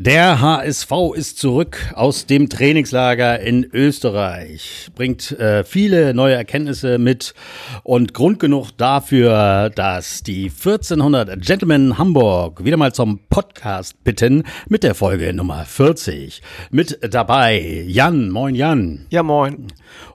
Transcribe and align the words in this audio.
Der 0.00 0.40
HSV 0.40 0.92
ist 1.16 1.38
zurück 1.40 1.92
aus 1.92 2.24
dem 2.24 2.48
Trainingslager 2.48 3.40
in 3.40 3.64
Österreich, 3.64 4.90
bringt 4.94 5.32
äh, 5.32 5.64
viele 5.64 6.14
neue 6.14 6.36
Erkenntnisse 6.36 6.98
mit 6.98 7.34
und 7.82 8.14
Grund 8.14 8.38
genug 8.38 8.70
dafür, 8.76 9.70
dass 9.70 10.22
die 10.22 10.50
1400 10.50 11.44
Gentlemen 11.44 11.98
Hamburg 11.98 12.64
wieder 12.64 12.76
mal 12.76 12.94
zum 12.94 13.18
Podcast 13.28 14.04
bitten 14.04 14.44
mit 14.68 14.84
der 14.84 14.94
Folge 14.94 15.34
Nummer 15.34 15.64
40. 15.64 16.42
Mit 16.70 17.00
dabei 17.12 17.84
Jan, 17.88 18.30
moin 18.30 18.54
Jan. 18.54 19.06
Ja, 19.10 19.24
moin. 19.24 19.66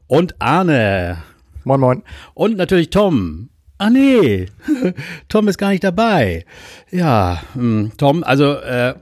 Und 0.08 0.42
Arne. 0.42 1.18
Moin, 1.66 1.82
moin. 1.82 2.04
Und 2.34 2.56
natürlich 2.56 2.90
Tom. 2.90 3.50
Ah 3.80 3.90
nee, 3.90 4.46
Tom 5.28 5.50
ist 5.50 5.58
gar 5.58 5.72
nicht 5.72 5.84
dabei. 5.84 6.46
Ja, 6.90 7.42
hm, 7.54 7.92
Tom, 7.98 8.24
also 8.24 8.54
äh, 8.54 8.94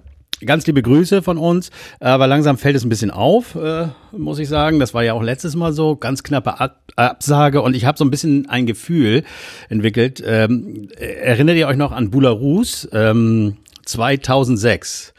ganz 0.46 0.66
liebe 0.68 0.82
Grüße 0.82 1.22
von 1.22 1.38
uns, 1.38 1.72
aber 2.00 2.28
langsam 2.28 2.58
fällt 2.58 2.76
es 2.76 2.84
ein 2.84 2.90
bisschen 2.90 3.12
auf, 3.12 3.56
äh, 3.56 3.88
muss 4.12 4.40
ich 4.40 4.50
sagen. 4.50 4.80
Das 4.80 4.94
war 4.94 5.04
ja 5.04 5.14
auch 5.14 5.24
letztes 5.24 5.56
Mal 5.56 5.74
so, 5.74 5.96
ganz 5.96 6.24
knappe 6.24 6.60
Ab 6.60 6.78
Absage 6.98 7.62
und 7.62 7.74
ich 7.74 7.86
habe 7.86 7.98
so 7.98 8.04
ein 8.04 8.12
bisschen 8.12 8.50
ein 8.50 8.66
Gefühl 8.66 9.24
entwickelt. 9.70 10.22
Ähm, 10.26 10.90
erinnert 10.98 11.56
ihr 11.56 11.68
euch 11.68 11.78
noch 11.78 11.94
an 11.94 12.12
Bularus 12.12 12.88
ähm, 12.92 13.58
2006? 13.86 15.14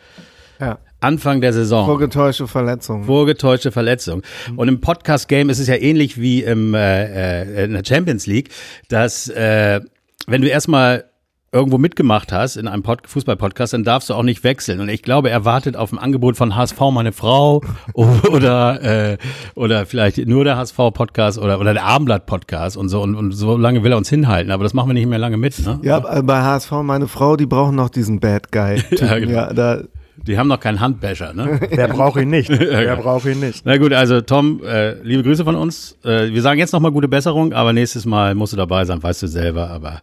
Ja. 0.61 0.79
Anfang 1.01 1.41
der 1.41 1.53
Saison. 1.53 1.87
Vorgetäuschte 1.87 2.47
Verletzung. 2.47 3.05
Vorgetäuschte 3.05 3.73
Verletzung. 3.73 4.23
Und 4.55 4.69
im 4.69 4.81
Podcast-Game 4.81 5.51
ist 5.51 5.59
es 5.59 5.67
ja 5.67 5.75
ähnlich 5.75 6.21
wie 6.21 6.43
im, 6.43 6.75
äh, 6.75 7.41
äh 7.43 7.65
in 7.65 7.73
der 7.73 7.85
Champions 7.85 8.27
League, 8.27 8.51
dass 8.89 9.29
äh, 9.29 9.81
wenn 10.27 10.43
du 10.43 10.49
erstmal 10.49 11.07
irgendwo 11.53 11.77
mitgemacht 11.77 12.33
hast 12.33 12.57
in 12.57 12.67
einem 12.67 12.83
Fußball-Podcast, 12.83 13.75
dann 13.75 13.85
darfst 13.85 14.09
du 14.09 14.15
auch 14.15 14.23
nicht 14.23 14.43
wechseln. 14.43 14.81
Und 14.81 14.89
ich 14.89 15.03
glaube, 15.03 15.29
er 15.29 15.45
wartet 15.45 15.77
auf 15.77 15.93
ein 15.93 15.99
Angebot 15.99 16.39
von 16.39 16.57
HSV 16.57 16.81
meine 16.91 17.13
Frau 17.13 17.63
oder 17.95 18.83
äh, 18.83 19.19
oder 19.55 19.85
vielleicht 19.85 20.17
nur 20.27 20.45
der 20.45 20.57
HSV-Podcast 20.57 21.39
oder 21.39 21.61
oder 21.61 21.75
der 21.75 21.85
Abendblatt-Podcast 21.85 22.79
und 22.79 22.89
so 22.89 23.03
und, 23.03 23.15
und 23.15 23.33
so 23.33 23.59
lange 23.59 23.85
will 23.85 23.93
er 23.93 23.99
uns 23.99 24.09
hinhalten. 24.09 24.51
Aber 24.51 24.65
das 24.65 24.73
machen 24.73 24.89
wir 24.89 24.95
nicht 24.95 25.07
mehr 25.07 25.19
lange 25.19 25.37
mit. 25.37 25.59
Ne? 25.59 25.79
Ja, 25.83 26.01
bei 26.01 26.41
HSV 26.41 26.73
meine 26.83 27.07
Frau, 27.07 27.37
die 27.37 27.47
brauchen 27.47 27.77
noch 27.77 27.91
diesen 27.91 28.19
Bad 28.19 28.51
Guy. 28.51 28.83
ja, 28.93 29.19
genau. 29.19 29.33
ja, 29.33 29.53
da 29.53 29.83
die 30.17 30.39
haben 30.39 30.49
noch 30.49 30.61
keinen 30.61 30.81
Handbäscher, 30.81 31.33
ne? 31.33 31.61
Wer 31.71 31.89
braucht 31.89 32.21
ihn 32.21 32.31
nicht? 32.31 32.49
Wer 32.51 32.97
braucht 32.97 33.25
ihn 33.27 33.41
nicht? 33.41 33.65
Na 33.65 33.77
gut, 33.79 33.93
also 33.93 34.21
Tom, 34.21 34.63
äh, 34.65 34.95
liebe 35.03 35.23
Grüße 35.23 35.45
von 35.45 35.57
uns. 35.57 35.97
Äh, 36.05 36.33
wir 36.33 36.43
sagen 36.43 36.59
jetzt 36.59 36.73
nochmal 36.73 36.93
gute 36.93 37.09
Besserung, 37.09 37.53
aber 37.53 37.73
nächstes 37.73 38.05
Mal 38.05 38.35
musst 38.35 38.53
du 38.53 38.57
dabei 38.57 38.85
sein, 38.85 39.03
weißt 39.03 39.23
du 39.23 39.27
selber, 39.27 39.71
aber 39.71 40.03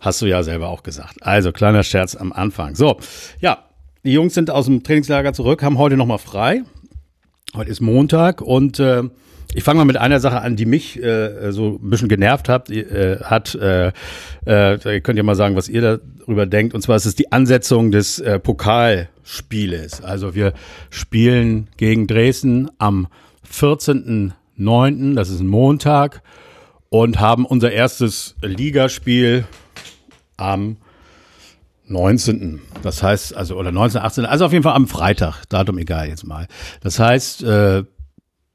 Hast 0.00 0.22
du 0.22 0.26
ja 0.26 0.42
selber 0.42 0.68
auch 0.68 0.82
gesagt. 0.82 1.16
Also 1.22 1.52
kleiner 1.52 1.82
Scherz 1.82 2.14
am 2.14 2.32
Anfang. 2.32 2.74
So, 2.74 2.98
ja, 3.40 3.58
die 4.04 4.12
Jungs 4.12 4.34
sind 4.34 4.50
aus 4.50 4.66
dem 4.66 4.82
Trainingslager 4.82 5.32
zurück, 5.32 5.62
haben 5.62 5.78
heute 5.78 5.96
nochmal 5.96 6.18
frei. 6.18 6.62
Heute 7.54 7.70
ist 7.70 7.80
Montag 7.80 8.40
und 8.42 8.80
äh, 8.80 9.04
ich 9.54 9.64
fange 9.64 9.78
mal 9.78 9.84
mit 9.84 9.96
einer 9.96 10.20
Sache 10.20 10.40
an, 10.42 10.56
die 10.56 10.66
mich 10.66 11.02
äh, 11.02 11.52
so 11.52 11.78
ein 11.80 11.90
bisschen 11.90 12.08
genervt 12.08 12.48
hat. 12.48 12.68
Äh, 12.70 13.20
hat 13.22 13.54
äh, 13.54 13.92
äh, 14.46 14.94
ihr 14.94 15.00
könnt 15.00 15.16
ja 15.16 15.22
mal 15.22 15.36
sagen, 15.36 15.56
was 15.56 15.68
ihr 15.68 15.80
darüber 15.80 16.44
denkt. 16.44 16.74
Und 16.74 16.82
zwar 16.82 16.96
ist 16.96 17.06
es 17.06 17.14
die 17.14 17.32
Ansetzung 17.32 17.92
des 17.92 18.18
äh, 18.18 18.38
Pokalspieles. 18.38 20.02
Also 20.02 20.34
wir 20.34 20.52
spielen 20.90 21.68
gegen 21.76 22.06
Dresden 22.06 22.68
am 22.78 23.06
14.09., 23.50 25.14
das 25.14 25.30
ist 25.30 25.40
ein 25.40 25.46
Montag, 25.46 26.22
und 26.88 27.20
haben 27.20 27.46
unser 27.46 27.70
erstes 27.70 28.34
Ligaspiel 28.42 29.44
am 30.36 30.76
19. 31.88 32.60
Das 32.82 33.02
heißt, 33.02 33.36
also, 33.36 33.56
oder 33.56 33.72
19, 33.72 34.00
18, 34.00 34.24
also 34.24 34.46
auf 34.46 34.52
jeden 34.52 34.62
Fall 34.62 34.74
am 34.74 34.88
Freitag, 34.88 35.44
Datum 35.48 35.78
egal 35.78 36.08
jetzt 36.08 36.26
mal. 36.26 36.46
Das 36.80 36.98
heißt, 36.98 37.42
äh, 37.44 37.84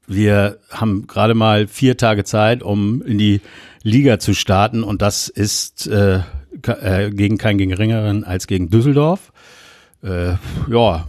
wir 0.06 0.58
haben 0.70 1.06
gerade 1.06 1.34
mal 1.34 1.68
vier 1.68 1.96
Tage 1.96 2.24
Zeit, 2.24 2.62
um 2.62 3.02
in 3.02 3.18
die 3.18 3.40
Liga 3.82 4.18
zu 4.18 4.34
starten 4.34 4.82
und 4.82 5.02
das 5.02 5.28
ist 5.28 5.86
äh, 5.86 6.20
äh, 6.66 7.10
gegen 7.10 7.38
keinen 7.38 7.58
geringeren 7.58 8.24
als 8.24 8.46
gegen 8.46 8.68
Düsseldorf. 8.68 9.32
Äh, 10.02 10.34
ja, 10.68 11.08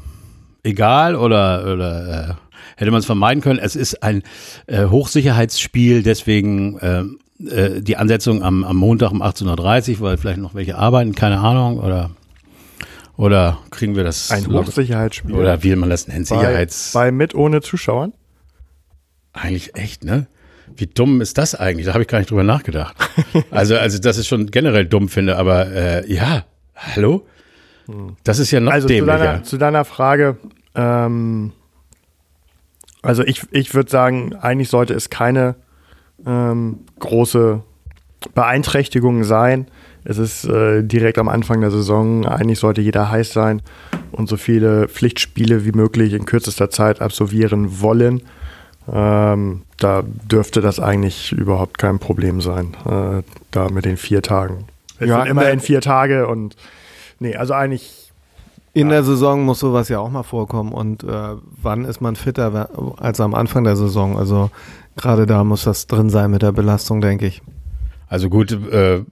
egal 0.64 1.16
oder, 1.16 1.74
oder 1.74 2.30
äh, 2.30 2.34
hätte 2.78 2.92
man 2.92 3.00
es 3.00 3.06
vermeiden 3.06 3.42
können. 3.42 3.60
Es 3.60 3.76
ist 3.76 4.02
ein 4.04 4.24
äh, 4.68 4.86
Hochsicherheitsspiel, 4.86 6.04
deswegen 6.04 6.80
äh, 7.50 7.82
die 7.82 7.98
Ansetzung 7.98 8.44
am, 8.44 8.64
am 8.64 8.78
Montag 8.78 9.12
um 9.12 9.22
18.30 9.22 9.96
Uhr, 9.96 10.02
weil 10.02 10.18
vielleicht 10.18 10.40
noch 10.40 10.56
welche 10.56 10.78
arbeiten, 10.78 11.16
keine 11.16 11.40
Ahnung, 11.40 11.80
oder 11.80 12.12
oder 13.16 13.60
kriegen 13.70 13.96
wir 13.96 14.04
das? 14.04 14.32
Ein 14.32 14.48
Hochsicherheitsspiel. 14.48 15.36
Oder 15.36 15.62
wie 15.64 15.76
man 15.76 15.90
das 15.90 16.08
nennt, 16.08 16.28
Sicherheits... 16.28 16.94
Bei, 16.94 17.06
bei 17.06 17.12
mit 17.12 17.36
ohne 17.36 17.62
Zuschauern? 17.62 18.14
Eigentlich 19.34 19.76
echt, 19.76 20.04
ne? 20.04 20.28
Wie 20.76 20.88
dumm 20.88 21.22
ist 21.22 21.38
das 21.38 21.54
eigentlich? 21.54 21.86
Da 21.86 21.94
habe 21.94 22.02
ich 22.02 22.08
gar 22.08 22.18
nicht 22.18 22.32
drüber 22.32 22.44
nachgedacht. 22.44 22.96
also, 23.52 23.78
also, 23.78 24.00
dass 24.00 24.18
ich 24.18 24.28
schon 24.28 24.48
generell 24.48 24.86
dumm 24.86 25.10
finde, 25.10 25.38
aber 25.38 25.68
äh, 25.68 26.12
ja, 26.12 26.46
hallo? 26.76 27.28
Das 28.24 28.40
ist 28.40 28.50
ja 28.52 28.60
noch 28.60 28.72
also 28.72 28.88
dämlicher. 28.88 29.18
Zu 29.18 29.24
deiner, 29.24 29.44
zu 29.44 29.58
deiner 29.58 29.86
Frage, 29.86 30.38
ähm, 30.74 31.52
also 33.02 33.24
ich, 33.24 33.44
ich 33.52 33.76
würde 33.76 33.92
sagen, 33.92 34.36
eigentlich 34.36 34.70
sollte 34.70 34.94
es 34.94 35.10
keine 35.10 35.56
ähm, 36.26 36.80
große 37.00 37.62
Beeinträchtigungen 38.34 39.24
sein. 39.24 39.68
Es 40.06 40.18
ist 40.18 40.46
äh, 40.46 40.84
direkt 40.84 41.18
am 41.18 41.30
Anfang 41.30 41.62
der 41.62 41.72
Saison. 41.72 42.26
Eigentlich 42.26 42.60
sollte 42.60 42.82
jeder 42.82 43.10
heiß 43.10 43.32
sein 43.32 43.62
und 44.12 44.28
so 44.28 44.38
viele 44.38 44.88
Pflichtspiele 44.88 45.66
wie 45.66 45.72
möglich 45.72 46.14
in 46.14 46.26
kürzester 46.26 46.70
Zeit 46.70 47.02
absolvieren 47.02 47.82
wollen. 47.82 48.22
Ähm, 48.92 49.62
da 49.78 50.04
dürfte 50.04 50.60
das 50.60 50.80
eigentlich 50.80 51.32
überhaupt 51.32 51.78
kein 51.78 52.00
Problem 52.00 52.42
sein, 52.42 52.76
äh, 52.86 53.24
da 53.52 53.70
mit 53.70 53.86
den 53.86 53.96
vier 53.96 54.22
Tagen. 54.22 54.66
Es 55.00 55.08
ja, 55.08 55.24
immer 55.24 55.50
in 55.50 55.62
vier 55.62 55.82
Tage 55.82 56.28
und 56.28 56.56
nee, 57.20 57.36
also 57.36 57.54
eigentlich. 57.54 58.00
In 58.76 58.88
ja. 58.88 58.94
der 58.94 59.04
Saison 59.04 59.46
muss 59.46 59.60
sowas 59.60 59.88
ja 59.90 60.00
auch 60.00 60.10
mal 60.10 60.24
vorkommen. 60.24 60.72
Und 60.72 61.04
äh, 61.04 61.36
wann 61.62 61.86
ist 61.86 62.02
man 62.02 62.16
fitter 62.16 62.70
als 62.98 63.22
am 63.22 63.36
Anfang 63.36 63.64
der 63.64 63.76
Saison? 63.76 64.18
Also 64.18 64.50
Gerade 64.96 65.26
da 65.26 65.44
muss 65.44 65.64
das 65.64 65.88
drin 65.88 66.10
sein 66.10 66.32
mit 66.32 66.42
der 66.42 66.52
Belastung, 66.52 67.02
denke 67.02 67.26
ich. 67.26 67.42
Also 68.08 68.30
gut, 68.30 68.52
äh, 68.52 69.04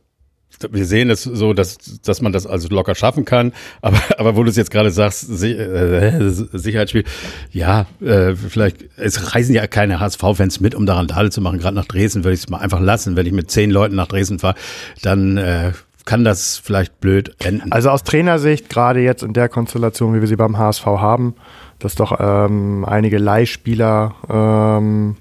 wir 0.69 0.85
sehen 0.85 1.09
es 1.09 1.23
so, 1.23 1.53
dass, 1.53 1.77
dass 2.03 2.21
man 2.21 2.33
das 2.33 2.45
also 2.45 2.67
locker 2.69 2.95
schaffen 2.95 3.25
kann. 3.25 3.53
Aber, 3.81 3.99
aber 4.17 4.35
wo 4.35 4.43
du 4.43 4.49
es 4.49 4.55
jetzt 4.55 4.69
gerade 4.69 4.91
sagst, 4.91 5.29
äh, 5.43 6.29
Sicherheitsspiel, 6.29 7.03
ja, 7.51 7.87
äh, 7.99 8.35
vielleicht, 8.35 8.85
es 8.97 9.33
reisen 9.33 9.55
ja 9.55 9.65
keine 9.65 9.99
HSV-Fans 9.99 10.59
mit, 10.59 10.75
um 10.75 10.85
daran 10.85 11.07
Randale 11.07 11.31
zu 11.31 11.41
machen. 11.41 11.59
Gerade 11.59 11.75
nach 11.75 11.85
Dresden 11.85 12.23
würde 12.23 12.33
ich 12.33 12.41
es 12.41 12.49
mal 12.49 12.59
einfach 12.59 12.79
lassen. 12.79 13.15
Wenn 13.15 13.25
ich 13.25 13.33
mit 13.33 13.49
zehn 13.49 13.71
Leuten 13.71 13.95
nach 13.95 14.07
Dresden 14.07 14.39
fahre, 14.39 14.55
dann 15.01 15.37
äh, 15.37 15.71
kann 16.05 16.23
das 16.23 16.57
vielleicht 16.57 16.99
blöd 16.99 17.35
enden. 17.39 17.71
Also 17.71 17.89
aus 17.89 18.03
Trainersicht, 18.03 18.69
gerade 18.69 19.01
jetzt 19.01 19.23
in 19.23 19.33
der 19.33 19.49
Konstellation, 19.49 20.13
wie 20.13 20.21
wir 20.21 20.27
sie 20.27 20.35
beim 20.35 20.57
HSV 20.57 20.85
haben, 20.85 21.35
dass 21.79 21.95
doch 21.95 22.17
ähm, 22.19 22.85
einige 22.85 23.17
Leihspieler 23.17 24.15
ähm, 24.29 25.17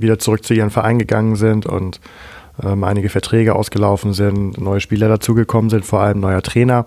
wieder 0.00 0.18
zurück 0.18 0.44
zu 0.44 0.54
ihren 0.54 0.70
Verein 0.70 0.98
gegangen 0.98 1.36
sind 1.36 1.66
und 1.66 2.00
ähm, 2.62 2.84
einige 2.84 3.08
Verträge 3.08 3.54
ausgelaufen 3.54 4.12
sind, 4.12 4.60
neue 4.60 4.80
Spieler 4.80 5.08
dazugekommen 5.08 5.70
sind, 5.70 5.84
vor 5.84 6.00
allem 6.00 6.20
neuer 6.20 6.42
Trainer. 6.42 6.86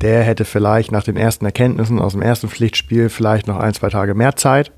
Der 0.00 0.22
hätte 0.22 0.44
vielleicht 0.44 0.92
nach 0.92 1.04
den 1.04 1.16
ersten 1.16 1.44
Erkenntnissen 1.44 1.98
aus 1.98 2.12
dem 2.12 2.22
ersten 2.22 2.48
Pflichtspiel 2.48 3.08
vielleicht 3.08 3.46
noch 3.46 3.58
ein, 3.58 3.74
zwei 3.74 3.90
Tage 3.90 4.14
mehr 4.14 4.36
Zeit, 4.36 4.72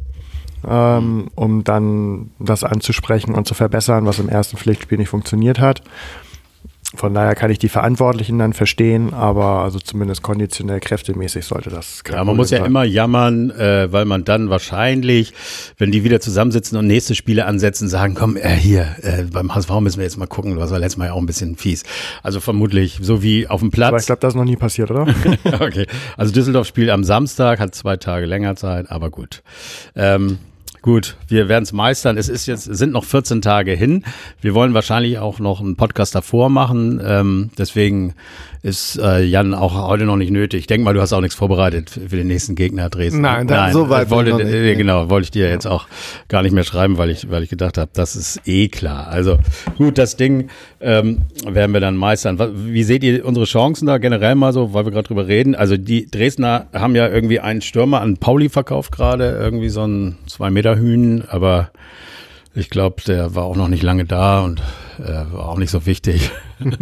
ähm, 0.69 1.29
um 1.35 1.65
dann 1.65 2.31
das 2.39 2.65
anzusprechen 2.65 3.35
und 3.35 3.47
zu 3.47 3.55
verbessern, 3.55 4.07
was 4.07 4.19
im 4.19 4.29
ersten 4.29 4.57
Pflichtspiel 4.57 4.99
nicht 4.99 5.09
funktioniert 5.09 5.59
hat. 5.59 5.83
Von 6.95 7.15
daher 7.15 7.35
kann 7.35 7.51
ich 7.51 7.59
die 7.59 7.69
Verantwortlichen 7.69 8.39
dann 8.39 8.53
verstehen, 8.53 9.13
aber 9.13 9.63
also 9.63 9.81
zumindest 9.81 10.23
konditionell 10.23 10.79
kräftemäßig 10.79 11.45
sollte 11.45 11.69
das. 11.69 12.03
Ja, 12.09 12.23
man 12.23 12.37
muss 12.37 12.51
ja 12.51 12.59
sein. 12.59 12.67
immer 12.67 12.85
jammern, 12.85 13.51
äh, 13.51 13.93
weil 13.93 14.05
man 14.05 14.25
dann 14.25 14.51
wahrscheinlich, 14.51 15.35
wenn 15.79 15.91
die 15.91 16.05
wieder 16.05 16.21
zusammensitzen 16.21 16.79
und 16.79 16.87
nächste 16.87 17.17
Spiele 17.17 17.47
ansetzen, 17.47 17.89
sagen, 17.89 18.15
komm, 18.15 18.37
äh, 18.37 18.51
hier, 18.51 18.87
äh, 19.03 19.25
beim 19.25 19.53
HSV 19.53 19.81
müssen 19.81 19.99
wir 19.99 20.05
jetzt 20.05 20.17
mal 20.17 20.27
gucken, 20.27 20.59
was 20.59 20.71
war 20.71 20.79
letztes 20.79 20.97
Mal 20.97 21.07
ja 21.07 21.13
auch 21.13 21.21
ein 21.21 21.27
bisschen 21.27 21.57
fies. 21.57 21.83
Also 22.23 22.39
vermutlich, 22.39 23.01
so 23.03 23.21
wie 23.21 23.49
auf 23.49 23.61
dem 23.61 23.73
Platz. 23.73 23.89
Aber 23.89 23.99
ich 23.99 24.07
glaube, 24.07 24.21
das 24.21 24.35
ist 24.35 24.37
noch 24.37 24.45
nie 24.45 24.57
passiert, 24.57 24.91
oder? 24.93 25.09
okay. 25.61 25.87
Also 26.17 26.33
Düsseldorf 26.33 26.69
spielt 26.69 26.91
am 26.91 27.03
Samstag, 27.03 27.59
hat 27.59 27.75
zwei 27.75 27.97
Tage 27.97 28.27
länger 28.27 28.55
Zeit, 28.55 28.93
aber 28.93 29.11
gut. 29.11 29.43
Ähm, 29.97 30.39
gut, 30.87 31.17
wir 31.27 31.49
werden 31.49 31.65
es 31.65 31.73
meistern. 31.73 32.17
Es 32.17 32.29
ist 32.29 32.47
jetzt, 32.47 32.63
sind 32.63 32.93
noch 32.93 33.05
14 33.05 33.43
Tage 33.43 33.73
hin. 33.73 34.05
Wir 34.41 34.55
wollen 34.55 34.73
wahrscheinlich 34.73 35.19
auch 35.19 35.41
noch 35.41 35.61
einen 35.61 35.75
Podcast 35.75 36.15
davor 36.15 36.49
machen. 36.49 37.01
Ähm, 37.05 37.51
deswegen 37.59 38.15
ist 38.67 38.99
äh, 38.99 39.23
Jan 39.23 39.55
auch 39.55 39.75
heute 39.87 40.07
noch 40.07 40.17
nicht 40.17 40.33
nötig. 40.33 40.61
Ich 40.61 40.67
denke 40.67 40.85
mal, 40.85 40.93
du 40.93 41.01
hast 41.01 41.13
auch 41.13 41.21
nichts 41.21 41.37
vorbereitet 41.37 41.89
für 41.89 42.17
den 42.17 42.27
nächsten 42.27 42.57
Gegner 42.57 42.91
Dresden. 42.91 43.21
Nein, 43.21 43.47
Nein 43.47 43.73
so 43.73 43.89
weit 43.89 44.11
wollte, 44.11 44.31
noch 44.31 44.39
nicht. 44.39 44.53
Äh, 44.53 44.75
genau, 44.75 45.09
wollte 45.09 45.27
ich 45.27 45.31
dir 45.31 45.49
jetzt 45.49 45.67
auch 45.67 45.87
gar 46.27 46.43
nicht 46.43 46.53
mehr 46.53 46.65
schreiben, 46.65 46.99
weil 46.99 47.11
ich, 47.11 47.31
weil 47.31 47.45
ich 47.45 47.49
gedacht 47.49 47.79
habe, 47.79 47.93
das 47.95 48.17
ist 48.17 48.41
eh 48.45 48.67
klar. 48.67 49.07
Also 49.07 49.39
gut, 49.79 49.99
das 49.99 50.17
Ding 50.17 50.49
ähm, 50.81 51.23
werden 51.47 51.73
wir 51.73 51.81
dann 51.81 51.97
meistern. 51.97 52.41
Wie 52.57 52.83
seht 52.83 53.05
ihr 53.05 53.25
unsere 53.25 53.47
Chancen 53.47 53.87
da 53.87 53.99
generell 53.99 54.35
mal 54.35 54.53
so, 54.53 54.75
weil 54.75 54.85
wir 54.85 54.91
gerade 54.91 55.07
drüber 55.07 55.29
reden? 55.29 55.55
Also 55.55 55.77
die 55.77 56.11
Dresdner 56.11 56.67
haben 56.73 56.97
ja 56.97 57.09
irgendwie 57.09 57.39
einen 57.39 57.63
Stürmer 57.63 58.01
an 58.01 58.17
Pauli 58.17 58.49
verkauft 58.49 58.91
gerade, 58.91 59.31
irgendwie 59.31 59.69
so 59.69 59.87
ein 59.87 60.19
zwei 60.27 60.51
Meter 60.51 60.77
Hühn, 60.77 61.23
aber 61.29 61.71
ich 62.53 62.69
glaube, 62.69 63.01
der 63.07 63.37
war 63.37 63.45
auch 63.45 63.55
noch 63.55 63.69
nicht 63.69 63.85
lange 63.85 64.07
da 64.07 64.41
und 64.41 64.61
äh, 64.99 65.33
war 65.33 65.51
auch 65.51 65.59
nicht 65.59 65.71
so 65.71 65.87
wichtig. 65.87 66.33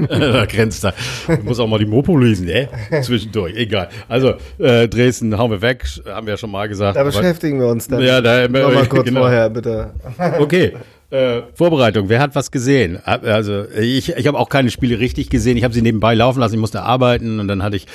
Da 0.09 0.47
grenzt 0.47 0.85
da. 0.85 0.93
Ich 1.29 1.43
muss 1.43 1.59
auch 1.59 1.67
mal 1.67 1.79
die 1.79 1.87
Mopo 1.87 2.17
lesen, 2.17 2.49
äh? 2.49 2.69
Zwischendurch. 3.03 3.57
Egal. 3.57 3.89
Also, 4.09 4.35
äh, 4.59 4.89
Dresden 4.89 5.37
hauen 5.37 5.51
wir 5.51 5.63
weg, 5.63 5.85
haben 6.07 6.27
wir 6.27 6.35
ja 6.35 6.39
schon 6.39 6.51
mal 6.51 6.69
gesagt. 6.69 6.97
Da 6.97 7.05
beschäftigen 7.05 7.59
wir 7.59 7.69
uns 7.69 7.89
dann. 7.89 8.01
Ja, 8.03 8.21
da 8.21 8.47
noch 8.49 8.73
mal 8.73 8.87
kurz 8.89 9.07
genau. 9.07 9.21
vorher, 9.21 9.51
bitte. 9.51 9.91
okay. 10.39 10.75
Äh, 11.11 11.43
Vorbereitung, 11.55 12.09
wer 12.09 12.19
hat 12.19 12.35
was 12.35 12.51
gesehen? 12.51 12.99
Also 13.05 13.67
ich, 13.71 14.17
ich 14.17 14.27
habe 14.27 14.39
auch 14.39 14.49
keine 14.49 14.71
Spiele 14.71 14.99
richtig 14.99 15.31
gesehen. 15.31 15.57
Ich 15.57 15.63
habe 15.63 15.73
sie 15.73 15.83
nebenbei 15.83 16.15
laufen 16.15 16.41
lassen. 16.41 16.55
Ich 16.55 16.61
musste 16.61 16.83
arbeiten 16.83 17.39
und 17.39 17.47
dann 17.47 17.63
hatte 17.63 17.77
ich, 17.77 17.87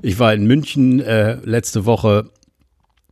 ich 0.00 0.18
war 0.20 0.32
in 0.32 0.46
München 0.46 1.00
äh, 1.00 1.38
letzte 1.44 1.86
Woche 1.86 2.26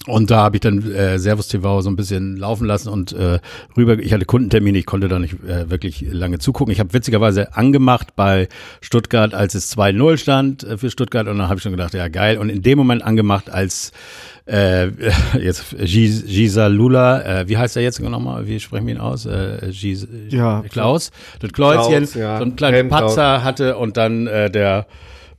und 0.06 0.30
da 0.30 0.38
habe 0.38 0.56
ich 0.56 0.60
dann 0.60 0.90
äh, 0.92 1.18
Servus 1.18 1.48
TV 1.48 1.80
so 1.80 1.90
ein 1.90 1.96
bisschen 1.96 2.36
laufen 2.36 2.66
lassen 2.66 2.88
und 2.88 3.12
äh, 3.12 3.40
rüber, 3.76 3.98
ich 3.98 4.12
hatte 4.12 4.24
Kundentermine, 4.24 4.78
ich 4.78 4.86
konnte 4.86 5.08
da 5.08 5.18
nicht 5.18 5.34
äh, 5.44 5.68
wirklich 5.68 6.04
lange 6.08 6.38
zugucken. 6.38 6.72
Ich 6.72 6.78
habe 6.78 6.92
witzigerweise 6.92 7.56
angemacht 7.56 8.14
bei 8.14 8.48
Stuttgart, 8.80 9.34
als 9.34 9.54
es 9.54 9.76
2-0 9.76 10.16
stand 10.16 10.64
äh, 10.64 10.78
für 10.78 10.90
Stuttgart 10.90 11.26
und 11.26 11.38
dann 11.38 11.48
habe 11.48 11.56
ich 11.56 11.62
schon 11.62 11.72
gedacht, 11.72 11.94
ja 11.94 12.06
geil. 12.08 12.38
Und 12.38 12.50
in 12.50 12.62
dem 12.62 12.78
Moment 12.78 13.02
angemacht, 13.02 13.50
als 13.50 13.92
äh, 14.46 14.86
jetzt 15.40 15.76
Gisa 15.76 16.68
Lula, 16.68 17.40
äh, 17.40 17.48
wie 17.48 17.56
heißt 17.56 17.76
er 17.76 17.82
jetzt 17.82 18.00
nochmal? 18.00 18.46
Wie 18.46 18.60
sprechen 18.60 18.86
wir 18.86 18.94
ihn 18.94 19.00
aus? 19.00 19.26
Äh, 19.26 19.70
Gis, 19.70 20.06
ja, 20.30 20.62
Klaus, 20.70 21.10
das 21.40 21.52
Kläuschen, 21.52 22.04
Klaus, 22.04 22.14
ja. 22.14 22.38
so 22.38 22.44
ein 22.44 22.54
kleinen 22.54 22.88
Patzer 22.88 23.42
hatte 23.42 23.76
und 23.76 23.96
dann 23.96 24.28
äh, 24.28 24.50
der 24.50 24.86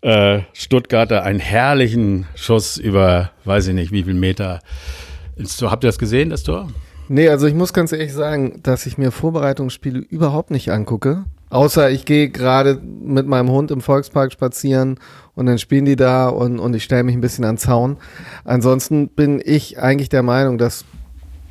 äh, 0.01 0.41
Stuttgarter 0.53 1.23
einen 1.23 1.39
herrlichen 1.39 2.25
Schuss 2.35 2.77
über, 2.77 3.31
weiß 3.45 3.67
ich 3.67 3.73
nicht, 3.73 3.91
wie 3.91 4.03
viel 4.03 4.13
Meter 4.13 4.61
ins 5.35 5.57
Tor. 5.57 5.71
Habt 5.71 5.83
ihr 5.83 5.87
das 5.87 5.99
gesehen, 5.99 6.29
das 6.29 6.43
Tor? 6.43 6.69
Nee, 7.09 7.29
also 7.29 7.47
ich 7.47 7.53
muss 7.53 7.73
ganz 7.73 7.93
ehrlich 7.93 8.13
sagen, 8.13 8.59
dass 8.63 8.85
ich 8.85 8.97
mir 8.97 9.11
Vorbereitungsspiele 9.11 9.99
überhaupt 9.99 10.51
nicht 10.51 10.71
angucke. 10.71 11.23
Außer 11.49 11.89
ich 11.89 12.03
gehe 12.03 12.29
gerade 12.29 12.75
mit 12.75 13.25
meinem 13.25 13.49
Hund 13.49 13.71
im 13.71 13.79
Volkspark 13.79 14.33
spazieren 14.33 14.99
und 15.33 15.45
dann 15.45 15.57
spielen 15.57 15.85
die 15.85 15.95
da 15.95 16.27
und, 16.27 16.59
und 16.59 16.75
ich 16.75 16.83
stelle 16.83 17.03
mich 17.03 17.15
ein 17.15 17.21
bisschen 17.21 17.45
an 17.45 17.57
Zaun. 17.57 17.97
Ansonsten 18.43 19.07
bin 19.07 19.41
ich 19.43 19.79
eigentlich 19.79 20.09
der 20.09 20.23
Meinung, 20.23 20.57
dass 20.57 20.83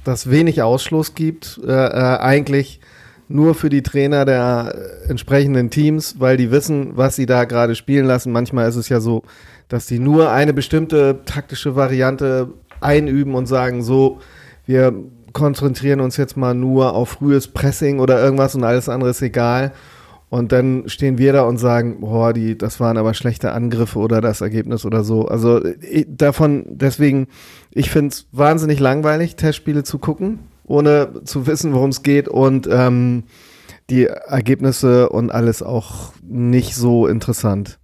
das 0.04 0.30
wenig 0.30 0.60
Ausschluss 0.60 1.14
gibt. 1.14 1.58
Äh, 1.66 1.72
äh, 1.72 2.18
eigentlich 2.18 2.80
nur 3.28 3.54
für 3.54 3.70
die 3.70 3.82
Trainer 3.82 4.24
der 4.24 4.74
entsprechenden 5.08 5.70
Teams, 5.70 6.16
weil 6.18 6.36
die 6.36 6.50
wissen, 6.50 6.96
was 6.96 7.16
sie 7.16 7.26
da 7.26 7.44
gerade 7.44 7.74
spielen 7.74 8.06
lassen. 8.06 8.32
Manchmal 8.32 8.68
ist 8.68 8.76
es 8.76 8.88
ja 8.88 9.00
so, 9.00 9.22
dass 9.68 9.86
die 9.86 9.98
nur 9.98 10.30
eine 10.30 10.52
bestimmte 10.52 11.20
taktische 11.24 11.74
Variante 11.74 12.48
einüben 12.80 13.34
und 13.34 13.46
sagen, 13.46 13.82
so, 13.82 14.20
wir 14.64 14.92
konzentrieren 15.32 16.00
uns 16.00 16.16
jetzt 16.16 16.36
mal 16.36 16.54
nur 16.54 16.94
auf 16.94 17.10
frühes 17.10 17.48
Pressing 17.48 17.98
oder 17.98 18.22
irgendwas 18.22 18.54
und 18.54 18.64
alles 18.64 18.88
andere 18.88 19.10
ist 19.10 19.22
egal. 19.22 19.72
Und 20.28 20.50
dann 20.50 20.88
stehen 20.88 21.18
wir 21.18 21.32
da 21.32 21.42
und 21.42 21.58
sagen, 21.58 22.00
boah, 22.00 22.32
die, 22.32 22.58
das 22.58 22.80
waren 22.80 22.98
aber 22.98 23.14
schlechte 23.14 23.52
Angriffe 23.52 23.98
oder 23.98 24.20
das 24.20 24.40
Ergebnis 24.40 24.84
oder 24.84 25.04
so. 25.04 25.26
Also 25.26 25.60
davon, 26.08 26.64
deswegen, 26.68 27.28
ich 27.70 27.90
finde 27.90 28.08
es 28.08 28.26
wahnsinnig 28.32 28.80
langweilig, 28.80 29.36
Testspiele 29.36 29.84
zu 29.84 29.98
gucken 29.98 30.40
ohne 30.66 31.22
zu 31.24 31.46
wissen, 31.46 31.72
worum 31.72 31.90
es 31.90 32.02
geht 32.02 32.28
und 32.28 32.68
ähm, 32.70 33.24
die 33.90 34.06
Ergebnisse 34.06 35.08
und 35.08 35.30
alles 35.30 35.62
auch 35.62 36.12
nicht 36.22 36.74
so 36.74 37.06
interessant. 37.06 37.78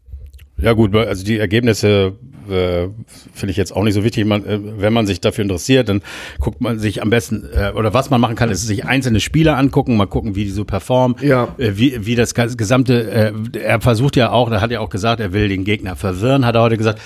Ja 0.59 0.75
gut, 0.75 0.95
also 0.95 1.25
die 1.25 1.39
Ergebnisse 1.39 2.15
äh, 2.49 2.89
finde 3.33 3.51
ich 3.51 3.57
jetzt 3.57 3.75
auch 3.75 3.83
nicht 3.83 3.95
so 3.95 4.05
wichtig. 4.05 4.25
Man, 4.25 4.45
äh, 4.45 4.59
wenn 4.81 4.93
man 4.93 5.07
sich 5.07 5.21
dafür 5.21 5.43
interessiert, 5.43 5.89
dann 5.89 6.03
guckt 6.39 6.61
man 6.61 6.79
sich 6.79 7.03
am 7.03 7.11
besten, 7.11 7.49
äh, 7.53 7.73
oder 7.75 7.95
was 7.95 8.11
man 8.11 8.21
machen 8.21 8.37
kann, 8.37 8.51
ist 8.51 8.67
sich 8.67 8.85
einzelne 8.85 9.21
Spieler 9.21 9.57
angucken, 9.57 9.97
mal 9.97 10.07
gucken, 10.07 10.35
wie 10.35 10.45
die 10.45 10.51
so 10.51 10.65
performen, 10.65 11.17
ja. 11.21 11.49
äh, 11.59 11.73
wie, 11.75 12.07
wie 12.07 12.15
das 12.15 12.35
gesamte, 12.35 13.11
äh, 13.11 13.33
er 13.59 13.81
versucht 13.81 14.17
ja 14.17 14.31
auch, 14.31 14.51
da 14.51 14.61
hat 14.61 14.71
er 14.71 14.81
auch 14.81 14.91
gesagt, 14.91 15.21
er 15.21 15.33
will 15.33 15.49
den 15.49 15.65
Gegner 15.65 15.97
verwirren, 15.97 16.45
hat 16.45 16.55
er 16.55 16.63
heute 16.63 16.77
gesagt, 16.77 17.01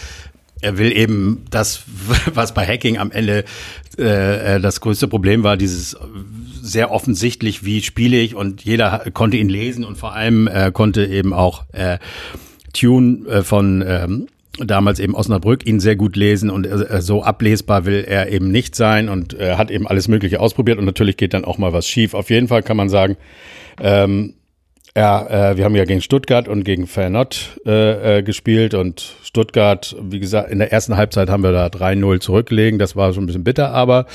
er 0.67 0.79
will 0.79 0.93
eben 0.93 1.45
das, 1.51 1.83
was 2.35 2.53
bei 2.53 2.67
Hacking 2.67 2.99
am 2.99 3.11
Ende 3.11 3.45
äh, 3.99 4.57
äh, 4.57 4.61
das 4.61 4.81
größte 4.81 5.09
Problem 5.09 5.43
war, 5.43 5.57
dieses 5.57 5.97
sehr 6.61 6.91
offensichtlich, 6.91 7.65
wie 7.65 7.83
spiele 7.83 8.19
ich 8.19 8.35
und 8.35 8.65
jeder 8.65 9.05
konnte 9.15 9.37
ihn 9.37 9.49
lesen 9.49 9.85
und 9.85 9.97
vor 9.97 10.15
allem 10.15 10.49
äh, 10.49 10.73
konnte 10.73 11.07
eben 11.07 11.33
auch 11.33 11.65
äh, 11.73 11.99
Tune 12.73 13.27
äh, 13.29 13.43
von 13.43 13.85
ähm, 13.87 14.27
damals 14.59 14.99
eben 14.99 15.15
Osnabrück 15.15 15.67
ihn 15.67 15.81
sehr 15.81 15.97
gut 15.97 16.17
lesen 16.17 16.51
und 16.51 16.67
äh, 16.67 17.01
so 17.01 17.23
ablesbar 17.23 17.85
will 17.85 18.05
er 18.07 18.33
eben 18.33 18.51
nicht 18.51 18.75
sein 18.75 19.09
und 19.09 19.39
äh, 19.39 19.55
hat 19.55 19.71
eben 19.71 19.87
alles 19.87 20.09
Mögliche 20.09 20.41
ausprobiert 20.41 20.79
und 20.79 20.85
natürlich 20.85 21.17
geht 21.17 21.35
dann 21.35 21.45
auch 21.45 21.59
mal 21.59 21.73
was 21.73 21.89
schief. 21.89 22.15
Auf 22.15 22.31
jeden 22.31 22.49
Fall 22.49 22.63
kann 22.63 22.77
man 22.77 22.89
sagen, 22.89 23.17
ähm, 23.81 24.35
ja, 24.97 25.51
äh, 25.51 25.57
wir 25.59 25.65
haben 25.67 25.77
ja 25.77 25.85
gegen 25.85 26.01
Stuttgart 26.01 26.49
und 26.49 26.65
gegen 26.65 26.87
Feyenoord 26.87 27.61
äh, 27.67 28.19
äh, 28.19 28.23
gespielt 28.23 28.73
und 28.73 29.17
Stuttgart, 29.23 29.95
wie 30.01 30.21
gesagt, 30.21 30.51
in 30.51 30.59
der 30.59 30.73
ersten 30.73 30.97
Halbzeit 30.97 31.29
haben 31.29 31.43
wir 31.43 31.53
da 31.53 31.67
3-0 31.67 32.21
zurückgelegen. 32.21 32.79
Das 32.79 32.97
war 32.97 33.13
schon 33.13 33.25
ein 33.25 33.27
bisschen 33.27 33.45
bitter, 33.45 33.73
aber 33.73 34.07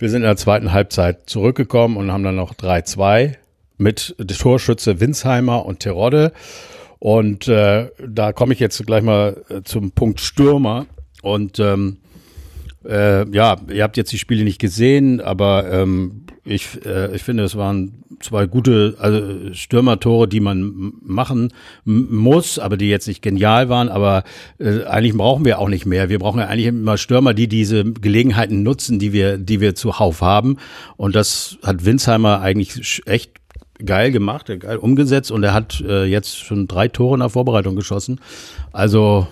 wir 0.00 0.10
sind 0.10 0.22
in 0.22 0.26
der 0.26 0.36
zweiten 0.36 0.72
Halbzeit 0.72 1.30
zurückgekommen 1.30 1.96
und 1.96 2.10
haben 2.10 2.24
dann 2.24 2.34
noch 2.34 2.52
3-2 2.52 3.34
mit 3.78 4.16
Torschütze 4.36 4.98
Winsheimer 4.98 5.64
und 5.64 5.78
Terodde. 5.78 6.32
Und 6.98 7.46
äh, 7.46 7.90
da 8.04 8.32
komme 8.32 8.54
ich 8.54 8.58
jetzt 8.58 8.84
gleich 8.86 9.04
mal 9.04 9.40
äh, 9.50 9.62
zum 9.62 9.92
Punkt 9.92 10.20
Stürmer. 10.20 10.86
Und 11.22 11.60
ähm, 11.60 11.98
äh, 12.84 13.28
ja, 13.30 13.56
ihr 13.68 13.84
habt 13.84 13.96
jetzt 13.96 14.10
die 14.10 14.18
Spiele 14.18 14.42
nicht 14.42 14.60
gesehen, 14.60 15.20
aber 15.20 15.70
ähm, 15.70 16.23
ich, 16.44 16.84
äh, 16.84 17.14
ich 17.14 17.22
finde, 17.22 17.44
es 17.44 17.56
waren 17.56 18.04
zwei 18.20 18.46
gute 18.46 18.96
also 18.98 19.54
Stürmertore, 19.54 20.28
die 20.28 20.40
man 20.40 20.92
machen 21.02 21.52
muss, 21.84 22.58
aber 22.58 22.76
die 22.76 22.88
jetzt 22.88 23.08
nicht 23.08 23.22
genial 23.22 23.68
waren. 23.68 23.88
Aber 23.88 24.24
äh, 24.58 24.84
eigentlich 24.84 25.16
brauchen 25.16 25.44
wir 25.44 25.58
auch 25.58 25.68
nicht 25.68 25.86
mehr. 25.86 26.08
Wir 26.08 26.18
brauchen 26.18 26.40
ja 26.40 26.46
eigentlich 26.46 26.66
immer 26.66 26.98
Stürmer, 26.98 27.34
die 27.34 27.48
diese 27.48 27.84
Gelegenheiten 27.84 28.62
nutzen, 28.62 28.98
die 28.98 29.12
wir, 29.12 29.38
die 29.38 29.60
wir 29.60 29.74
zuhauf 29.74 30.20
haben. 30.20 30.58
Und 30.96 31.14
das 31.14 31.58
hat 31.62 31.84
Winsheimer 31.84 32.40
eigentlich 32.40 33.02
echt 33.06 33.32
geil 33.84 34.12
gemacht, 34.12 34.46
geil 34.60 34.76
umgesetzt 34.76 35.30
und 35.30 35.42
er 35.42 35.52
hat 35.52 35.80
äh, 35.80 36.04
jetzt 36.04 36.38
schon 36.38 36.68
drei 36.68 36.88
Tore 36.88 37.14
in 37.14 37.20
der 37.20 37.28
Vorbereitung 37.28 37.74
geschossen. 37.74 38.20
Also 38.72 39.26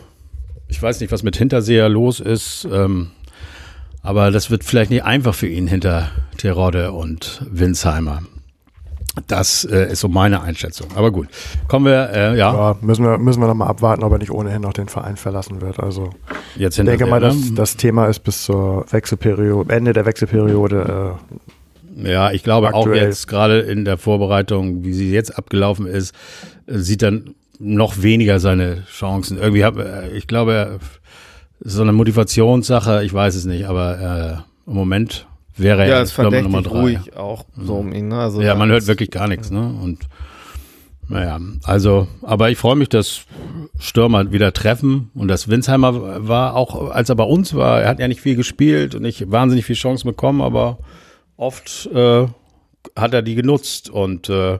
ich 0.69 0.83
weiß 0.83 1.01
nicht, 1.01 1.13
was 1.13 1.23
mit 1.23 1.37
Hinterseher 1.37 1.89
los 1.89 2.19
ist. 2.21 2.67
Ähm, 2.71 3.11
aber 4.03 4.31
das 4.31 4.51
wird 4.51 4.65
vielleicht 4.65 4.91
nicht 4.91 5.05
einfach 5.05 5.35
für 5.35 5.49
ihn 5.49 5.67
hinter 5.67 6.11
Terodde 6.37 6.93
und 6.93 7.47
Winsheimer. 7.51 8.23
Das 9.27 9.65
äh, 9.65 9.93
ist 9.93 10.01
so 10.01 10.09
meine 10.09 10.41
Einschätzung. 10.41 10.89
Aber 10.95 11.11
gut, 11.11 11.29
kommen 11.69 11.85
wir, 11.85 12.11
äh, 12.15 12.39
ja. 12.39 12.55
ja. 12.55 12.77
müssen 12.81 13.05
wir, 13.05 13.19
müssen 13.19 13.43
wir 13.43 13.47
noch 13.47 13.55
mal 13.55 13.67
abwarten, 13.67 14.03
ob 14.05 14.13
er 14.13 14.19
nicht 14.19 14.31
ohnehin 14.31 14.63
noch 14.63 14.73
den 14.73 14.89
Verein 14.89 15.17
verlassen 15.17 15.61
wird. 15.61 15.79
Also 15.81 16.11
Jetzt 16.57 16.79
ich 16.79 16.85
denke 16.87 17.05
mal, 17.05 17.21
dass 17.21 17.37
ne? 17.37 17.55
das 17.55 17.77
Thema 17.77 18.07
ist 18.07 18.21
bis 18.21 18.45
zur 18.45 18.87
Wechselperiode, 18.91 19.71
Ende 19.73 19.93
der 19.93 20.07
Wechselperiode. 20.07 21.19
Äh, 21.95 22.11
ja, 22.11 22.31
ich 22.33 22.43
glaube 22.43 22.69
aktuell. 22.69 23.01
auch 23.01 23.03
jetzt 23.03 23.29
gerade 23.29 23.61
in 23.61 23.85
der 23.85 23.99
Vorbereitung, 23.99 24.83
wie 24.83 24.95
sie 24.95 25.13
jetzt 25.13 25.37
abgelaufen 25.37 25.87
ist, 25.87 26.15
äh, 26.67 26.79
sieht 26.79 27.03
dann 27.03 27.35
noch 27.59 28.03
weniger 28.03 28.41
seine 28.41 28.85
Chancen. 28.87 29.37
Irgendwie 29.37 29.65
hab, 29.65 29.77
äh, 29.77 30.09
ich 30.17 30.27
glaube, 30.27 30.81
so 31.65 31.83
eine 31.83 31.93
Motivationssache, 31.93 33.05
ich 33.05 33.13
weiß 33.13 33.35
es 33.35 33.45
nicht, 33.45 33.67
aber 33.67 34.45
äh, 34.67 34.71
im 34.71 34.75
Moment 34.75 35.27
wäre 35.57 35.89
ja, 35.89 35.97
er 35.97 36.03
es 36.03 36.17
Nummer 36.17 36.63
drei. 36.63 36.81
ruhig 36.81 37.17
auch 37.17 37.45
so 37.57 37.77
um 37.77 37.93
ihn. 37.93 38.09
Ne? 38.09 38.19
Also 38.19 38.43
ja, 38.43 38.55
man 38.55 38.71
hört 38.71 38.87
wirklich 38.87 39.11
gar 39.11 39.29
nichts. 39.29 39.51
Ne? 39.51 39.61
Und 39.61 40.01
naja, 41.09 41.39
also, 41.65 42.09
aber 42.23 42.51
ich 42.51 42.59
freue 42.59 42.77
mich, 42.77 42.89
dass 42.89 43.27
Stürmer 43.79 44.33
wieder 44.33 44.53
treffen 44.53 45.11
und 45.15 45.29
dass 45.29 45.49
Winsheimer 45.49 46.27
war 46.27 46.57
auch, 46.57 46.91
als 46.91 47.11
er 47.11 47.17
bei 47.17 47.25
uns 47.25 47.55
war, 47.55 47.83
er 47.83 47.89
hat 47.89 47.99
ja 47.99 48.09
nicht 48.09 48.21
viel 48.21 48.37
gespielt 48.37 48.95
und 48.95 49.03
nicht 49.03 49.31
wahnsinnig 49.31 49.67
viel 49.67 49.77
Chancen 49.77 50.09
bekommen, 50.09 50.41
aber 50.41 50.79
oft 51.37 51.87
äh, 51.93 52.27
hat 52.97 53.15
er 53.15 53.23
die 53.23 53.35
genutzt 53.35 53.91
und 53.91 54.29
äh, 54.29 54.59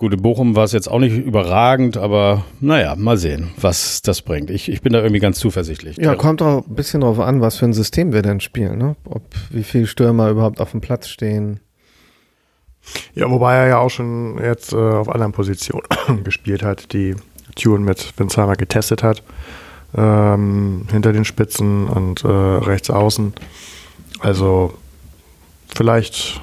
Gut, 0.00 0.14
in 0.14 0.22
Bochum 0.22 0.56
war 0.56 0.64
es 0.64 0.72
jetzt 0.72 0.90
auch 0.90 0.98
nicht 0.98 1.14
überragend, 1.14 1.98
aber 1.98 2.46
naja, 2.58 2.96
mal 2.96 3.18
sehen, 3.18 3.50
was 3.60 4.00
das 4.00 4.22
bringt. 4.22 4.48
Ich, 4.48 4.70
ich 4.70 4.80
bin 4.80 4.94
da 4.94 5.00
irgendwie 5.00 5.20
ganz 5.20 5.38
zuversichtlich. 5.38 5.98
Ja, 5.98 6.14
kommt 6.14 6.40
auch 6.40 6.66
ein 6.66 6.74
bisschen 6.74 7.02
drauf 7.02 7.20
an, 7.20 7.42
was 7.42 7.58
für 7.58 7.66
ein 7.66 7.74
System 7.74 8.14
wir 8.14 8.22
denn 8.22 8.40
spielen, 8.40 8.78
ne? 8.78 8.96
Ob 9.04 9.22
wie 9.50 9.62
viele 9.62 9.86
Stürmer 9.86 10.30
überhaupt 10.30 10.58
auf 10.58 10.70
dem 10.70 10.80
Platz 10.80 11.08
stehen. 11.08 11.60
Ja, 13.14 13.30
wobei 13.30 13.54
er 13.56 13.68
ja 13.68 13.78
auch 13.78 13.90
schon 13.90 14.38
jetzt 14.42 14.72
äh, 14.72 14.76
auf 14.76 15.10
anderen 15.10 15.32
Positionen 15.32 15.84
gespielt 16.24 16.62
hat, 16.62 16.94
die 16.94 17.14
Tune 17.54 17.84
mit 17.84 18.18
Winsheimer 18.18 18.56
getestet 18.56 19.02
hat. 19.02 19.22
Ähm, 19.94 20.86
hinter 20.90 21.12
den 21.12 21.26
Spitzen 21.26 21.88
und 21.88 22.24
äh, 22.24 22.26
rechts 22.26 22.88
außen. 22.88 23.34
Also 24.20 24.72
vielleicht 25.68 26.40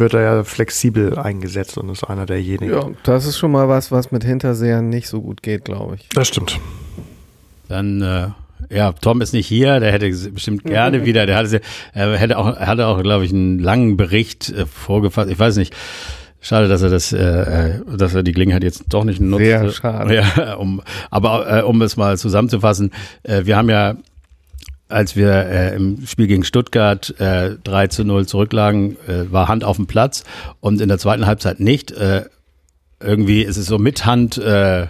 wird 0.00 0.14
er 0.14 0.20
ja 0.22 0.44
flexibel 0.44 1.18
eingesetzt 1.18 1.78
und 1.78 1.88
ist 1.90 2.04
einer 2.04 2.26
derjenigen. 2.26 2.72
Ja, 2.72 2.88
das 3.02 3.26
ist 3.26 3.38
schon 3.38 3.52
mal 3.52 3.68
was, 3.68 3.90
was 3.92 4.10
mit 4.10 4.24
Hintersehern 4.24 4.88
nicht 4.88 5.08
so 5.08 5.20
gut 5.20 5.42
geht, 5.42 5.64
glaube 5.64 5.96
ich. 5.96 6.08
Das 6.14 6.28
stimmt. 6.28 6.58
Dann, 7.68 8.02
äh, 8.02 8.28
ja, 8.70 8.92
Tom 8.92 9.20
ist 9.20 9.32
nicht 9.32 9.46
hier, 9.46 9.80
der 9.80 9.92
hätte 9.92 10.10
bestimmt 10.30 10.64
gerne 10.64 11.04
wieder, 11.04 11.26
der 11.26 11.36
hatte, 11.36 11.60
er 11.92 12.16
hätte 12.16 12.38
auch, 12.38 12.56
er 12.56 12.66
hatte 12.66 12.86
auch, 12.86 13.02
glaube 13.02 13.24
ich, 13.24 13.32
einen 13.32 13.58
langen 13.58 13.96
Bericht 13.96 14.50
äh, 14.50 14.66
vorgefasst. 14.66 15.30
Ich 15.30 15.38
weiß 15.38 15.56
nicht. 15.56 15.74
Schade, 16.40 16.68
dass 16.68 16.82
er 16.82 16.90
das, 16.90 17.12
äh, 17.12 17.18
äh, 17.18 17.80
dass 17.96 18.14
er 18.14 18.22
die 18.22 18.32
Gelegenheit 18.32 18.62
jetzt 18.62 18.84
doch 18.90 19.02
nicht 19.02 19.20
nutzt. 19.20 19.44
Sehr 19.44 19.70
schade. 19.72 20.14
Ja, 20.14 20.54
um, 20.54 20.80
aber 21.10 21.58
äh, 21.58 21.62
um 21.62 21.82
es 21.82 21.96
mal 21.96 22.16
zusammenzufassen, 22.16 22.92
äh, 23.24 23.44
wir 23.44 23.56
haben 23.56 23.68
ja 23.68 23.96
als 24.88 25.16
wir 25.16 25.32
äh, 25.32 25.76
im 25.76 26.06
Spiel 26.06 26.26
gegen 26.26 26.44
Stuttgart 26.44 27.14
äh, 27.20 27.56
3 27.62 27.88
zu 27.88 28.04
0 28.04 28.26
zurücklagen, 28.26 28.96
äh, 29.06 29.30
war 29.30 29.48
Hand 29.48 29.64
auf 29.64 29.76
dem 29.76 29.86
Platz 29.86 30.24
und 30.60 30.80
in 30.80 30.88
der 30.88 30.98
zweiten 30.98 31.26
Halbzeit 31.26 31.60
nicht. 31.60 31.90
Äh, 31.92 32.24
irgendwie 33.00 33.42
ist 33.42 33.56
es 33.56 33.66
so 33.66 33.78
mit 33.78 34.06
Hand 34.06 34.38
äh, 34.38 34.86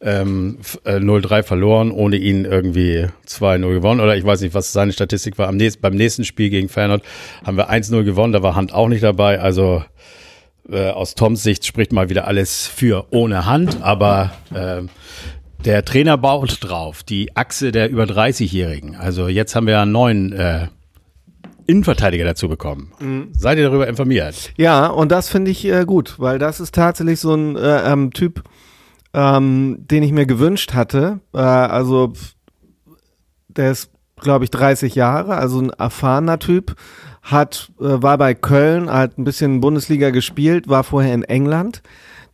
ähm, 0.00 0.58
äh, 0.84 0.96
0-3 0.96 1.42
verloren, 1.42 1.90
ohne 1.90 2.16
ihn 2.16 2.44
irgendwie 2.44 3.06
2-0 3.26 3.68
gewonnen. 3.72 4.00
Oder 4.00 4.16
ich 4.16 4.24
weiß 4.24 4.40
nicht, 4.40 4.54
was 4.54 4.72
seine 4.72 4.92
Statistik 4.92 5.38
war. 5.38 5.48
Am 5.48 5.56
nächsten, 5.56 5.80
beim 5.80 5.94
nächsten 5.94 6.24
Spiel 6.24 6.50
gegen 6.50 6.68
Feyenoord 6.68 7.02
haben 7.44 7.56
wir 7.56 7.70
1-0 7.70 8.04
gewonnen, 8.04 8.32
da 8.32 8.42
war 8.42 8.54
Hand 8.54 8.72
auch 8.74 8.88
nicht 8.88 9.02
dabei. 9.02 9.40
Also 9.40 9.84
äh, 10.70 10.90
aus 10.90 11.14
Toms 11.14 11.42
Sicht 11.42 11.64
spricht 11.64 11.92
mal 11.92 12.08
wieder 12.08 12.26
alles 12.26 12.66
für 12.66 13.06
ohne 13.10 13.46
Hand, 13.46 13.82
aber 13.82 14.32
äh, 14.54 14.82
der 15.66 15.84
Trainer 15.84 16.16
baut 16.16 16.58
drauf, 16.60 17.02
die 17.02 17.36
Achse 17.36 17.72
der 17.72 17.90
über 17.90 18.04
30-Jährigen. 18.04 18.94
Also 18.94 19.28
jetzt 19.28 19.56
haben 19.56 19.66
wir 19.66 19.80
einen 19.80 19.92
neuen 19.92 20.32
äh, 20.32 20.68
Innenverteidiger 21.66 22.24
dazu 22.24 22.48
bekommen. 22.48 22.92
Mhm. 23.00 23.28
Seid 23.36 23.58
ihr 23.58 23.64
darüber 23.64 23.88
informiert? 23.88 24.52
Ja, 24.56 24.86
und 24.86 25.10
das 25.10 25.28
finde 25.28 25.50
ich 25.50 25.64
äh, 25.64 25.84
gut, 25.84 26.14
weil 26.18 26.38
das 26.38 26.60
ist 26.60 26.74
tatsächlich 26.74 27.18
so 27.18 27.34
ein 27.34 27.56
äh, 27.56 27.92
ähm, 27.92 28.12
Typ, 28.12 28.44
ähm, 29.12 29.78
den 29.90 30.04
ich 30.04 30.12
mir 30.12 30.26
gewünscht 30.26 30.72
hatte. 30.72 31.18
Äh, 31.34 31.38
also 31.38 32.12
der 33.48 33.72
ist, 33.72 33.90
glaube 34.20 34.44
ich, 34.44 34.50
30 34.50 34.94
Jahre, 34.94 35.34
also 35.34 35.60
ein 35.60 35.70
erfahrener 35.70 36.38
Typ, 36.38 36.76
hat, 37.26 37.70
äh, 37.80 38.02
war 38.02 38.16
bei 38.18 38.34
Köln, 38.34 38.90
hat 38.90 39.18
ein 39.18 39.24
bisschen 39.24 39.60
Bundesliga 39.60 40.10
gespielt, 40.10 40.68
war 40.68 40.84
vorher 40.84 41.12
in 41.12 41.24
England. 41.24 41.82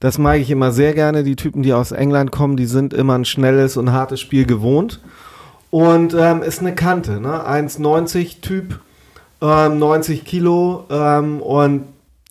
Das 0.01 0.19
mag 0.19 0.39
ich 0.39 0.51
immer 0.51 0.73
sehr 0.73 0.95
gerne. 0.95 1.25
Die 1.25 1.37
Typen, 1.37 1.63
die 1.63 1.73
aus 1.73 1.93
England 1.93 2.31
kommen, 2.31 2.57
die 2.57 2.67
sind 2.67 2.93
immer 2.93 3.17
ein 3.17 3.25
schnelles 3.25 3.77
und 3.77 3.93
hartes 3.93 4.21
Spiel 4.21 4.45
gewohnt. 4.45 5.01
Und 5.71 6.15
ähm, 6.15 6.43
ist 6.43 6.61
eine 6.61 6.75
Kante, 6.75 7.21
ne? 7.21 7.49
1,90 7.49 8.43
Typ, 8.43 8.81
ähm, 9.41 9.79
90 9.79 10.25
Kilo. 10.25 10.85
Ähm, 10.91 11.41
und 11.41 11.85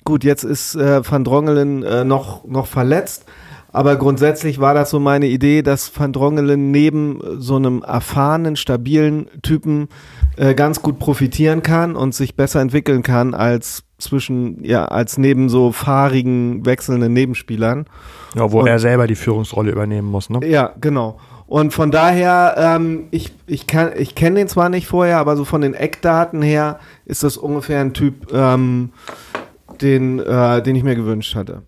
gut, 0.04 0.24
jetzt 0.24 0.44
ist 0.44 0.76
äh, 0.76 1.02
Van 1.10 1.24
Drongelen 1.24 1.82
äh, 1.82 2.04
noch, 2.04 2.46
noch 2.46 2.68
verletzt. 2.68 3.26
Aber 3.74 3.96
grundsätzlich 3.96 4.60
war 4.60 4.74
das 4.74 4.90
so 4.90 5.00
meine 5.00 5.28
Idee, 5.28 5.62
dass 5.62 5.92
Van 5.98 6.12
Drongelen 6.12 6.72
neben 6.72 7.20
so 7.38 7.56
einem 7.56 7.84
erfahrenen, 7.84 8.56
stabilen 8.58 9.28
Typen 9.44 9.88
äh, 10.36 10.54
ganz 10.54 10.82
gut 10.82 11.00
profitieren 11.00 11.62
kann 11.64 11.96
und 11.96 12.14
sich 12.14 12.36
besser 12.36 12.60
entwickeln 12.62 13.02
kann 13.04 13.34
als 13.34 13.84
zwischen, 13.98 14.64
ja, 14.64 14.86
als 14.86 15.18
neben 15.18 15.48
so 15.48 15.72
fahrigen, 15.72 16.66
wechselnden 16.66 17.14
Nebenspielern. 17.14 17.86
Ja, 18.36 18.52
wo 18.52 18.60
Und- 18.62 18.68
er 18.68 18.80
selber 18.80 19.08
die 19.08 19.16
Führungsrolle 19.16 19.72
übernehmen 19.72 20.10
muss, 20.10 20.30
ne? 20.30 20.40
Ja, 20.46 20.74
genau. 20.82 21.18
Und 21.48 21.72
von 21.74 21.92
daher, 21.92 22.56
ähm, 22.58 23.08
ich, 23.12 23.34
ich, 23.46 23.68
kann- 23.68 23.92
ich 23.98 24.16
kenne 24.16 24.38
den 24.38 24.48
zwar 24.48 24.70
nicht 24.70 24.88
vorher, 24.88 25.18
aber 25.18 25.36
so 25.38 25.46
von 25.46 25.62
den 25.62 25.74
Eckdaten 25.74 26.42
her 26.42 26.80
ist 27.06 27.24
das 27.24 27.38
ungefähr 27.38 27.80
ein 27.82 27.94
Typ, 27.94 28.34
ähm, 28.34 28.90
den, 29.82 30.20
äh, 30.20 30.62
den 30.64 30.76
ich 30.76 30.84
mir 30.84 30.96
gewünscht 30.96 31.36
hatte. 31.36 31.64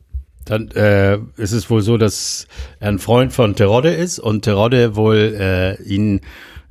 Dann 0.46 0.70
äh, 0.72 1.18
ist 1.38 1.52
es 1.52 1.70
wohl 1.70 1.82
so, 1.82 1.98
dass 1.98 2.48
er 2.80 2.90
ein 2.90 3.00
Freund 3.00 3.34
von 3.34 3.56
Terodde 3.56 3.92
ist 3.92 4.20
und 4.20 4.44
Terodde 4.44 4.96
wohl 4.96 5.36
äh, 5.40 5.82
ihn 5.84 6.22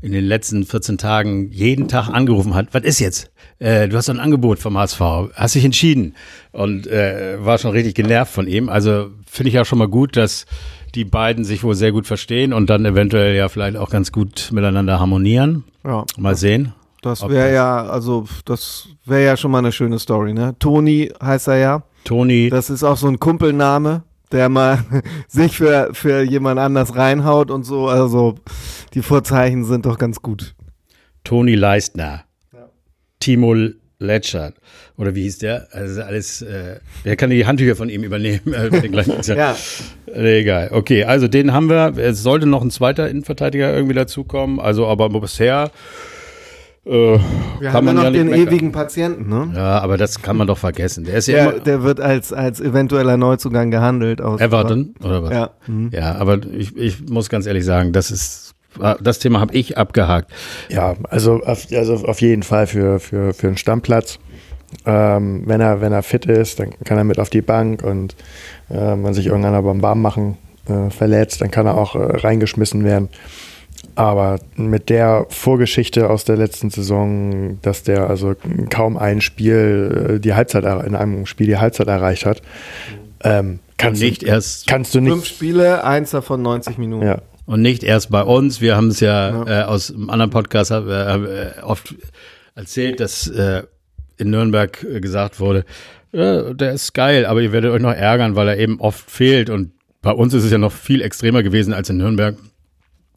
in 0.02 0.12
den 0.12 0.25
letzten 0.25 0.64
14 0.64 0.99
Tagen 0.99 1.50
jeden 1.52 1.88
Tag 1.88 2.09
angerufen 2.09 2.55
hat. 2.55 2.69
Was 2.73 2.83
ist 2.83 2.99
jetzt? 2.99 3.31
Äh, 3.61 3.88
du 3.88 3.97
hast 3.97 4.11
ein 4.11 4.19
Angebot 4.19 4.59
vom 4.59 4.76
HSV, 4.76 5.00
hast 5.35 5.55
dich 5.55 5.64
entschieden 5.64 6.14
und 6.50 6.88
äh, 6.88 7.37
war 7.43 7.59
schon 7.59 7.71
richtig 7.71 7.95
genervt 7.95 8.33
von 8.33 8.49
ihm. 8.49 8.69
Also 8.69 9.11
finde 9.25 9.49
ich 9.49 9.55
ja 9.55 9.64
schon 9.64 9.79
mal 9.79 9.88
gut, 9.88 10.17
dass 10.17 10.47
die 10.97 11.05
beiden 11.05 11.45
sich 11.45 11.62
wohl 11.62 11.76
sehr 11.76 11.93
gut 11.93 12.07
verstehen 12.07 12.52
und 12.52 12.69
dann 12.69 12.85
eventuell 12.85 13.35
ja 13.37 13.49
vielleicht 13.49 13.76
auch 13.76 13.91
ganz 13.91 14.12
gut 14.12 14.50
miteinander 14.52 14.99
harmonieren. 14.99 15.64
Ja. 15.85 16.05
Mal 16.19 16.35
sehen. 16.35 16.75
Das 17.00 17.29
wäre 17.29 17.52
ja, 17.52 17.85
also 17.85 18.26
das 18.45 18.88
wäre 19.05 19.25
ja 19.25 19.37
schon 19.37 19.50
mal 19.50 19.59
eine 19.59 19.73
schöne 19.73 19.99
Story, 19.99 20.33
ne? 20.33 20.55
Toni 20.59 21.11
heißt 21.21 21.49
er 21.49 21.57
ja. 21.57 21.83
Toni, 22.04 22.50
Das 22.50 22.71
ist 22.71 22.82
auch 22.85 22.97
so 22.97 23.09
ein 23.09 23.18
Kumpelname, 23.18 24.02
der 24.30 24.49
mal 24.49 24.78
sich 25.28 25.56
für, 25.56 25.90
für 25.92 26.23
jemand 26.23 26.59
anders 26.59 26.97
reinhaut 26.97 27.50
und 27.50 27.64
so. 27.64 27.88
Also 27.88 28.37
die 28.94 29.02
Vorzeichen 29.02 29.64
sind 29.64 29.87
doch 29.87 29.99
ganz 29.99 30.23
gut. 30.23 30.54
Toni 31.25 31.54
Leistner, 31.54 32.25
Timo 33.21 33.54
Letschert 33.99 34.56
oder 34.97 35.14
wie 35.14 35.23
hieß 35.23 35.38
der? 35.38 35.68
Also 35.71 36.02
alles, 36.02 36.42
äh, 36.42 36.80
wer 37.04 37.16
kann 37.16 37.30
die 37.30 37.47
Handtücher 37.47 37.76
von 37.76 37.88
ihm 37.88 38.02
übernehmen? 38.02 38.40
Äh, 38.52 39.35
Ja. 39.37 39.56
Nee, 40.14 40.40
egal. 40.40 40.71
Okay, 40.73 41.04
also 41.04 41.28
den 41.28 41.52
haben 41.52 41.68
wir. 41.68 41.97
Es 41.97 42.23
sollte 42.23 42.47
noch 42.47 42.62
ein 42.62 42.71
zweiter 42.71 43.09
Innenverteidiger 43.09 43.73
irgendwie 43.73 43.94
dazukommen. 43.94 44.59
Also, 44.61 44.87
aber 44.88 45.09
bisher 45.09 45.71
äh, 46.84 46.90
Wir 46.90 47.18
kann 47.60 47.72
haben 47.72 47.86
ja 47.86 47.92
man 47.92 47.96
noch 47.96 48.04
ja 48.04 48.10
den 48.10 48.26
meckern. 48.28 48.46
ewigen 48.48 48.72
Patienten, 48.72 49.28
ne? 49.28 49.52
Ja, 49.54 49.80
aber 49.80 49.96
das 49.96 50.20
kann 50.20 50.36
man 50.36 50.46
doch 50.46 50.58
vergessen. 50.58 51.04
Der 51.04 51.14
ist 51.14 51.28
ja 51.28 51.34
Der, 51.34 51.50
immer 51.54 51.60
der 51.64 51.82
wird 51.82 52.00
als, 52.00 52.32
als 52.32 52.60
eventueller 52.60 53.16
Neuzugang 53.16 53.70
gehandelt. 53.70 54.20
Aus 54.20 54.40
Everton 54.40 54.94
oder 55.04 55.22
was? 55.22 55.32
Ja. 55.32 55.50
Mhm. 55.66 55.90
Ja, 55.92 56.14
aber 56.16 56.38
ich, 56.52 56.76
ich 56.76 57.08
muss 57.08 57.28
ganz 57.28 57.46
ehrlich 57.46 57.64
sagen, 57.64 57.92
das 57.92 58.10
ist 58.10 58.54
das 59.02 59.18
Thema 59.18 59.38
habe 59.40 59.54
ich 59.54 59.76
abgehakt. 59.76 60.30
Ja, 60.70 60.94
also 61.10 61.42
auf, 61.44 61.66
also 61.72 61.94
auf 62.06 62.22
jeden 62.22 62.42
Fall 62.42 62.66
für, 62.66 63.00
für, 63.00 63.34
für 63.34 63.48
einen 63.48 63.58
Stammplatz. 63.58 64.18
Ähm, 64.86 65.42
wenn, 65.44 65.60
er, 65.60 65.82
wenn 65.82 65.92
er 65.92 66.02
fit 66.02 66.24
ist, 66.24 66.58
dann 66.58 66.70
kann 66.84 66.96
er 66.96 67.04
mit 67.04 67.18
auf 67.18 67.28
die 67.28 67.42
Bank 67.42 67.82
und 67.82 68.16
äh, 68.70 68.74
wenn 68.76 69.12
sich 69.12 69.26
irgendeiner 69.26 69.60
beim 69.62 69.82
Warm 69.82 70.00
machen 70.00 70.38
äh, 70.66 70.88
verletzt, 70.88 71.42
dann 71.42 71.50
kann 71.50 71.66
er 71.66 71.76
auch 71.76 71.94
äh, 71.94 71.98
reingeschmissen 71.98 72.82
werden. 72.82 73.10
Aber 73.94 74.38
mit 74.56 74.88
der 74.88 75.26
Vorgeschichte 75.28 76.08
aus 76.08 76.25
der 76.25 76.37
letzten 76.37 76.70
Saison, 76.70 77.58
dass 77.62 77.82
der 77.82 78.08
also 78.08 78.34
kaum 78.70 78.96
ein 78.96 79.20
Spiel 79.20 80.14
äh, 80.16 80.20
die 80.20 80.34
Halbzeit 80.34 80.64
in 80.87 80.94
einem 80.94 81.26
Spiel 81.26 81.46
die 81.46 81.58
Halbzeit 81.58 81.88
erreicht 81.88 82.25
hat, 82.25 82.42
ähm, 83.22 83.58
kannst, 83.76 84.02
nicht 84.02 84.22
du, 84.22 84.26
erst 84.26 84.66
kannst 84.66 84.94
du 84.94 84.99
Fünf 84.99 85.16
nicht. 85.16 85.26
Spiele, 85.28 85.84
eins 85.84 86.11
davon 86.11 86.42
90 86.42 86.78
Minuten. 86.78 87.06
Ja. 87.06 87.18
Und 87.44 87.61
nicht 87.61 87.82
erst 87.82 88.11
bei 88.11 88.22
uns. 88.22 88.61
Wir 88.61 88.76
haben 88.76 88.88
es 88.88 89.00
ja, 89.00 89.44
Äh, 89.46 89.64
aus 89.64 89.92
einem 89.92 90.11
anderen 90.11 90.30
Podcast 90.30 90.70
äh, 90.70 90.76
äh, 90.76 91.50
oft 91.62 91.94
erzählt, 92.54 93.00
dass 93.00 93.26
äh, 93.26 93.62
in 94.16 94.30
Nürnberg 94.30 94.82
äh, 94.84 95.00
gesagt 95.00 95.40
wurde, 95.40 95.64
ja, 96.12 96.52
der 96.52 96.72
ist 96.72 96.92
geil, 96.92 97.25
aber 97.26 97.40
ihr 97.40 97.52
werdet 97.52 97.72
euch 97.72 97.80
noch 97.80 97.92
ärgern, 97.92 98.37
weil 98.37 98.49
er 98.49 98.58
eben 98.58 98.80
oft 98.80 99.11
fehlt. 99.11 99.50
Und 99.50 99.72
bei 100.02 100.12
uns 100.12 100.34
ist 100.34 100.44
es 100.44 100.52
ja 100.52 100.58
noch 100.58 100.72
viel 100.72 101.00
extremer 101.00 101.42
gewesen 101.42 101.72
als 101.72 101.88
in 101.90 101.96
Nürnberg. 101.96 102.37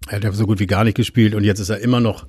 Er 0.09 0.17
hat 0.17 0.23
ja 0.23 0.31
so 0.31 0.45
gut 0.45 0.59
wie 0.59 0.67
gar 0.67 0.83
nicht 0.83 0.95
gespielt 0.97 1.33
und 1.35 1.43
jetzt 1.43 1.59
ist 1.59 1.69
er 1.69 1.79
immer 1.79 1.99
noch 1.99 2.25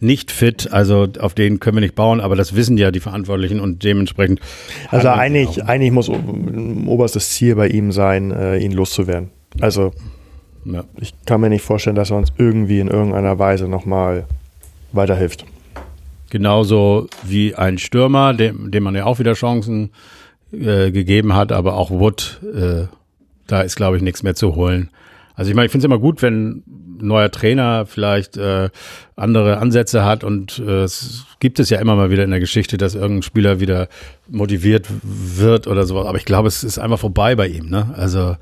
nicht 0.00 0.30
fit. 0.32 0.72
Also 0.72 1.06
auf 1.20 1.34
den 1.34 1.60
können 1.60 1.76
wir 1.76 1.80
nicht 1.82 1.94
bauen, 1.94 2.20
aber 2.20 2.34
das 2.34 2.56
wissen 2.56 2.76
ja 2.78 2.90
die 2.90 3.00
Verantwortlichen 3.00 3.60
und 3.60 3.84
dementsprechend. 3.84 4.40
Also 4.88 5.08
eigentlich, 5.08 5.62
eigentlich 5.64 5.92
muss 5.92 6.08
oberstes 6.08 7.30
Ziel 7.30 7.54
bei 7.54 7.68
ihm 7.68 7.92
sein, 7.92 8.30
äh, 8.32 8.58
ihn 8.58 8.72
loszuwerden. 8.72 9.30
Also 9.60 9.92
Ja. 10.64 10.84
ich 11.00 11.12
kann 11.26 11.40
mir 11.40 11.50
nicht 11.50 11.62
vorstellen, 11.64 11.96
dass 11.96 12.10
er 12.10 12.16
uns 12.16 12.32
irgendwie 12.38 12.80
in 12.80 12.88
irgendeiner 12.88 13.38
Weise 13.38 13.68
nochmal 13.68 14.24
weiterhilft. 14.92 15.44
Genauso 16.30 17.08
wie 17.24 17.54
ein 17.54 17.78
Stürmer, 17.78 18.34
dem, 18.34 18.70
dem 18.70 18.82
man 18.84 18.94
ja 18.94 19.04
auch 19.04 19.18
wieder 19.18 19.34
Chancen 19.34 19.90
äh, 20.52 20.90
gegeben 20.90 21.34
hat, 21.34 21.52
aber 21.52 21.74
auch 21.74 21.90
Wood, 21.90 22.40
äh, 22.54 22.84
da 23.46 23.60
ist, 23.62 23.76
glaube 23.76 23.96
ich, 23.96 24.02
nichts 24.02 24.22
mehr 24.22 24.34
zu 24.34 24.54
holen. 24.54 24.90
Also 25.34 25.50
ich 25.50 25.56
meine, 25.56 25.66
ich 25.66 25.72
finde 25.72 25.84
es 25.86 25.86
immer 25.86 25.98
gut, 25.98 26.22
wenn 26.22 26.62
neuer 27.00 27.30
Trainer 27.30 27.86
vielleicht 27.86 28.36
äh, 28.36 28.70
andere 29.16 29.58
Ansätze 29.58 30.04
hat 30.04 30.24
und 30.24 30.58
äh, 30.58 30.82
es 30.84 31.24
gibt 31.40 31.58
es 31.60 31.70
ja 31.70 31.78
immer 31.78 31.96
mal 31.96 32.10
wieder 32.10 32.24
in 32.24 32.30
der 32.30 32.40
Geschichte, 32.40 32.76
dass 32.76 32.94
irgendein 32.94 33.22
Spieler 33.22 33.60
wieder 33.60 33.88
motiviert 34.28 34.86
wird 35.02 35.66
oder 35.66 35.84
sowas. 35.86 36.06
Aber 36.06 36.18
ich 36.18 36.24
glaube, 36.24 36.48
es 36.48 36.64
ist 36.64 36.78
einfach 36.78 36.98
vorbei 36.98 37.34
bei 37.34 37.48
ihm. 37.48 37.68
Ne? 37.68 37.94
Also 37.96 38.36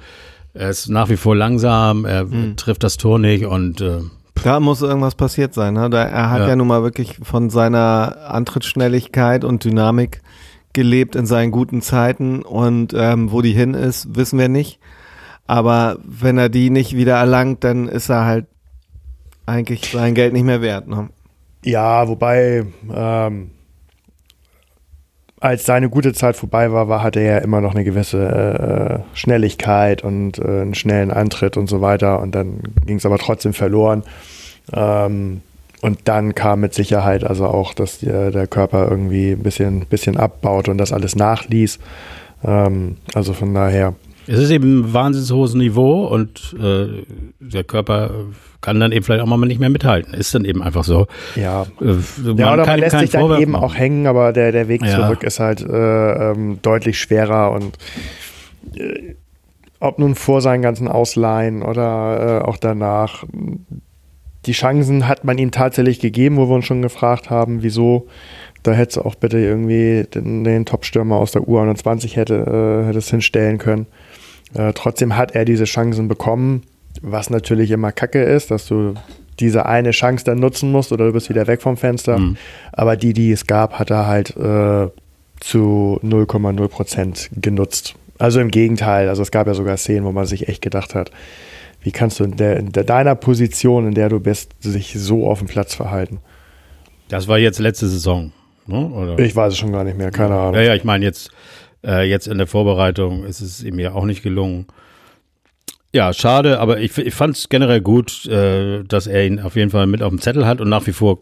er 0.55 0.71
ist 0.71 0.89
nach 0.89 1.09
wie 1.09 1.17
vor 1.17 1.37
langsam, 1.37 2.05
er 2.05 2.25
Mhm. 2.25 2.57
trifft 2.57 2.83
das 2.83 2.97
Tor 2.97 3.19
nicht 3.19 3.45
und 3.47 3.81
äh, 3.81 3.99
Da 4.43 4.61
muss 4.61 4.83
irgendwas 4.83 5.15
passiert 5.15 5.55
sein. 5.55 5.75
Ne? 5.75 5.91
Da, 5.91 6.05
er 6.05 6.31
hat 6.31 6.41
ja. 6.41 6.49
Ja. 6.49 6.57
nun 6.57 6.67
mal 6.69 6.83
wirklich 6.83 7.19
von 7.23 7.51
seiner 7.51 8.17
Antrittsschnelligkeit 8.29 9.45
und 9.45 9.65
Dynamik 9.65 10.21
gelebt 10.73 11.17
in 11.17 11.27
seinen 11.27 11.51
guten 11.51 11.81
Zeiten 11.83 12.43
und 12.43 12.93
ähm, 12.97 13.33
wo 13.33 13.41
die 13.43 13.53
hin 13.53 13.75
ist, 13.75 14.15
wissen 14.17 14.39
wir 14.39 14.49
nicht. 14.49 14.79
Aber 15.49 15.97
wenn 16.05 16.39
er 16.39 16.51
die 16.51 16.71
nicht 16.71 16.95
wieder 16.95 17.17
erlangt, 17.17 17.65
dann 17.65 17.89
ist 17.89 18.11
er 18.11 18.27
halt 18.27 18.47
eigentlich 19.47 19.91
sein 19.91 20.15
Geld 20.15 20.35
nicht 20.35 20.45
mehr 20.45 20.61
wert. 20.61 20.87
Ne? 20.87 21.09
Ja, 21.65 22.07
wobei, 22.07 22.67
ähm, 22.95 23.51
als 25.41 25.65
seine 25.65 25.89
gute 25.89 26.13
Zeit 26.13 26.37
vorbei 26.37 26.71
war, 26.71 26.89
war 26.89 27.03
hatte 27.03 27.21
er 27.21 27.37
ja 27.37 27.39
immer 27.39 27.63
noch 27.63 27.75
eine 27.75 27.83
gewisse 27.83 29.05
äh, 29.15 29.17
Schnelligkeit 29.17 30.05
und 30.05 30.39
äh, 30.39 30.43
einen 30.43 30.75
schnellen 30.75 31.11
Antritt 31.11 31.57
und 31.57 31.67
so 31.69 31.81
weiter. 31.81 32.21
Und 32.21 32.35
dann 32.35 32.61
ging 32.85 32.99
es 32.99 33.07
aber 33.07 33.19
trotzdem 33.19 33.55
verloren. 33.55 34.03
Ähm, 34.75 35.41
und 35.81 36.01
dann 36.05 36.35
kam 36.35 36.61
mit 36.61 36.75
Sicherheit 36.75 37.25
also 37.25 37.47
auch, 37.47 37.73
dass 37.73 38.01
der, 38.01 38.33
der 38.33 38.49
Körper 38.49 38.91
irgendwie 38.91 39.31
ein 39.31 39.43
bisschen, 39.43 39.87
bisschen 39.87 40.19
abbaut 40.19 40.69
und 40.69 40.77
das 40.77 40.93
alles 40.93 41.17
nachließ. 41.17 41.79
Ähm, 42.45 42.99
also 43.15 43.33
von 43.33 43.55
daher. 43.55 43.95
Es 44.29 44.39
ist 44.39 44.51
eben 44.51 44.81
ein 44.81 44.93
wahnsinnig 44.95 45.31
hohes 45.33 45.55
Niveau 45.55 46.05
und 46.07 46.55
äh, 46.61 47.05
der 47.41 47.65
Körper 47.65 48.11
kann 48.61 48.79
dann 48.79 48.93
eben 48.93 49.05
vielleicht 49.05 49.23
auch 49.23 49.27
mal 49.27 49.39
nicht 49.47 49.61
mehr 49.61 49.71
mithalten. 49.71 50.13
Ist 50.15 50.35
dann 50.35 50.45
eben 50.45 50.63
einfach 50.63 50.85
so. 50.85 51.07
Ja, 51.37 51.63
Äh, 51.81 51.85
man 52.23 52.37
ja, 52.37 52.49
oder 52.49 52.57
man 52.59 52.67
kann 52.67 52.81
lässt 52.81 52.93
keinen 52.93 53.01
sich 53.03 53.11
dann 53.11 53.21
Vorwurf 53.23 53.41
eben 53.41 53.53
machen. 53.53 53.65
auch 53.65 53.75
hängen, 53.75 54.07
aber 54.07 54.33
der, 54.33 54.53
der 54.53 54.69
Weg 54.69 54.83
Ja. 54.85 54.95
zurück 54.97 55.23
ist 55.23 55.41
halt 55.41 55.61
äh, 55.63 56.31
ähm, 56.33 56.59
deutlich 56.63 56.99
schwerer 57.01 57.53
und 57.53 57.79
äh, 58.77 59.15
ob 59.81 59.99
nun 59.99 60.15
vor 60.17 60.41
seinen 60.41 60.61
ganzen 60.63 60.89
Ausleihen 60.89 61.63
oder 61.63 62.41
äh, 62.43 62.45
auch 62.45 62.57
danach, 62.57 63.25
die 64.47 64.53
Chancen 64.53 65.07
hat 65.07 65.25
man 65.25 65.39
ihm 65.39 65.51
tatsächlich 65.53 66.01
gegeben, 66.01 66.37
wo 66.37 66.49
wir 66.49 66.55
uns 66.57 66.65
schon 66.65 66.83
gefragt 66.83 67.31
haben, 67.31 67.63
wieso. 67.63 68.07
Da 68.65 68.73
hätte 68.73 68.91
es 68.91 68.99
auch 68.99 69.15
bitte 69.15 69.39
irgendwie 69.39 70.05
den, 70.13 70.43
den 70.43 70.67
Top-Stürmer 70.67 71.15
aus 71.17 71.31
der 71.31 71.43
U21 71.43 72.17
hätte, 72.17 72.35
äh, 72.83 72.87
hätte 72.89 72.99
es 72.99 73.09
hinstellen 73.09 73.59
können. 73.59 73.87
Äh, 74.55 74.73
trotzdem 74.75 75.17
hat 75.17 75.35
er 75.35 75.45
diese 75.45 75.65
Chancen 75.65 76.09
bekommen, 76.09 76.63
was 77.03 77.31
natürlich 77.31 77.71
immer 77.71 77.93
kacke 77.93 78.23
ist, 78.23 78.51
dass 78.51 78.67
du 78.67 78.95
diese 79.41 79.67
eine 79.67 79.93
Chance 79.93 80.25
dann 80.25 80.39
nutzen 80.39 80.73
musst 80.73 80.93
oder 80.93 81.07
du 81.07 81.13
bist 81.13 81.29
wieder 81.29 81.47
weg 81.47 81.63
vom 81.63 81.77
Fenster. 81.77 82.19
Mhm. 82.19 82.37
Aber 82.73 82.97
die, 82.97 83.13
die 83.13 83.31
es 83.31 83.47
gab, 83.47 83.79
hat 83.79 83.91
er 83.91 84.07
halt 84.07 84.37
äh, 84.37 84.89
zu 85.41 86.01
0,0 86.03 86.69
Prozent 86.69 87.31
genutzt. 87.37 87.95
Also 88.19 88.41
im 88.41 88.51
Gegenteil, 88.51 89.09
also 89.09 89.23
es 89.23 89.31
gab 89.31 89.47
ja 89.47 89.55
sogar 89.55 89.77
Szenen, 89.77 90.05
wo 90.05 90.13
man 90.13 90.27
sich 90.27 90.49
echt 90.49 90.61
gedacht 90.61 90.95
hat, 90.95 91.13
wie 91.83 91.93
kannst 91.93 92.19
du 92.19 92.25
in, 92.25 92.37
der, 92.37 92.57
in 92.57 92.73
deiner 92.73 93.15
Position, 93.15 93.87
in 93.87 93.95
der 93.95 94.09
du 94.09 94.19
bist, 94.19 94.51
sich 94.61 94.95
so 94.97 95.29
auf 95.29 95.39
dem 95.39 95.47
Platz 95.47 95.75
verhalten? 95.75 96.19
Das 97.09 97.29
war 97.29 97.39
jetzt 97.39 97.61
letzte 97.61 97.87
Saison. 97.87 98.33
Ne? 98.67 98.87
Oder? 98.87 99.19
Ich 99.21 99.35
weiß 99.35 99.53
es 99.53 99.59
schon 99.59 99.73
gar 99.73 99.85
nicht 99.85 99.97
mehr, 99.97 100.11
keine 100.11 100.35
Ahnung. 100.35 100.55
Ja, 100.55 100.63
ja, 100.63 100.75
ich 100.75 100.85
meine, 100.85 101.05
jetzt, 101.05 101.31
äh, 101.85 102.09
jetzt 102.09 102.27
in 102.27 102.39
der 102.39 102.47
Vorbereitung 102.47 103.25
ist 103.25 103.41
es 103.41 103.63
ihm 103.63 103.79
ja 103.79 103.93
auch 103.93 104.05
nicht 104.05 104.23
gelungen. 104.23 104.67
Ja, 105.93 106.13
schade, 106.13 106.61
aber 106.61 106.81
ich, 106.81 106.97
ich 106.99 107.15
fand 107.15 107.37
es 107.37 107.49
generell 107.49 107.81
gut, 107.81 108.27
äh, 108.27 108.85
dass 108.85 109.07
er 109.07 109.27
ihn 109.27 109.41
auf 109.41 109.57
jeden 109.57 109.71
Fall 109.71 109.87
mit 109.87 110.03
auf 110.03 110.11
dem 110.11 110.21
Zettel 110.21 110.47
hat 110.47 110.61
und 110.61 110.69
nach 110.69 110.87
wie 110.87 110.93
vor 110.93 111.21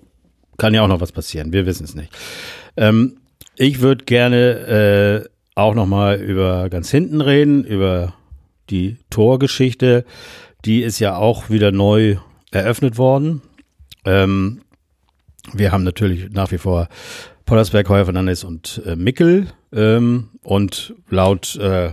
kann 0.59 0.75
ja 0.75 0.83
auch 0.83 0.89
noch 0.89 1.01
was 1.01 1.13
passieren. 1.13 1.53
Wir 1.53 1.67
wissen 1.67 1.85
es 1.85 1.95
nicht. 1.95 2.11
Ähm, 2.77 3.19
ich 3.57 3.81
würde 3.81 4.05
gerne 4.05 5.25
äh, 5.25 5.29
auch 5.55 5.75
noch 5.75 5.87
mal 5.87 6.17
über 6.17 6.69
ganz 6.69 6.91
hinten 6.91 7.21
reden, 7.21 7.65
über 7.65 8.15
die 8.71 8.97
Torgeschichte. 9.11 10.05
Die 10.65 10.83
ist 10.83 10.99
ja 10.99 11.17
auch 11.17 11.49
wieder 11.49 11.71
neu 11.73 12.17
eröffnet 12.51 12.99
worden. 12.99 13.43
Ähm, 14.05 14.63
wir 15.53 15.73
haben 15.73 15.85
natürlich 15.85 16.31
nach 16.31 16.51
wie 16.51 16.59
vor 16.59 16.89
Pollersberg, 17.47 17.89
Heuer 17.89 18.05
Fernandes 18.05 18.45
und 18.45 18.83
äh, 18.85 18.97
Mickel. 18.97 19.47
Ähm, 19.73 20.29
und 20.43 20.95
laut 21.09 21.57
äh, 21.57 21.93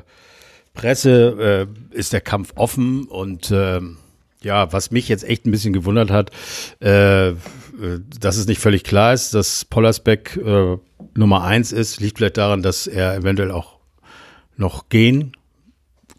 Presse 0.73 1.67
äh, 1.93 1.95
ist 1.97 2.11
der 2.11 2.21
Kampf 2.21 2.53
offen. 2.55 3.05
Und 3.05 3.51
ähm, 3.51 3.97
ja, 4.41 4.73
was 4.73 4.91
mich 4.91 5.07
jetzt 5.07 5.23
echt 5.23 5.45
ein 5.45 5.51
bisschen 5.51 5.71
gewundert 5.71 6.11
hat, 6.11 6.31
äh, 6.81 7.29
äh, 7.29 7.35
dass 8.19 8.37
es 8.37 8.47
nicht 8.47 8.59
völlig 8.59 8.83
klar 8.83 9.13
ist, 9.13 9.33
dass 9.33 9.63
Pollersbeck 9.65 10.37
äh, 10.37 10.77
Nummer 11.15 11.43
eins 11.43 11.71
ist, 11.71 11.99
liegt 11.99 12.17
vielleicht 12.17 12.37
daran, 12.37 12.63
dass 12.63 12.87
er 12.87 13.15
eventuell 13.15 13.51
auch 13.51 13.77
noch 14.57 14.89
gehen 14.89 15.33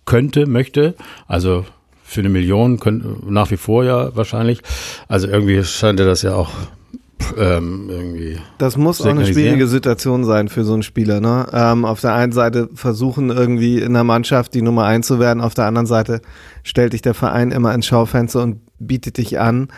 könnte, 0.05 0.47
möchte. 0.47 0.95
Also 1.27 1.67
für 2.05 2.21
eine 2.21 2.29
Million 2.29 2.79
könnt, 2.79 3.29
nach 3.29 3.51
wie 3.51 3.57
vor 3.57 3.85
ja 3.85 4.15
wahrscheinlich. 4.15 4.61
Also 5.09 5.27
irgendwie 5.27 5.65
scheint 5.65 5.99
er 5.99 6.07
das 6.07 6.23
ja 6.23 6.35
auch 6.35 6.51
ähm, 7.37 7.89
irgendwie. 7.89 8.39
Das 8.59 8.77
muss 8.77 9.01
auch 9.01 9.07
eine 9.07 9.27
schwierige 9.27 9.67
Situation 9.67 10.25
sein 10.25 10.49
für 10.49 10.65
so 10.65 10.75
einen 10.75 10.83
Spieler. 10.83 11.21
Ne? 11.21 11.47
Ähm, 11.53 11.85
auf 11.85 12.01
der 12.01 12.15
einen 12.15 12.33
Seite 12.33 12.69
versuchen 12.75 13.31
irgendwie 13.31 13.81
in 13.81 13.95
der 13.95 14.05
Mannschaft 14.05 14.55
die 14.55 14.63
Nummer 14.63 14.85
eins 14.85 15.07
zu 15.07 15.19
werden, 15.19 15.41
auf 15.41 15.55
der 15.55 15.67
anderen 15.67 15.87
Seite 15.87 16.21
stellt 16.63 16.93
dich 16.93 17.03
der 17.03 17.15
Verein 17.15 17.51
immer 17.51 17.75
ins 17.75 17.87
Schaufenster 17.87 18.43
und 18.43 18.61
bietet 18.79 19.19
dich 19.19 19.39
an. 19.39 19.69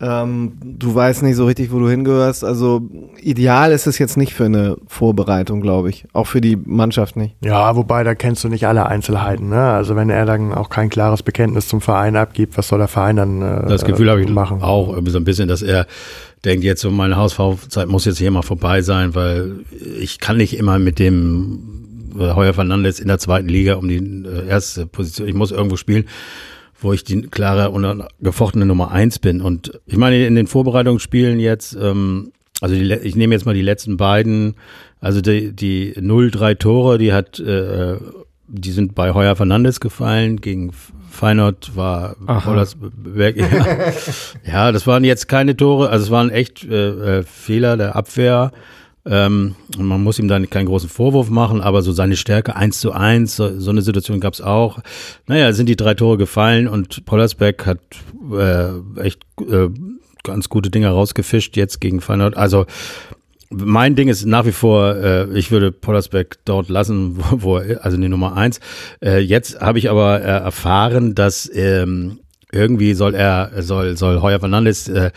Ähm, 0.00 0.52
du 0.62 0.94
weißt 0.94 1.24
nicht 1.24 1.34
so 1.34 1.46
richtig, 1.46 1.72
wo 1.72 1.80
du 1.80 1.88
hingehörst. 1.88 2.44
Also 2.44 2.82
ideal 3.20 3.72
ist 3.72 3.88
es 3.88 3.98
jetzt 3.98 4.16
nicht 4.16 4.32
für 4.32 4.44
eine 4.44 4.76
Vorbereitung, 4.86 5.60
glaube 5.60 5.90
ich. 5.90 6.04
Auch 6.12 6.28
für 6.28 6.40
die 6.40 6.56
Mannschaft 6.56 7.16
nicht. 7.16 7.34
Ja, 7.42 7.74
wobei 7.74 8.04
da 8.04 8.14
kennst 8.14 8.44
du 8.44 8.48
nicht 8.48 8.66
alle 8.68 8.86
Einzelheiten. 8.86 9.48
Ne? 9.48 9.60
Also 9.60 9.96
wenn 9.96 10.08
er 10.08 10.24
dann 10.24 10.54
auch 10.54 10.68
kein 10.70 10.88
klares 10.88 11.24
Bekenntnis 11.24 11.66
zum 11.66 11.80
Verein 11.80 12.14
abgibt, 12.14 12.56
was 12.56 12.68
soll 12.68 12.78
der 12.78 12.86
Verein 12.86 13.16
dann 13.16 13.42
äh, 13.42 13.68
Das 13.68 13.84
Gefühl 13.84 14.08
habe 14.08 14.22
ich 14.22 14.30
machen? 14.30 14.62
auch 14.62 14.90
irgendwie 14.90 15.10
so 15.10 15.18
ein 15.18 15.24
bisschen, 15.24 15.48
dass 15.48 15.62
er 15.62 15.86
denkt, 16.44 16.62
jetzt 16.62 16.80
so 16.80 16.92
meine 16.92 17.16
Hausfrau-Zeit 17.16 17.88
muss 17.88 18.04
jetzt 18.04 18.18
hier 18.18 18.30
mal 18.30 18.42
vorbei 18.42 18.82
sein, 18.82 19.16
weil 19.16 19.64
ich 20.00 20.20
kann 20.20 20.36
nicht 20.36 20.56
immer 20.56 20.78
mit 20.78 21.00
dem 21.00 22.12
äh, 22.16 22.34
Heuer 22.34 22.54
Fernandes 22.54 23.00
in 23.00 23.08
der 23.08 23.18
zweiten 23.18 23.48
Liga 23.48 23.74
um 23.74 23.88
die 23.88 23.96
äh, 23.96 24.46
erste 24.48 24.86
Position, 24.86 25.26
ich 25.26 25.34
muss 25.34 25.50
irgendwo 25.50 25.76
spielen, 25.76 26.04
wo 26.80 26.92
ich 26.92 27.04
die 27.04 27.22
klare 27.22 27.70
und 27.70 28.04
gefochtene 28.20 28.66
Nummer 28.66 28.90
eins 28.90 29.18
bin. 29.18 29.40
Und 29.40 29.80
ich 29.86 29.96
meine, 29.96 30.26
in 30.26 30.34
den 30.34 30.46
Vorbereitungsspielen 30.46 31.40
jetzt, 31.40 31.76
ähm, 31.80 32.32
also 32.60 32.74
die, 32.74 32.92
ich 32.92 33.16
nehme 33.16 33.34
jetzt 33.34 33.46
mal 33.46 33.54
die 33.54 33.62
letzten 33.62 33.96
beiden, 33.96 34.54
also 35.00 35.20
die, 35.20 35.52
die 35.52 35.94
0-3 35.94 36.58
Tore, 36.58 36.98
die 36.98 37.12
hat, 37.12 37.40
äh, 37.40 37.96
die 38.46 38.70
sind 38.70 38.94
bei 38.94 39.12
Heuer 39.12 39.36
Fernandes 39.36 39.80
gefallen, 39.80 40.40
gegen 40.40 40.72
Feyenoord 41.10 41.74
war 41.74 42.16
Aha. 42.26 42.40
Pollersberg, 42.40 43.36
ja. 43.36 43.92
ja, 44.52 44.72
das 44.72 44.86
waren 44.86 45.04
jetzt 45.04 45.26
keine 45.26 45.56
Tore, 45.56 45.90
also 45.90 46.04
es 46.04 46.10
waren 46.10 46.30
echt 46.30 46.64
äh, 46.64 47.18
äh, 47.18 47.22
Fehler 47.24 47.76
der 47.76 47.96
Abwehr. 47.96 48.52
Ähm, 49.08 49.54
man 49.78 50.02
muss 50.02 50.18
ihm 50.18 50.28
dann 50.28 50.50
keinen 50.50 50.66
großen 50.66 50.88
Vorwurf 50.88 51.30
machen, 51.30 51.60
aber 51.60 51.82
so 51.82 51.92
seine 51.92 52.16
Stärke 52.16 52.56
eins 52.56 52.80
zu 52.80 52.92
eins, 52.92 53.36
so, 53.36 53.58
so 53.58 53.70
eine 53.70 53.82
Situation 53.82 54.20
gab 54.20 54.34
es 54.34 54.40
auch. 54.40 54.80
Naja, 55.26 55.52
sind 55.52 55.68
die 55.68 55.76
drei 55.76 55.94
Tore 55.94 56.18
gefallen 56.18 56.68
und 56.68 57.04
Pollersbeck 57.06 57.64
hat 57.64 57.80
äh, 58.32 59.00
echt 59.00 59.22
äh, 59.40 59.68
ganz 60.22 60.48
gute 60.48 60.70
Dinge 60.70 60.88
rausgefischt 60.88 61.56
jetzt 61.56 61.80
gegen 61.80 62.00
Feyenoord. 62.00 62.36
Also 62.36 62.66
mein 63.50 63.96
Ding 63.96 64.08
ist 64.08 64.26
nach 64.26 64.44
wie 64.44 64.52
vor, 64.52 64.96
äh, 64.96 65.38
ich 65.38 65.50
würde 65.50 65.72
Pollersbeck 65.72 66.36
dort 66.44 66.68
lassen, 66.68 67.16
wo, 67.30 67.42
wo 67.42 67.58
er, 67.58 67.84
also 67.84 67.96
die 67.96 68.08
Nummer 68.08 68.36
eins. 68.36 68.60
Äh, 69.02 69.20
jetzt 69.20 69.60
habe 69.60 69.78
ich 69.78 69.90
aber 69.90 70.20
äh, 70.20 70.24
erfahren, 70.24 71.14
dass 71.14 71.50
ähm, 71.54 72.20
irgendwie 72.50 72.94
soll 72.94 73.14
er, 73.14 73.50
soll, 73.62 73.96
soll 73.96 74.22
Heuer 74.22 74.40
Fernandes 74.40 74.88
äh, 74.88 75.10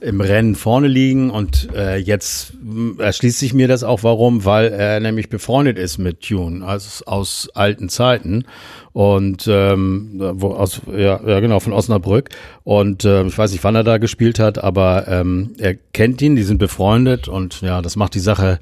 im 0.00 0.20
Rennen 0.20 0.54
vorne 0.54 0.88
liegen 0.88 1.30
und 1.30 1.68
äh, 1.74 1.96
jetzt 1.96 2.54
mh, 2.62 3.02
erschließt 3.02 3.38
sich 3.38 3.54
mir 3.54 3.68
das 3.68 3.84
auch, 3.84 4.02
warum, 4.02 4.44
weil 4.44 4.68
er 4.68 5.00
nämlich 5.00 5.28
befreundet 5.28 5.78
ist 5.78 5.98
mit 5.98 6.20
Tune 6.20 6.66
aus, 6.66 7.02
aus 7.02 7.48
alten 7.54 7.88
Zeiten 7.88 8.44
und 8.92 9.46
ähm, 9.48 10.12
wo 10.34 10.48
aus 10.52 10.82
ja, 10.86 11.20
ja 11.26 11.40
genau 11.40 11.60
von 11.60 11.72
Osnabrück 11.72 12.30
und 12.64 13.04
äh, 13.04 13.24
ich 13.24 13.36
weiß 13.36 13.52
nicht, 13.52 13.64
wann 13.64 13.74
er 13.74 13.84
da 13.84 13.98
gespielt 13.98 14.38
hat, 14.38 14.58
aber 14.58 15.08
ähm, 15.08 15.54
er 15.58 15.74
kennt 15.74 16.22
ihn, 16.22 16.36
die 16.36 16.42
sind 16.42 16.58
befreundet 16.58 17.28
und 17.28 17.60
ja, 17.60 17.82
das 17.82 17.96
macht 17.96 18.14
die 18.14 18.20
Sache 18.20 18.60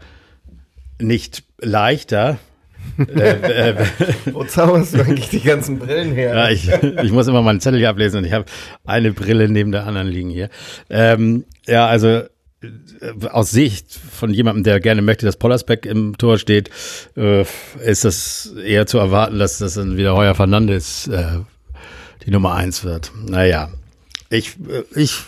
nicht 1.01 1.45
leichter. 1.59 2.39
Äh, 2.99 3.71
äh, 3.71 3.87
Wo 4.33 4.45
zauberst 4.45 4.95
du 4.95 5.01
eigentlich 5.01 5.31
die 5.31 5.41
ganzen 5.41 5.79
Brillen 5.79 6.13
her? 6.13 6.35
ja, 6.35 6.51
ich, 6.51 6.69
ich 6.69 7.13
muss 7.13 7.27
immer 7.27 7.43
meinen 7.43 7.61
Zettel 7.61 7.79
hier 7.79 7.91
ablesen 7.91 8.19
und 8.19 8.25
ich 8.25 8.33
habe 8.33 8.47
eine 8.85 9.13
Brille 9.13 9.49
neben 9.49 9.73
der 9.73 9.87
anderen 9.87 10.09
liegen 10.09 10.31
hier. 10.31 10.49
Ähm, 10.91 11.45
ja, 11.67 11.87
also 11.87 12.09
äh, 12.09 12.29
aus 13.31 13.51
Sicht 13.51 13.87
von 13.93 14.33
jemandem, 14.33 14.65
der 14.65 14.81
gerne 14.81 15.03
möchte, 15.03 15.27
dass 15.27 15.37
Pollersbeck 15.37 15.87
im 15.87 16.17
Tor 16.19 16.39
steht, 16.39 16.71
äh, 17.17 17.45
ist 17.85 18.05
das 18.05 18.53
eher 18.65 18.87
zu 18.87 18.99
erwarten, 18.99 19.39
dass 19.39 19.59
das 19.59 19.75
dann 19.75 19.97
wieder 19.97 20.15
Heuer 20.15 20.35
Fernandes 20.35 21.09
äh, 21.09 21.41
die 22.25 22.31
Nummer 22.31 22.55
eins 22.55 22.85
wird. 22.85 23.13
Naja, 23.27 23.71
ich, 24.31 24.57
äh, 24.69 24.83
ich 24.95 25.19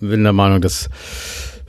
bin 0.00 0.22
der 0.22 0.32
Meinung, 0.32 0.60
das 0.60 0.88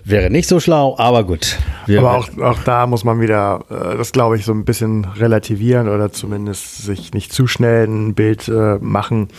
wäre 0.09 0.29
nicht 0.29 0.47
so 0.47 0.59
schlau, 0.59 0.95
aber 0.97 1.23
gut. 1.23 1.57
Wir 1.85 1.99
aber 1.99 2.17
auch, 2.17 2.37
auch 2.39 2.59
da 2.63 2.87
muss 2.87 3.03
man 3.03 3.21
wieder, 3.21 3.65
äh, 3.69 3.97
das 3.97 4.11
glaube 4.11 4.37
ich, 4.37 4.45
so 4.45 4.51
ein 4.51 4.65
bisschen 4.65 5.05
relativieren 5.05 5.89
oder 5.89 6.11
zumindest 6.11 6.83
sich 6.83 7.13
nicht 7.13 7.33
zu 7.33 7.47
schnell 7.47 7.85
ein 7.85 8.13
Bild 8.13 8.47
äh, 8.47 8.77
machen. 8.79 9.29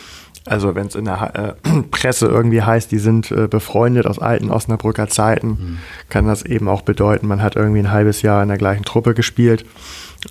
Also 0.47 0.75
wenn 0.75 0.87
es 0.87 0.95
in 0.95 1.05
der 1.05 1.57
äh, 1.65 1.83
Presse 1.91 2.27
irgendwie 2.27 2.63
heißt, 2.63 2.91
die 2.91 2.99
sind 2.99 3.31
äh, 3.31 3.47
befreundet 3.47 4.07
aus 4.07 4.19
alten 4.19 4.51
Osnabrücker 4.51 5.09
Zeiten, 5.09 5.49
mhm. 5.49 5.79
kann 6.09 6.27
das 6.27 6.45
eben 6.45 6.69
auch 6.69 6.83
bedeuten, 6.83 7.27
man 7.27 7.43
hat 7.43 7.57
irgendwie 7.57 7.81
ein 7.81 7.91
halbes 7.91 8.23
Jahr 8.23 8.43
in 8.43 8.49
der 8.49 8.59
gleichen 8.59 8.85
Truppe 8.85 9.15
gespielt 9.15 9.65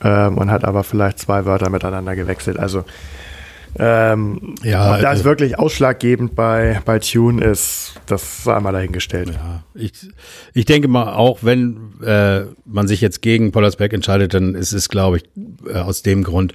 ähm, 0.04 0.38
und 0.38 0.52
hat 0.52 0.66
aber 0.66 0.84
vielleicht 0.84 1.20
zwei 1.20 1.46
Wörter 1.46 1.70
miteinander 1.70 2.16
gewechselt. 2.16 2.60
Also 2.60 2.84
ähm, 3.78 4.56
ja, 4.64 4.96
ob 4.96 5.02
das 5.02 5.22
äh, 5.22 5.24
wirklich 5.26 5.60
ausschlaggebend 5.60 6.36
bei, 6.36 6.82
bei 6.86 7.00
Tune 7.00 7.44
ist, 7.44 7.94
das 8.08 8.44
sei 8.44 8.60
mal 8.60 8.72
dahingestellt. 8.72 9.32
Ja, 9.34 9.64
ich, 9.76 9.92
ich 10.54 10.66
denke 10.66 10.88
mal, 10.88 11.14
auch 11.14 11.40
wenn 11.42 11.94
äh, 12.04 12.46
man 12.66 12.88
sich 12.88 13.02
jetzt 13.02 13.22
gegen 13.22 13.52
Pollersbeck 13.52 13.94
entscheidet, 13.94 14.34
dann 14.34 14.56
ist 14.56 14.72
es, 14.72 14.90
glaube 14.90 15.18
ich, 15.18 15.24
äh, 15.68 15.78
aus 15.78 16.02
dem 16.02 16.24
Grund, 16.24 16.54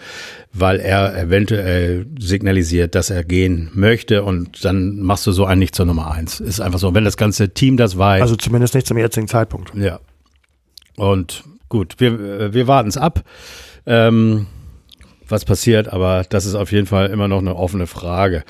weil 0.52 0.80
er 0.80 1.16
eventuell 1.16 2.06
signalisiert, 2.18 2.94
dass 2.94 3.10
er 3.10 3.22
gehen 3.22 3.70
möchte 3.74 4.24
und 4.24 4.64
dann 4.64 5.00
machst 5.00 5.26
du 5.26 5.32
so 5.32 5.44
einen 5.44 5.60
nicht 5.60 5.74
zur 5.74 5.86
Nummer 5.86 6.10
eins. 6.10 6.40
Ist 6.40 6.60
einfach 6.60 6.78
so, 6.78 6.94
wenn 6.94 7.04
das 7.04 7.16
ganze 7.16 7.50
Team 7.50 7.76
das 7.76 7.96
weiß. 7.96 8.22
Also 8.22 8.36
zumindest 8.36 8.74
nicht 8.74 8.86
zum 8.86 8.98
jetzigen 8.98 9.28
Zeitpunkt. 9.28 9.72
Ja. 9.74 10.00
Und 10.96 11.44
gut, 11.68 11.96
wir, 11.98 12.12
äh, 12.18 12.54
wir 12.54 12.66
warten 12.66 12.88
es 12.88 12.96
ab. 12.96 13.24
Ähm, 13.86 14.46
was 15.34 15.44
passiert, 15.44 15.92
aber 15.92 16.24
das 16.28 16.46
ist 16.46 16.54
auf 16.54 16.72
jeden 16.72 16.86
Fall 16.86 17.08
immer 17.08 17.28
noch 17.28 17.40
eine 17.40 17.56
offene 17.56 17.86
Frage 17.86 18.44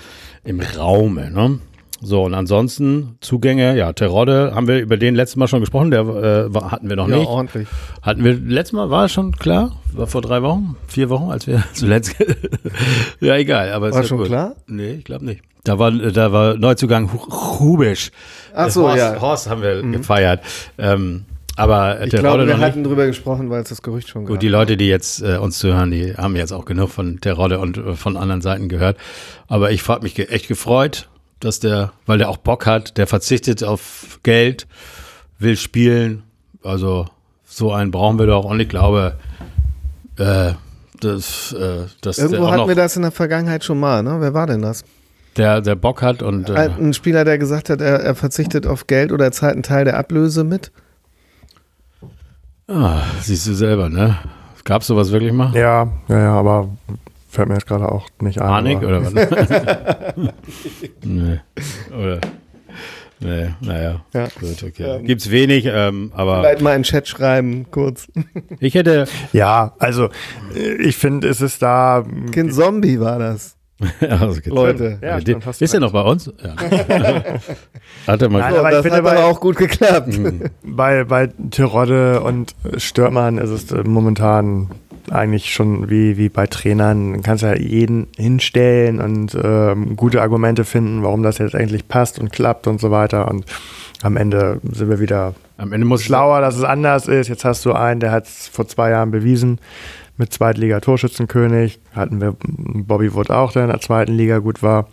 im 0.44 0.60
Raume. 0.60 1.30
Ne? 1.30 1.58
So, 2.02 2.22
und 2.24 2.34
ansonsten 2.34 3.16
Zugänge, 3.20 3.76
ja, 3.78 3.94
Terodde, 3.94 4.52
haben 4.54 4.68
wir 4.68 4.78
über 4.78 4.98
den 4.98 5.14
letzten 5.14 5.40
Mal 5.40 5.48
schon 5.48 5.60
gesprochen, 5.60 5.90
der 5.90 6.02
äh, 6.02 6.60
hatten 6.60 6.90
wir 6.90 6.96
noch 6.96 7.08
ja, 7.08 7.16
nicht. 7.16 7.26
ordentlich. 7.26 7.66
Hatten 8.02 8.22
wir, 8.22 8.34
letztes 8.34 8.74
Mal 8.74 8.90
war 8.90 9.08
schon 9.08 9.32
klar, 9.32 9.72
war 9.92 10.06
vor 10.06 10.20
drei 10.20 10.42
Wochen, 10.42 10.76
vier 10.86 11.08
Wochen, 11.08 11.30
als 11.30 11.46
wir 11.46 11.64
zuletzt, 11.72 12.14
ja, 13.20 13.36
egal, 13.36 13.72
aber 13.72 13.90
War 13.90 14.04
schon 14.04 14.18
gut. 14.18 14.26
klar? 14.26 14.54
Nee, 14.66 14.92
ich 14.92 15.04
glaube 15.04 15.24
nicht. 15.24 15.42
Da 15.64 15.78
war, 15.78 15.90
da 15.90 16.30
war 16.30 16.58
Neuzugang 16.58 17.10
Hubisch. 17.10 18.10
Ach 18.54 18.68
so, 18.68 18.82
Horst, 18.82 18.98
ja. 18.98 19.20
Horst 19.22 19.48
haben 19.48 19.62
wir 19.62 19.82
mhm. 19.82 19.92
gefeiert. 19.92 20.40
Ähm, 20.76 21.24
aber 21.56 22.02
ich 22.02 22.10
glaube, 22.10 22.46
wir 22.46 22.58
hatten 22.58 22.84
drüber 22.84 23.06
gesprochen, 23.06 23.50
weil 23.50 23.62
es 23.62 23.68
das 23.68 23.82
Gerücht 23.82 24.08
schon 24.08 24.24
gab. 24.24 24.30
Gut, 24.30 24.42
die 24.42 24.48
Leute, 24.48 24.76
die 24.76 24.88
jetzt 24.88 25.22
äh, 25.22 25.36
uns 25.36 25.58
zuhören, 25.58 25.90
die 25.90 26.14
haben 26.14 26.36
jetzt 26.36 26.52
auch 26.52 26.64
genug 26.64 26.90
von 26.90 27.20
Terodde 27.20 27.58
und 27.60 27.76
äh, 27.76 27.94
von 27.94 28.16
anderen 28.16 28.40
Seiten 28.40 28.68
gehört. 28.68 28.96
Aber 29.46 29.70
ich 29.70 29.86
habe 29.86 30.02
mich 30.02 30.14
ge 30.14 30.26
echt 30.26 30.48
gefreut, 30.48 31.08
dass 31.40 31.60
der, 31.60 31.92
weil 32.06 32.18
der 32.18 32.28
auch 32.28 32.38
Bock 32.38 32.66
hat, 32.66 32.98
der 32.98 33.06
verzichtet 33.06 33.62
auf 33.62 34.18
Geld, 34.22 34.66
will 35.38 35.56
spielen. 35.56 36.24
Also 36.62 37.06
so 37.44 37.72
einen 37.72 37.90
brauchen 37.90 38.18
wir 38.18 38.26
doch. 38.26 38.44
Und 38.44 38.58
ich 38.58 38.68
glaube, 38.68 39.16
äh, 40.18 40.52
das, 41.00 41.52
äh, 41.52 41.86
das 42.00 42.18
Irgendwo 42.18 42.50
hatten 42.50 42.68
wir 42.68 42.74
das 42.74 42.96
in 42.96 43.02
der 43.02 43.10
Vergangenheit 43.10 43.62
schon 43.62 43.78
mal, 43.78 44.02
ne? 44.02 44.16
Wer 44.18 44.34
war 44.34 44.46
denn 44.46 44.62
das? 44.62 44.84
Der, 45.36 45.60
der 45.60 45.74
Bock 45.74 46.02
hat 46.02 46.22
und. 46.22 46.48
Äh, 46.50 46.70
ein 46.78 46.94
Spieler, 46.94 47.24
der 47.24 47.38
gesagt 47.38 47.70
hat, 47.70 47.80
er, 47.80 48.00
er 48.00 48.14
verzichtet 48.14 48.66
auf 48.66 48.86
Geld 48.86 49.12
oder 49.12 49.30
zahlt 49.32 49.54
einen 49.54 49.62
Teil 49.62 49.84
der 49.84 49.98
Ablöse 49.98 50.44
mit? 50.44 50.72
Ah, 52.66 53.02
siehst 53.20 53.46
du 53.46 53.54
selber, 53.54 53.88
ne? 53.88 54.16
Gab 54.64 54.80
es 54.82 54.88
sowas 54.88 55.12
wirklich 55.12 55.32
mal? 55.32 55.54
Ja, 55.54 55.92
ja, 56.08 56.18
ja, 56.18 56.32
aber 56.32 56.70
fällt 57.28 57.48
mir 57.48 57.54
jetzt 57.54 57.66
gerade 57.66 57.90
auch 57.90 58.08
nicht 58.20 58.40
ein. 58.40 58.48
Panik 58.48 58.82
oder 58.82 59.04
was? 59.04 59.12
nee. 61.04 61.40
Oder. 61.94 62.20
Nee, 63.20 63.50
naja. 63.60 64.04
Ja. 64.12 64.28
Gut, 64.40 64.62
okay. 64.62 64.86
Ja. 64.86 64.98
Gibt's 64.98 65.30
wenig, 65.30 65.66
ähm, 65.66 66.10
aber. 66.14 66.40
Vielleicht 66.40 66.62
mal 66.62 66.74
in 66.74 66.80
den 66.80 66.84
Chat 66.84 67.06
schreiben, 67.06 67.66
kurz. 67.70 68.08
Ich 68.60 68.74
hätte. 68.74 69.06
Ja, 69.32 69.74
also 69.78 70.08
ich 70.78 70.96
finde, 70.96 71.28
es 71.28 71.42
ist 71.42 71.60
da. 71.60 72.04
Kind 72.32 72.54
Zombie 72.54 72.98
war 72.98 73.18
das. 73.18 73.56
also 74.08 74.40
Leute. 74.46 74.98
Ja, 75.02 75.18
ja, 75.18 75.38
ist 75.58 75.74
er 75.74 75.80
noch 75.80 75.92
bei 75.92 76.02
uns? 76.02 76.32
Ja. 76.42 76.54
hat 78.06 78.22
er 78.22 78.28
mal 78.28 78.38
Nein, 78.38 78.54
aber 78.54 78.70
das 78.70 78.84
hat 78.84 78.92
aber 78.92 79.24
auch 79.24 79.40
gut 79.40 79.56
geklappt. 79.56 80.16
Mhm. 80.16 80.42
bei, 80.62 81.04
bei 81.04 81.28
Tirode 81.50 82.20
und 82.20 82.54
Stürmern 82.76 83.38
ist 83.38 83.50
es 83.50 83.84
momentan 83.84 84.70
eigentlich 85.10 85.52
schon 85.52 85.90
wie, 85.90 86.16
wie 86.16 86.28
bei 86.28 86.46
Trainern. 86.46 87.14
Du 87.14 87.20
kannst 87.22 87.42
ja 87.42 87.56
jeden 87.56 88.06
hinstellen 88.16 89.00
und 89.00 89.36
ähm, 89.42 89.96
gute 89.96 90.22
Argumente 90.22 90.64
finden, 90.64 91.02
warum 91.02 91.22
das 91.22 91.38
jetzt 91.38 91.54
eigentlich 91.54 91.88
passt 91.88 92.18
und 92.18 92.32
klappt 92.32 92.66
und 92.66 92.80
so 92.80 92.90
weiter. 92.90 93.28
Und 93.28 93.44
am 94.02 94.16
Ende 94.16 94.60
sind 94.72 94.88
wir 94.88 95.00
wieder 95.00 95.34
am 95.56 95.72
Ende 95.72 95.86
muss 95.86 96.02
schlauer, 96.02 96.40
dass 96.40 96.56
es 96.56 96.64
anders 96.64 97.06
ist. 97.06 97.28
Jetzt 97.28 97.44
hast 97.44 97.64
du 97.64 97.72
einen, 97.72 98.00
der 98.00 98.10
hat 98.10 98.26
es 98.26 98.48
vor 98.48 98.66
zwei 98.66 98.90
Jahren 98.90 99.12
bewiesen 99.12 99.60
mit 100.16 100.32
Zweitliga-Torschützenkönig. 100.32 101.80
Hatten 101.94 102.20
wir 102.20 102.36
Bobby 102.40 103.14
Wood 103.14 103.30
auch, 103.30 103.52
der 103.52 103.64
in 103.64 103.70
der 103.70 103.80
zweiten 103.80 104.12
Liga 104.12 104.38
gut 104.38 104.62
war. 104.62 104.86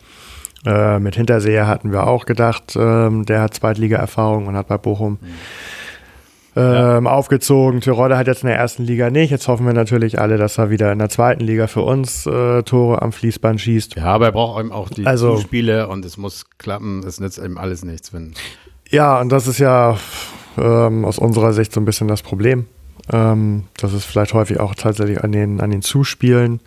Äh, 0.65 0.99
mit 0.99 1.15
Hinterseher 1.15 1.67
hatten 1.67 1.91
wir 1.91 2.07
auch 2.07 2.25
gedacht, 2.25 2.75
ähm, 2.75 3.25
der 3.25 3.41
hat 3.41 3.53
Zweitliga-Erfahrung 3.53 4.47
und 4.47 4.55
hat 4.55 4.67
bei 4.67 4.77
Bochum 4.77 5.13
mhm. 5.13 5.27
ähm, 6.55 7.05
ja. 7.05 7.11
aufgezogen. 7.11 7.81
Tirode 7.81 8.17
hat 8.17 8.27
jetzt 8.27 8.43
in 8.43 8.47
der 8.47 8.57
ersten 8.57 8.83
Liga 8.83 9.09
nicht. 9.09 9.31
Jetzt 9.31 9.47
hoffen 9.47 9.65
wir 9.65 9.73
natürlich 9.73 10.19
alle, 10.19 10.37
dass 10.37 10.59
er 10.59 10.69
wieder 10.69 10.91
in 10.91 10.99
der 10.99 11.09
zweiten 11.09 11.41
Liga 11.43 11.65
für 11.65 11.81
uns 11.81 12.27
äh, 12.27 12.61
Tore 12.61 13.01
am 13.01 13.11
Fließband 13.11 13.59
schießt. 13.59 13.95
Ja, 13.95 14.05
aber 14.05 14.27
er 14.27 14.31
braucht 14.33 14.59
eben 14.59 14.71
auch 14.71 14.89
die 14.89 15.05
also, 15.05 15.37
Spiele 15.37 15.87
und 15.87 16.05
es 16.05 16.17
muss 16.17 16.45
klappen. 16.59 17.03
Es 17.07 17.19
nützt 17.19 17.39
eben 17.39 17.57
alles 17.57 17.83
nichts, 17.83 18.13
wenn. 18.13 18.33
Ja, 18.89 19.19
und 19.19 19.29
das 19.29 19.47
ist 19.47 19.57
ja 19.57 19.97
ähm, 20.57 21.05
aus 21.05 21.17
unserer 21.17 21.53
Sicht 21.53 21.73
so 21.73 21.79
ein 21.81 21.85
bisschen 21.85 22.07
das 22.07 22.21
Problem. 22.21 22.67
Ähm, 23.11 23.65
das 23.77 23.93
ist 23.93 24.05
vielleicht 24.05 24.33
häufig 24.33 24.59
auch 24.59 24.75
tatsächlich 24.75 25.23
an 25.23 25.31
den, 25.31 25.61
an 25.61 25.71
den 25.71 25.81
Zuspielen. 25.81 26.59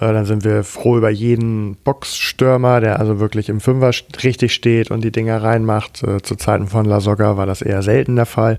Äh, 0.00 0.12
dann 0.12 0.26
sind 0.26 0.44
wir 0.44 0.64
froh 0.64 0.96
über 0.96 1.10
jeden 1.10 1.76
Boxstürmer, 1.76 2.80
der 2.80 2.98
also 2.98 3.20
wirklich 3.20 3.48
im 3.48 3.60
Fünfer 3.60 3.90
richtig 4.22 4.54
steht 4.54 4.90
und 4.90 5.02
die 5.02 5.12
Dinger 5.12 5.42
reinmacht. 5.42 6.02
Äh, 6.02 6.20
zu 6.22 6.36
Zeiten 6.36 6.66
von 6.66 6.84
La 6.84 7.00
Soga 7.00 7.36
war 7.36 7.46
das 7.46 7.62
eher 7.62 7.82
selten 7.82 8.16
der 8.16 8.26
Fall. 8.26 8.58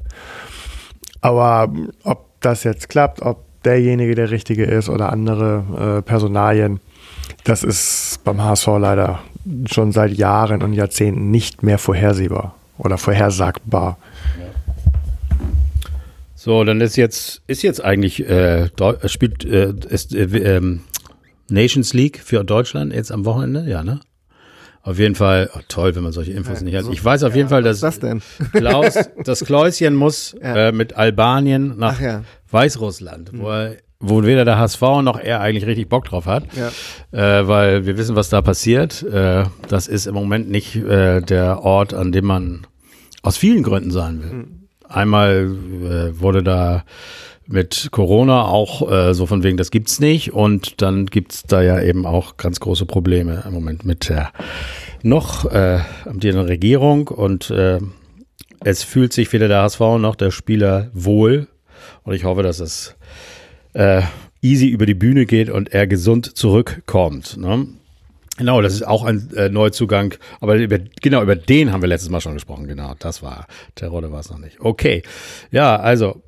Aber 1.21 1.71
ob 2.03 2.25
das 2.41 2.63
jetzt 2.63 2.89
klappt, 2.89 3.21
ob 3.21 3.43
derjenige 3.63 4.15
der 4.15 4.31
Richtige 4.31 4.65
ist 4.65 4.89
oder 4.89 5.11
andere 5.11 5.97
äh, 5.97 6.01
Personalien, 6.01 6.79
das 7.43 7.63
ist 7.63 8.19
beim 8.23 8.43
HSV 8.43 8.67
leider 8.79 9.19
schon 9.71 9.91
seit 9.91 10.13
Jahren 10.13 10.61
und 10.63 10.73
Jahrzehnten 10.73 11.31
nicht 11.31 11.63
mehr 11.63 11.77
vorhersehbar 11.77 12.55
oder 12.77 12.97
vorhersagbar. 12.97 13.97
So, 16.45 16.63
dann 16.63 16.79
ist 16.79 16.95
jetzt, 16.95 17.41
ist 17.47 17.63
jetzt 17.63 17.83
eigentlich, 17.83 18.19
äh, 18.29 18.69
spielt 19.07 19.43
äh, 19.45 19.73
ist, 19.89 20.13
äh, 20.13 20.25
ähm, 20.25 20.81
Nations 21.49 21.91
League 21.95 22.19
für 22.23 22.43
Deutschland 22.43 22.93
jetzt 22.93 23.11
am 23.11 23.25
Wochenende, 23.25 23.67
ja, 23.67 23.83
ne? 23.83 23.99
Auf 24.83 24.99
jeden 24.99 25.15
Fall, 25.15 25.49
oh, 25.55 25.61
toll, 25.69 25.95
wenn 25.95 26.03
man 26.03 26.11
solche 26.11 26.33
Infos 26.33 26.59
ja, 26.59 26.65
nicht 26.65 26.75
hat. 26.75 26.85
ich 26.93 27.03
weiß 27.03 27.23
auf 27.23 27.31
ja, 27.31 27.37
jeden 27.37 27.49
Fall, 27.49 27.63
dass 27.63 27.79
das? 27.79 27.99
Klaus, 28.51 28.93
das 29.23 29.43
Kläuschen 29.43 29.95
muss 29.95 30.35
ja. 30.39 30.67
äh, 30.67 30.71
mit 30.71 30.95
Albanien 30.95 31.79
nach 31.79 31.99
Weißrussland, 32.51 33.31
wo, 33.33 33.49
er, 33.49 33.77
wo 33.99 34.21
weder 34.21 34.45
der 34.45 34.59
HSV 34.59 34.81
noch 35.01 35.19
er 35.19 35.41
eigentlich 35.41 35.65
richtig 35.65 35.89
Bock 35.89 36.05
drauf 36.05 36.27
hat, 36.27 36.43
äh, 37.11 37.17
weil 37.47 37.87
wir 37.87 37.97
wissen, 37.97 38.15
was 38.15 38.29
da 38.29 38.43
passiert. 38.43 39.01
Äh, 39.01 39.45
das 39.67 39.87
ist 39.87 40.05
im 40.05 40.13
Moment 40.13 40.51
nicht 40.51 40.75
äh, 40.75 41.21
der 41.21 41.63
Ort, 41.63 41.95
an 41.95 42.11
dem 42.11 42.25
man 42.25 42.67
aus 43.23 43.35
vielen 43.35 43.63
Gründen 43.63 43.89
sein 43.89 44.21
will. 44.21 44.31
Mhm. 44.31 44.64
Einmal 44.89 45.49
äh, 45.83 46.19
wurde 46.19 46.43
da 46.43 46.83
mit 47.47 47.89
Corona 47.91 48.45
auch 48.45 48.91
äh, 48.91 49.13
so 49.13 49.25
von 49.25 49.43
wegen, 49.43 49.57
das 49.57 49.71
gibt's 49.71 49.99
nicht. 49.99 50.33
Und 50.33 50.81
dann 50.81 51.05
gibt's 51.05 51.43
da 51.43 51.61
ja 51.61 51.81
eben 51.81 52.05
auch 52.05 52.37
ganz 52.37 52.59
große 52.59 52.85
Probleme 52.85 53.43
im 53.45 53.53
Moment 53.53 53.85
mit 53.85 54.09
der 54.09 54.31
noch 55.03 55.45
äh, 55.51 55.79
amtierenden 56.05 56.47
Regierung. 56.47 57.07
Und 57.07 57.49
äh, 57.51 57.79
es 58.63 58.83
fühlt 58.83 59.13
sich 59.13 59.31
weder 59.33 59.47
der 59.47 59.61
HSV 59.61 59.79
noch 59.99 60.15
der 60.15 60.31
Spieler 60.31 60.89
wohl. 60.93 61.47
Und 62.03 62.13
ich 62.13 62.23
hoffe, 62.23 62.41
dass 62.41 62.59
es 62.59 62.95
äh, 63.73 64.01
easy 64.41 64.67
über 64.67 64.85
die 64.85 64.93
Bühne 64.93 65.25
geht 65.25 65.49
und 65.49 65.73
er 65.73 65.87
gesund 65.87 66.37
zurückkommt. 66.37 67.37
Ne? 67.37 67.67
Genau, 68.37 68.61
das 68.61 68.73
ist 68.73 68.85
auch 68.85 69.05
ein 69.05 69.29
äh, 69.35 69.49
Neuzugang. 69.49 70.13
Aber 70.41 70.57
über, 70.57 70.79
genau, 71.01 71.21
über 71.23 71.35
den 71.35 71.71
haben 71.71 71.81
wir 71.81 71.87
letztes 71.87 72.09
Mal 72.09 72.19
schon 72.19 72.33
gesprochen. 72.33 72.67
Genau, 72.67 72.93
das 72.99 73.23
war, 73.23 73.47
Terodde 73.75 74.11
war 74.11 74.19
es 74.19 74.29
noch 74.29 74.39
nicht. 74.39 74.59
Okay. 74.59 75.03
Ja, 75.51 75.77
also, 75.77 76.21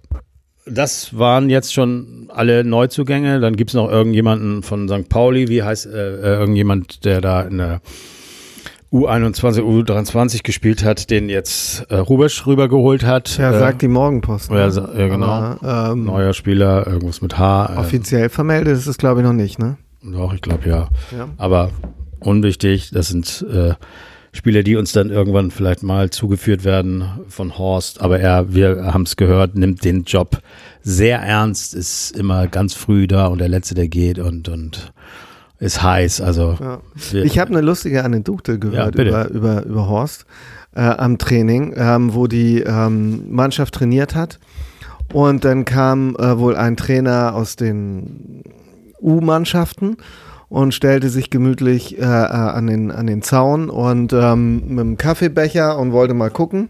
das 0.65 1.17
waren 1.17 1.49
jetzt 1.49 1.73
schon 1.73 2.29
alle 2.33 2.63
Neuzugänge. 2.63 3.39
Dann 3.39 3.55
gibt's 3.55 3.73
noch 3.73 3.89
irgendjemanden 3.89 4.63
von 4.63 4.87
St. 4.87 5.09
Pauli. 5.09 5.49
Wie 5.49 5.63
heißt 5.63 5.85
äh, 5.87 5.89
äh 5.89 6.39
irgendjemand, 6.39 7.03
der 7.03 7.19
da 7.19 7.41
in 7.41 7.57
der 7.57 7.81
U21, 8.93 9.59
U23 9.61 10.43
gespielt 10.43 10.85
hat, 10.85 11.09
den 11.09 11.27
jetzt 11.27 11.85
äh, 11.89 11.95
Rubesch 11.95 12.45
rübergeholt 12.47 13.05
hat. 13.05 13.37
Ja, 13.37 13.51
äh, 13.51 13.59
sagt 13.59 13.81
die 13.81 13.89
Morgenpost. 13.89 14.49
Ne? 14.49 14.59
Ja, 14.59 14.69
ja, 14.69 15.07
genau. 15.09 15.25
Aber, 15.25 15.91
ähm, 15.91 16.05
Neuer 16.05 16.33
Spieler, 16.33 16.87
irgendwas 16.87 17.21
mit 17.21 17.37
H. 17.37 17.73
Äh, 17.73 17.77
offiziell 17.79 18.29
vermeldet 18.29 18.77
ist 18.77 18.87
es, 18.87 18.97
glaube 18.97 19.19
ich, 19.19 19.25
noch 19.25 19.33
nicht, 19.33 19.59
ne? 19.59 19.77
Doch, 20.03 20.33
ich 20.33 20.41
glaube 20.41 20.69
ja. 20.69 20.87
ja. 21.11 21.27
Aber 21.37 21.71
unwichtig. 22.19 22.91
Das 22.91 23.07
sind 23.09 23.45
äh, 23.51 23.73
Spiele, 24.31 24.63
die 24.63 24.75
uns 24.75 24.91
dann 24.91 25.09
irgendwann 25.09 25.51
vielleicht 25.51 25.83
mal 25.83 26.09
zugeführt 26.09 26.63
werden 26.63 27.05
von 27.27 27.57
Horst. 27.57 28.01
Aber 28.01 28.19
er, 28.19 28.53
wir 28.53 28.93
haben 28.93 29.03
es 29.03 29.15
gehört, 29.15 29.55
nimmt 29.55 29.83
den 29.83 30.03
Job 30.03 30.41
sehr 30.83 31.19
ernst, 31.19 31.73
ist 31.73 32.15
immer 32.15 32.47
ganz 32.47 32.73
früh 32.73 33.07
da 33.07 33.27
und 33.27 33.39
der 33.39 33.49
Letzte, 33.49 33.75
der 33.75 33.87
geht 33.87 34.19
und, 34.19 34.47
und 34.49 34.93
ist 35.59 35.81
heiß. 35.81 36.21
Also 36.21 36.57
Ja. 36.59 36.81
Ich 37.13 37.39
habe 37.39 37.51
eine 37.51 37.61
lustige 37.61 38.03
Anekdote 38.03 38.59
gehört 38.59 38.95
bitte. 38.95 39.09
über, 39.09 39.29
über, 39.29 39.63
über 39.63 39.89
Horst 39.89 40.25
äh, 40.75 40.81
am 40.81 41.17
Training, 41.17 41.73
ähm, 41.75 42.13
wo 42.13 42.27
die 42.27 42.61
ähm, 42.61 43.31
Mannschaft 43.31 43.73
trainiert 43.73 44.15
hat. 44.15 44.39
Und 45.13 45.45
dann 45.45 45.65
kam 45.65 46.15
äh, 46.17 46.37
wohl 46.37 46.55
ein 46.55 46.77
Trainer 46.77 47.33
aus 47.33 47.55
den 47.55 48.43
U-Mannschaften 49.01 49.97
und 50.49 50.73
stellte 50.73 51.09
sich 51.09 51.29
gemütlich 51.29 51.97
äh, 51.97 52.01
äh, 52.01 52.05
an, 52.05 52.67
den, 52.67 52.91
an 52.91 53.07
den 53.07 53.21
Zaun 53.21 53.69
und 53.69 54.13
ähm, 54.13 54.63
mit 54.67 54.79
einem 54.79 54.97
Kaffeebecher 54.97 55.77
und 55.77 55.91
wollte 55.91 56.13
mal 56.13 56.29
gucken, 56.29 56.69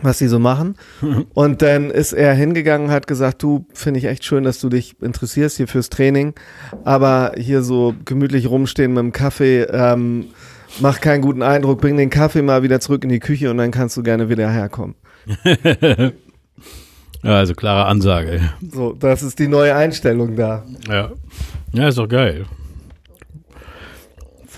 was 0.00 0.18
sie 0.18 0.28
so 0.28 0.38
machen. 0.38 0.76
Und 1.34 1.60
dann 1.60 1.90
ist 1.90 2.12
er 2.12 2.32
hingegangen 2.32 2.86
und 2.86 2.92
hat 2.92 3.08
gesagt, 3.08 3.42
du, 3.42 3.66
finde 3.72 3.98
ich 3.98 4.04
echt 4.04 4.24
schön, 4.24 4.44
dass 4.44 4.60
du 4.60 4.68
dich 4.68 5.02
interessierst 5.02 5.56
hier 5.56 5.66
fürs 5.66 5.90
Training, 5.90 6.34
aber 6.84 7.32
hier 7.36 7.62
so 7.62 7.94
gemütlich 8.04 8.48
rumstehen 8.48 8.92
mit 8.92 9.00
dem 9.00 9.10
Kaffee, 9.10 9.62
ähm, 9.62 10.26
macht 10.78 11.02
keinen 11.02 11.20
guten 11.20 11.42
Eindruck, 11.42 11.80
bring 11.80 11.96
den 11.96 12.10
Kaffee 12.10 12.42
mal 12.42 12.62
wieder 12.62 12.78
zurück 12.78 13.02
in 13.02 13.10
die 13.10 13.18
Küche 13.18 13.50
und 13.50 13.58
dann 13.58 13.72
kannst 13.72 13.96
du 13.96 14.04
gerne 14.04 14.28
wieder 14.28 14.48
herkommen. 14.50 14.94
ja, 15.44 16.12
also 17.24 17.54
klare 17.54 17.86
Ansage. 17.86 18.40
So, 18.70 18.92
das 18.92 19.24
ist 19.24 19.40
die 19.40 19.48
neue 19.48 19.74
Einstellung 19.74 20.36
da. 20.36 20.64
Ja. 20.88 21.10
Ja, 21.72 21.88
ist 21.88 21.98
doch 21.98 22.08
geil. 22.08 22.46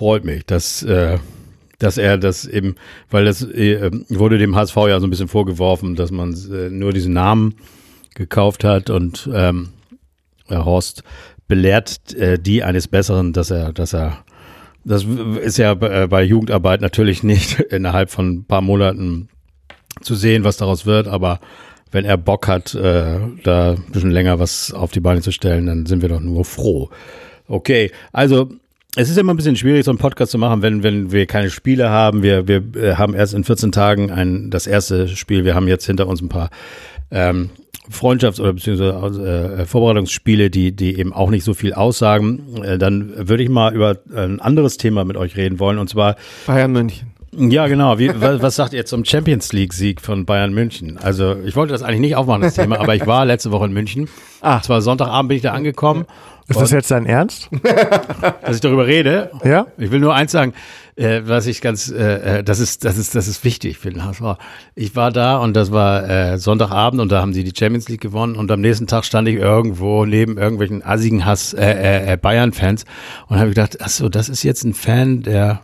Freut 0.01 0.25
mich, 0.25 0.47
dass, 0.47 0.83
äh, 0.83 1.19
dass 1.79 1.99
er 1.99 2.17
das 2.17 2.47
eben, 2.47 2.77
weil 3.11 3.27
das 3.27 3.43
äh, 3.43 3.91
wurde 4.09 4.39
dem 4.39 4.57
HSV 4.57 4.75
ja 4.89 4.99
so 4.99 5.07
ein 5.07 5.11
bisschen 5.11 5.29
vorgeworfen, 5.29 5.95
dass 5.95 6.11
man 6.11 6.33
äh, 6.51 6.71
nur 6.71 6.95
diesen 6.95 7.13
Namen 7.13 7.57
gekauft 8.15 8.65
hat 8.65 8.89
und 8.89 9.29
ähm, 9.31 9.69
Herr 10.49 10.65
Horst 10.65 11.03
belehrt 11.49 12.15
äh, 12.15 12.39
die 12.39 12.65
eines 12.65 12.89
Besseren, 12.89 13.35
dass 13.35 13.51
er, 13.51 13.75
dass 13.75 13.93
er, 13.93 14.25
das 14.87 15.05
ist 15.05 15.59
ja 15.59 15.75
bei, 15.75 16.05
äh, 16.05 16.07
bei 16.07 16.23
Jugendarbeit 16.23 16.81
natürlich 16.81 17.23
nicht 17.23 17.61
innerhalb 17.61 18.09
von 18.09 18.37
ein 18.37 18.45
paar 18.45 18.63
Monaten 18.63 19.29
zu 20.01 20.15
sehen, 20.15 20.45
was 20.45 20.57
daraus 20.57 20.87
wird, 20.87 21.09
aber 21.09 21.41
wenn 21.93 22.07
er 22.07 22.17
Bock 22.17 22.49
hat, 22.49 22.75
äh, 22.75 23.19
da 23.45 23.73
ein 23.73 23.93
bisschen 23.93 24.13
länger 24.13 24.39
was 24.39 24.73
auf 24.73 24.93
die 24.93 25.01
Beine 25.01 25.21
zu 25.21 25.31
stellen, 25.31 25.67
dann 25.67 25.85
sind 25.85 26.01
wir 26.01 26.09
doch 26.09 26.21
nur 26.21 26.47
froh. 26.47 26.89
Okay, 27.49 27.91
also 28.13 28.49
es 28.97 29.09
ist 29.09 29.19
immer 29.19 29.33
ein 29.33 29.37
bisschen 29.37 29.57
schwierig, 29.57 29.85
so 29.85 29.91
einen 29.91 29.99
Podcast 29.99 30.33
zu 30.33 30.39
machen, 30.39 30.63
wenn, 30.63 30.83
wenn 30.83 31.13
wir 31.13 31.27
keine 31.27 31.51
Spiele 31.51 31.91
haben. 31.91 32.23
Wir, 32.23 32.49
wir 32.49 32.63
äh, 32.77 32.95
haben 32.95 33.15
erst 33.15 33.35
in 33.35 33.45
14 33.45 33.73
Tagen 33.73 34.11
ein, 34.11 34.51
das 34.51 34.67
erste 34.67 35.09
Spiel. 35.09 35.45
Wir 35.45 35.55
haben 35.55 35.69
jetzt 35.69 35.87
hinter 35.87 36.09
uns 36.09 36.21
ein 36.21 36.29
paar 36.29 36.51
ähm, 37.11 37.51
Freundschafts- 37.91 38.41
oder 38.41 38.53
beziehungsweise 38.53 39.59
äh, 39.59 39.67
Vorbereitungsspiele, 39.67 40.51
die, 40.51 40.73
die 40.73 40.99
eben 40.99 41.13
auch 41.13 41.31
nicht 41.31 41.45
so 41.45 41.55
viel 41.55 41.73
aussagen. 41.73 42.63
Äh, 42.63 42.79
dann 42.79 43.29
würde 43.29 43.43
ich 43.43 43.49
mal 43.49 43.75
über 43.75 43.97
ein 44.15 44.41
anderes 44.41 44.77
Thema 44.77 45.05
mit 45.05 45.17
euch 45.17 45.37
reden 45.37 45.59
wollen, 45.59 45.79
und 45.79 45.89
zwar 45.89 46.17
Bayern 46.47 46.73
München. 46.73 47.13
ja, 47.33 47.67
genau. 47.69 47.99
Wie, 47.99 48.11
was, 48.15 48.43
was 48.43 48.57
sagt 48.57 48.73
ihr 48.73 48.87
zum 48.87 49.05
Champions 49.05 49.53
League-Sieg 49.53 50.01
von 50.01 50.25
Bayern 50.25 50.53
München? 50.53 50.99
Also, 50.99 51.37
ich 51.45 51.55
wollte 51.57 51.73
das 51.73 51.83
eigentlich 51.83 52.01
nicht 52.01 52.17
aufmachen, 52.17 52.43
das 52.43 52.55
Thema, 52.55 52.81
aber 52.81 52.95
ich 52.95 53.07
war 53.07 53.25
letzte 53.25 53.53
Woche 53.53 53.67
in 53.67 53.73
München. 53.73 54.09
Ah. 54.41 54.61
Zwar 54.63 54.83
Sonntagabend 54.83 55.29
bin 55.29 55.37
ich 55.37 55.43
da 55.43 55.53
angekommen, 55.53 56.07
Ist 56.51 56.61
das 56.61 56.71
jetzt 56.73 56.91
dein 56.91 57.07
Ernst? 57.07 57.49
dass 58.43 58.57
ich 58.57 58.61
darüber 58.61 58.87
rede. 58.87 59.31
Ja? 59.45 59.67
Ich 59.79 59.93
will 59.93 60.01
nur 60.01 60.15
eins 60.15 60.33
sagen, 60.33 60.53
äh, 60.97 61.23
was 61.25 61.47
ich 61.47 61.61
ganz, 61.61 61.91
äh, 61.91 62.39
äh, 62.39 62.45
das 62.45 62.59
ist, 62.59 62.85
das 62.85 62.99
ist, 62.99 63.15
das 63.15 63.29
ist 63.29 63.45
wichtig 63.45 63.79
für 63.79 63.91
den 63.91 64.05
HSV. 64.05 64.37
Ich 64.75 64.97
war 64.97 65.13
da 65.13 65.39
und 65.39 65.55
das 65.55 65.71
war 65.71 66.09
äh, 66.09 66.39
Sonntagabend 66.39 67.01
und 67.01 67.13
da 67.13 67.21
haben 67.21 67.33
sie 67.33 67.45
die 67.45 67.53
Champions 67.57 67.89
League 67.89 68.01
gewonnen 68.01 68.35
und 68.35 68.51
am 68.51 68.61
nächsten 68.61 68.89
Tag 68.89 69.05
stand 69.05 69.29
ich 69.29 69.37
irgendwo 69.37 70.05
neben 70.05 70.39
irgendwelchen 70.39 70.85
assigen 70.85 71.25
Hass 71.25 71.55
äh, 71.55 71.71
äh, 71.71 72.13
äh, 72.13 72.17
Bayern-Fans 72.17 72.85
und 73.29 73.39
habe 73.39 73.51
gedacht, 73.51 73.79
ach 73.81 73.89
so, 73.89 74.09
das 74.09 74.29
ist 74.29 74.43
jetzt 74.43 74.65
ein 74.65 74.75
Fan 74.75 75.23
der 75.23 75.61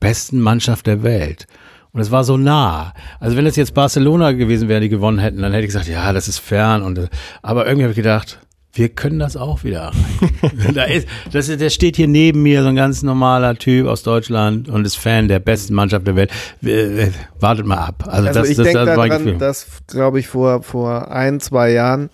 besten 0.00 0.40
Mannschaft 0.40 0.86
der 0.86 1.02
Welt. 1.02 1.46
Und 1.92 2.02
es 2.02 2.10
war 2.10 2.24
so 2.24 2.36
nah. 2.36 2.92
Also 3.20 3.38
wenn 3.38 3.46
es 3.46 3.56
jetzt 3.56 3.72
Barcelona 3.72 4.32
gewesen 4.32 4.68
wäre, 4.68 4.82
die 4.82 4.90
gewonnen 4.90 5.18
hätten, 5.18 5.40
dann 5.40 5.52
hätte 5.52 5.64
ich 5.64 5.68
gesagt, 5.68 5.88
ja, 5.88 6.12
das 6.12 6.28
ist 6.28 6.40
fern. 6.40 6.82
Und 6.82 6.98
äh, 6.98 7.08
aber 7.40 7.64
irgendwie 7.64 7.84
habe 7.84 7.92
ich 7.92 7.96
gedacht, 7.96 8.38
wir 8.76 8.88
können 8.90 9.18
das 9.18 9.36
auch 9.36 9.64
wieder 9.64 9.80
erreichen. 9.92 10.72
da 10.74 10.84
ist, 10.84 11.08
das 11.32 11.48
ist, 11.48 11.60
der 11.60 11.70
steht 11.70 11.96
hier 11.96 12.08
neben 12.08 12.42
mir, 12.42 12.62
so 12.62 12.68
ein 12.68 12.76
ganz 12.76 13.02
normaler 13.02 13.56
Typ 13.56 13.86
aus 13.86 14.02
Deutschland 14.02 14.68
und 14.68 14.84
ist 14.86 14.96
Fan 14.96 15.28
der 15.28 15.38
besten 15.40 15.74
Mannschaft 15.74 16.06
der 16.06 16.16
Welt. 16.16 16.30
Wir- 16.60 17.12
Wartet 17.40 17.66
mal 17.66 17.78
ab. 17.78 18.04
Also, 18.06 18.28
Also 18.28 18.40
das, 18.40 18.50
ich 18.50 18.56
das, 18.56 18.64
denke 18.66 18.84
das, 18.84 18.96
daran, 18.96 19.38
dass, 19.38 19.66
glaube 19.86 20.18
ich, 20.20 20.28
vor, 20.28 20.62
vor 20.62 21.10
ein, 21.10 21.40
zwei 21.40 21.70
Jahren 21.72 22.10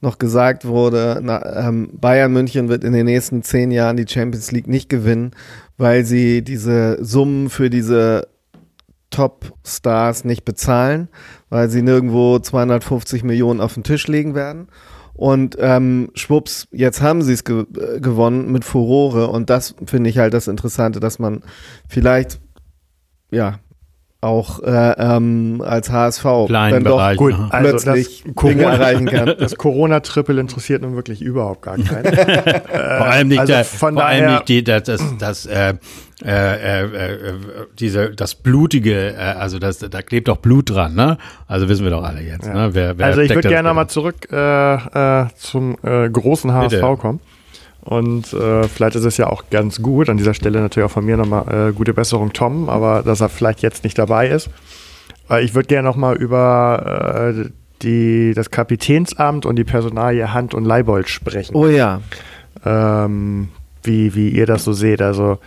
noch 0.00 0.18
gesagt 0.18 0.66
wurde, 0.66 1.20
na, 1.22 1.68
ähm, 1.68 1.90
Bayern 1.94 2.32
München 2.32 2.68
wird 2.68 2.84
in 2.84 2.92
den 2.92 3.06
nächsten 3.06 3.42
zehn 3.42 3.70
Jahren 3.70 3.96
die 3.96 4.06
Champions 4.06 4.52
League 4.52 4.68
nicht 4.68 4.88
gewinnen, 4.88 5.32
weil 5.78 6.04
sie 6.04 6.42
diese 6.42 7.02
Summen 7.04 7.48
für 7.50 7.70
diese 7.70 8.28
Top-Stars 9.10 10.24
nicht 10.24 10.44
bezahlen, 10.44 11.08
weil 11.48 11.70
sie 11.70 11.82
nirgendwo 11.82 12.38
250 12.38 13.24
Millionen 13.24 13.60
auf 13.60 13.74
den 13.74 13.82
Tisch 13.84 14.06
legen 14.08 14.34
werden. 14.34 14.68
Und 15.16 15.56
ähm, 15.58 16.10
schwupps, 16.14 16.68
jetzt 16.72 17.00
haben 17.00 17.22
sie 17.22 17.32
es 17.32 17.44
ge 17.44 17.64
gewonnen 18.00 18.52
mit 18.52 18.64
Furore. 18.64 19.28
Und 19.28 19.48
das 19.48 19.74
finde 19.86 20.10
ich 20.10 20.18
halt 20.18 20.34
das 20.34 20.46
Interessante, 20.46 21.00
dass 21.00 21.18
man 21.18 21.42
vielleicht, 21.88 22.38
ja, 23.30 23.60
auch 24.26 24.62
äh, 24.62 24.92
ähm, 24.98 25.62
als 25.64 25.90
HSV 25.90 26.46
Kleinen 26.46 26.72
dann 26.72 26.84
doch 26.84 26.96
Bereich. 26.96 27.16
Gut, 27.16 27.34
Aha. 27.34 27.48
also 27.50 27.70
plötzlich 27.70 28.06
das 28.06 28.22
Dinge 28.22 28.34
Corona, 28.34 28.72
erreichen 28.72 29.06
kann. 29.06 29.34
das 29.38 29.56
Corona-Triple 29.56 30.40
interessiert 30.40 30.82
nun 30.82 30.96
wirklich 30.96 31.22
überhaupt 31.22 31.62
gar 31.62 31.78
keinen. 31.78 32.14
vor 32.14 33.06
allem 33.06 33.28
nicht, 33.28 33.40
also 33.40 33.52
der, 33.52 33.64
von 33.64 33.94
vor 33.94 34.04
allem 34.04 34.32
nicht 34.32 34.48
die, 34.48 34.64
das, 34.64 34.82
das, 34.82 35.02
das 35.18 35.46
äh, 35.46 35.74
äh, 36.24 36.84
äh, 36.84 36.84
äh, 36.84 37.34
diese, 37.78 38.10
das 38.10 38.34
blutige, 38.34 39.14
äh, 39.14 39.16
also 39.16 39.58
das, 39.58 39.78
da 39.78 40.02
klebt 40.02 40.28
doch 40.28 40.38
Blut 40.38 40.70
dran, 40.70 40.94
ne? 40.94 41.18
Also 41.46 41.68
wissen 41.68 41.84
wir 41.84 41.90
doch 41.90 42.02
alle 42.02 42.22
jetzt, 42.22 42.46
ne? 42.52 42.70
Wer, 42.72 42.98
wer 42.98 43.06
also 43.06 43.20
ich 43.20 43.34
würde 43.34 43.48
gerne 43.48 43.68
nochmal 43.68 43.88
zurück 43.88 44.28
äh, 44.32 44.74
äh, 44.74 45.26
zum 45.36 45.76
äh, 45.82 46.08
großen 46.08 46.52
HSV 46.52 46.70
Bitte. 46.70 46.96
kommen. 46.96 47.20
Und 47.86 48.32
äh, 48.32 48.64
vielleicht 48.68 48.96
ist 48.96 49.04
es 49.04 49.16
ja 49.16 49.28
auch 49.28 49.44
ganz 49.50 49.80
gut, 49.80 50.08
an 50.08 50.16
dieser 50.16 50.34
Stelle 50.34 50.60
natürlich 50.60 50.86
auch 50.88 50.92
von 50.92 51.04
mir 51.04 51.16
nochmal 51.16 51.68
äh, 51.68 51.72
gute 51.72 51.94
Besserung 51.94 52.32
Tom, 52.32 52.68
aber 52.68 53.02
dass 53.02 53.20
er 53.20 53.28
vielleicht 53.28 53.62
jetzt 53.62 53.84
nicht 53.84 53.96
dabei 53.98 54.28
ist. 54.28 54.50
Äh, 55.30 55.44
ich 55.44 55.54
würde 55.54 55.68
gerne 55.68 55.86
nochmal 55.88 56.16
über 56.16 57.32
äh, 57.36 57.48
die, 57.82 58.32
das 58.34 58.50
Kapitänsamt 58.50 59.46
und 59.46 59.56
die 59.56 59.64
Personalie 59.64 60.32
Hand 60.34 60.52
und 60.52 60.64
Leibold 60.64 61.08
sprechen. 61.08 61.54
Oh 61.54 61.66
ja. 61.68 62.00
Ähm, 62.64 63.50
wie, 63.84 64.14
wie 64.16 64.30
ihr 64.30 64.46
das 64.46 64.64
so 64.64 64.72
seht. 64.72 65.00
Also 65.00 65.38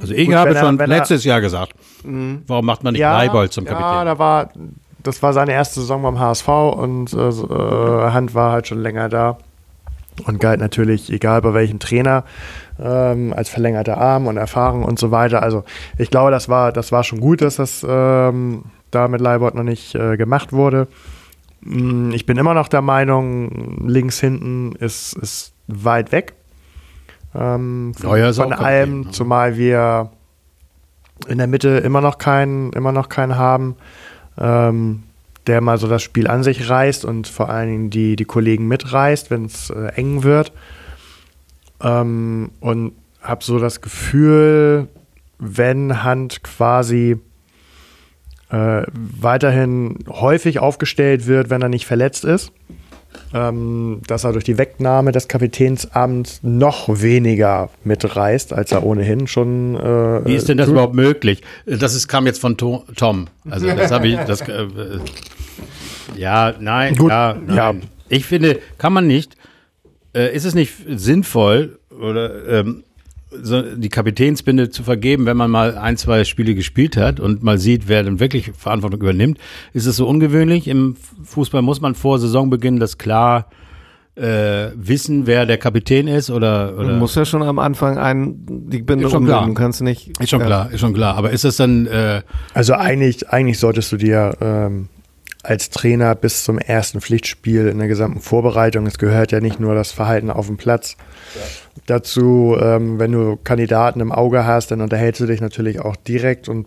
Also 0.00 0.14
ich 0.14 0.26
Gut, 0.26 0.36
habe 0.36 0.54
er- 0.54 0.60
schon 0.64 0.78
er- 0.78 0.86
letztes 0.86 1.24
Jahr 1.24 1.40
gesagt, 1.40 1.72
warum 2.04 2.64
macht 2.64 2.84
man 2.84 2.92
nicht 2.92 3.00
Leibold 3.02 3.52
zum 3.52 3.64
Ja, 3.66 3.72
Kapitän? 3.72 4.06
da 4.06 4.18
war, 4.18 4.50
das 5.02 5.20
war 5.22 5.32
seine 5.32 5.52
erste 5.52 5.80
Saison 5.80 6.02
beim 6.02 6.20
HSV 6.20 6.48
und 6.48 7.12
äh, 7.12 7.28
äh, 7.28 8.10
Hand 8.12 8.34
war 8.36 8.52
halt 8.52 8.68
schon 8.68 8.80
länger 8.80 9.08
da 9.08 9.38
und 10.26 10.40
galt 10.40 10.60
natürlich, 10.60 11.12
egal 11.12 11.40
bei 11.42 11.54
welchem 11.54 11.78
Trainer, 11.78 12.24
ähm, 12.78 13.32
als 13.32 13.48
verlängerter 13.48 13.98
Arm 13.98 14.26
und 14.26 14.36
Erfahrung 14.36 14.84
und 14.84 14.98
so 14.98 15.10
weiter. 15.10 15.42
Also 15.42 15.64
ich 15.98 16.10
glaube, 16.10 16.30
das 16.30 16.48
war, 16.48 16.72
das 16.72 16.92
war 16.92 17.04
schon 17.04 17.20
gut, 17.20 17.40
dass 17.42 17.56
das 17.56 17.84
ähm, 17.88 18.64
da 18.90 19.08
mit 19.08 19.20
Leibold 19.20 19.54
noch 19.54 19.62
nicht 19.62 19.94
äh, 19.94 20.16
gemacht 20.16 20.52
wurde. 20.52 20.88
Mm, 21.62 22.10
Ich 22.12 22.26
bin 22.26 22.36
immer 22.36 22.54
noch 22.54 22.68
der 22.68 22.82
Meinung, 22.82 23.86
links 23.88 24.20
hinten 24.20 24.72
ist, 24.76 25.14
ist 25.14 25.54
weit 25.66 26.12
weg. 26.12 26.34
Ähm, 27.34 27.94
von 27.98 28.18
ist 28.18 28.36
von 28.36 28.52
allem, 28.52 29.00
ne? 29.02 29.10
zumal 29.10 29.56
wir 29.56 30.10
in 31.28 31.38
der 31.38 31.46
Mitte 31.46 31.78
immer 31.78 32.00
noch 32.00 32.18
keinen, 32.18 32.72
immer 32.72 32.92
noch 32.92 33.08
keinen 33.08 33.36
haben, 33.36 33.76
ähm, 34.38 35.04
der 35.46 35.60
mal 35.60 35.78
so 35.78 35.88
das 35.88 36.02
Spiel 36.02 36.28
an 36.28 36.42
sich 36.42 36.68
reißt 36.68 37.04
und 37.04 37.26
vor 37.26 37.48
allen 37.48 37.68
Dingen 37.68 37.90
die, 37.90 38.16
die 38.16 38.24
Kollegen 38.24 38.68
mitreißt, 38.68 39.30
wenn 39.30 39.44
es 39.46 39.70
äh, 39.70 39.88
eng 39.94 40.22
wird. 40.22 40.52
Ähm, 41.82 42.50
und 42.60 42.92
habe 43.20 43.44
so 43.44 43.58
das 43.58 43.80
Gefühl, 43.80 44.88
wenn 45.38 46.02
Hand 46.02 46.42
quasi 46.42 47.16
äh, 48.50 48.82
weiterhin 48.92 49.98
häufig 50.08 50.58
aufgestellt 50.58 51.26
wird, 51.26 51.50
wenn 51.50 51.62
er 51.62 51.68
nicht 51.68 51.86
verletzt 51.86 52.24
ist, 52.24 52.52
ähm, 53.34 54.00
dass 54.06 54.24
er 54.24 54.32
durch 54.32 54.44
die 54.44 54.58
Wegnahme 54.58 55.12
des 55.12 55.28
Kapitänsamts 55.28 56.40
noch 56.42 56.88
weniger 57.02 57.70
mitreißt, 57.84 58.52
als 58.52 58.72
er 58.72 58.84
ohnehin 58.84 59.26
schon. 59.26 59.74
Äh, 59.76 60.24
Wie 60.26 60.34
ist 60.34 60.48
denn 60.48 60.58
das 60.58 60.66
tut. 60.66 60.72
überhaupt 60.74 60.94
möglich? 60.94 61.42
Das 61.66 61.94
ist, 61.94 62.08
kam 62.08 62.26
jetzt 62.26 62.40
von 62.40 62.56
To- 62.56 62.84
Tom. 62.96 63.26
Also 63.48 63.66
das 63.66 63.90
habe 63.90 64.08
ich, 64.08 64.16
das, 64.20 64.40
äh, 64.42 64.52
äh, 64.62 64.68
ja, 66.16 66.54
nein, 66.60 66.96
Gut, 66.96 67.10
ja, 67.10 67.34
nein. 67.46 67.56
ja. 67.56 67.74
Ich 68.08 68.26
finde, 68.26 68.58
kann 68.78 68.92
man 68.92 69.06
nicht, 69.06 69.36
äh, 70.14 70.34
ist 70.34 70.44
es 70.44 70.54
nicht 70.54 70.74
sinnvoll 70.86 71.78
oder 71.98 72.46
ähm, 72.60 72.84
so 73.42 73.62
die 73.62 73.88
Kapitänsbinde 73.88 74.70
zu 74.70 74.82
vergeben, 74.82 75.26
wenn 75.26 75.36
man 75.36 75.50
mal 75.50 75.76
ein, 75.78 75.96
zwei 75.96 76.24
Spiele 76.24 76.54
gespielt 76.54 76.96
hat 76.96 77.20
und 77.20 77.42
mal 77.42 77.58
sieht, 77.58 77.88
wer 77.88 78.02
dann 78.02 78.20
wirklich 78.20 78.52
Verantwortung 78.56 79.00
übernimmt. 79.00 79.38
Ist 79.72 79.86
es 79.86 79.96
so 79.96 80.06
ungewöhnlich? 80.06 80.68
Im 80.68 80.96
Fußball 81.24 81.62
muss 81.62 81.80
man 81.80 81.94
vor 81.94 82.18
Saisonbeginn 82.18 82.78
das 82.78 82.98
klar 82.98 83.48
äh, 84.14 84.70
wissen, 84.74 85.26
wer 85.26 85.46
der 85.46 85.56
Kapitän 85.56 86.06
ist 86.06 86.30
oder, 86.30 86.74
oder 86.76 86.88
Du 86.88 86.94
musst 86.96 87.16
ja 87.16 87.24
schon 87.24 87.42
am 87.42 87.58
Anfang 87.58 87.96
einen, 87.96 88.68
die 88.70 88.82
Binde 88.82 89.06
Ist 89.06 89.12
schon 89.12 89.22
umlegen. 89.22 89.38
klar. 89.38 89.46
Du 89.48 89.54
kannst 89.54 89.80
nicht. 89.80 90.18
ist 90.20 90.28
schon 90.28 90.40
ja. 90.40 90.46
klar, 90.46 90.70
ist 90.70 90.80
schon 90.80 90.92
klar. 90.92 91.16
Aber 91.16 91.30
ist 91.30 91.44
das 91.44 91.56
dann 91.56 91.86
äh, 91.86 92.20
Also 92.52 92.74
eigentlich, 92.74 93.30
eigentlich 93.30 93.58
solltest 93.58 93.90
du 93.92 93.96
dir 93.96 94.36
ähm, 94.40 94.88
als 95.42 95.70
Trainer 95.70 96.14
bis 96.14 96.44
zum 96.44 96.58
ersten 96.58 97.00
Pflichtspiel 97.00 97.66
in 97.68 97.78
der 97.78 97.88
gesamten 97.88 98.20
Vorbereitung, 98.20 98.86
es 98.86 98.98
gehört 98.98 99.32
ja 99.32 99.40
nicht 99.40 99.58
nur 99.58 99.74
das 99.74 99.90
Verhalten 99.90 100.30
auf 100.30 100.46
dem 100.46 100.56
Platz, 100.56 100.96
dazu, 101.86 102.56
ähm, 102.60 102.98
wenn 102.98 103.12
du 103.12 103.36
Kandidaten 103.36 104.00
im 104.00 104.12
Auge 104.12 104.44
hast, 104.46 104.70
dann 104.70 104.80
unterhältst 104.80 105.20
du 105.20 105.26
dich 105.26 105.40
natürlich 105.40 105.80
auch 105.80 105.96
direkt 105.96 106.48
und 106.48 106.66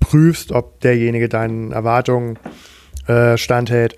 prüfst, 0.00 0.52
ob 0.52 0.80
derjenige 0.80 1.28
deinen 1.28 1.72
Erwartungen 1.72 2.38
äh, 3.06 3.36
standhält. 3.36 3.96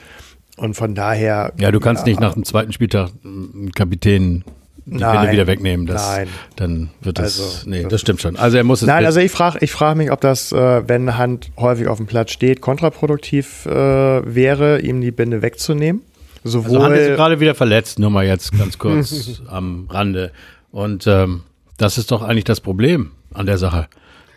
Und 0.56 0.74
von 0.74 0.94
daher. 0.94 1.52
ja, 1.56 1.70
du 1.70 1.78
kannst 1.78 2.04
nicht 2.04 2.20
nach 2.20 2.34
dem 2.34 2.44
zweiten 2.44 2.72
Spieltag 2.72 3.10
einen 3.24 3.70
Kapitän 3.72 4.44
die 4.90 4.96
Nein, 4.98 5.16
Binde 5.18 5.32
wieder 5.32 5.46
wegnehmen. 5.46 5.86
Das, 5.86 6.16
nein. 6.16 6.28
Dann 6.56 6.90
wird 7.00 7.18
das. 7.18 7.40
Also, 7.40 7.70
nee, 7.70 7.84
das- 7.84 8.00
stimmt 8.00 8.20
schon. 8.20 8.36
Also 8.36 8.56
er 8.56 8.64
muss 8.64 8.82
es. 8.82 8.88
Nein, 8.88 9.04
also 9.04 9.20
ich 9.20 9.30
frage 9.30 9.58
ich 9.60 9.70
frag 9.72 9.96
mich, 9.96 10.10
ob 10.10 10.20
das, 10.20 10.52
äh, 10.52 10.88
wenn 10.88 11.16
Hand 11.16 11.50
häufig 11.56 11.88
auf 11.88 11.98
dem 11.98 12.06
Platz 12.06 12.30
steht, 12.32 12.60
kontraproduktiv 12.60 13.66
äh, 13.66 13.70
wäre, 13.72 14.80
ihm 14.80 15.00
die 15.00 15.10
Binde 15.10 15.42
wegzunehmen. 15.42 16.02
Sowohl, 16.44 16.76
Also 16.76 16.84
Hand 16.84 16.96
ist 16.96 17.16
gerade 17.16 17.40
wieder 17.40 17.54
verletzt, 17.54 17.98
nur 17.98 18.10
mal 18.10 18.24
jetzt 18.24 18.56
ganz 18.56 18.78
kurz 18.78 19.42
am 19.48 19.86
Rande. 19.90 20.32
Und 20.70 21.06
ähm, 21.06 21.42
das 21.76 21.98
ist 21.98 22.10
doch 22.10 22.22
eigentlich 22.22 22.44
das 22.44 22.60
Problem 22.60 23.10
an 23.34 23.46
der 23.46 23.58
Sache. 23.58 23.88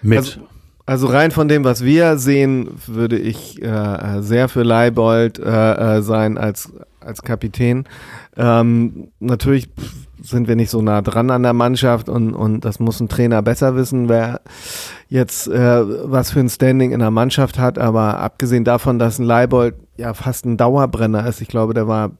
Mit. 0.02 0.18
Also, 0.18 0.40
also 0.86 1.08
rein 1.08 1.32
von 1.32 1.48
dem, 1.48 1.64
was 1.64 1.86
wir 1.86 2.18
sehen, 2.18 2.70
würde 2.88 3.18
ich 3.18 3.62
äh, 3.62 4.22
sehr 4.22 4.50
für 4.50 4.64
Leibold 4.64 5.40
äh, 5.40 5.98
äh, 5.98 6.02
sein 6.02 6.38
als, 6.38 6.74
als 7.00 7.22
Kapitän. 7.22 7.86
Ähm, 8.36 9.08
natürlich 9.20 9.70
sind 10.22 10.48
wir 10.48 10.56
nicht 10.56 10.70
so 10.70 10.82
nah 10.82 11.02
dran 11.02 11.30
an 11.32 11.44
der 11.44 11.54
Mannschaft 11.54 12.10
und, 12.10 12.34
und 12.34 12.64
das 12.66 12.80
muss 12.80 13.00
ein 13.00 13.10
Trainer 13.10 13.42
besser 13.42 13.76
wissen, 13.76 14.10
wer 14.10 14.42
jetzt 15.10 15.48
äh, 15.48 16.10
was 16.10 16.32
für 16.32 16.40
ein 16.40 16.50
Standing 16.50 16.92
in 16.92 17.00
der 17.00 17.12
Mannschaft 17.12 17.60
hat. 17.60 17.78
Aber 17.78 18.20
abgesehen 18.20 18.64
davon, 18.64 19.00
dass 19.00 19.20
ein 19.20 19.26
Leibold 19.26 19.76
ja 19.98 20.14
fast 20.14 20.46
ein 20.46 20.58
Dauerbrenner 20.58 21.26
ist, 21.28 21.42
ich 21.42 21.48
glaube, 21.48 21.74
der 21.74 21.88
war 21.88 22.12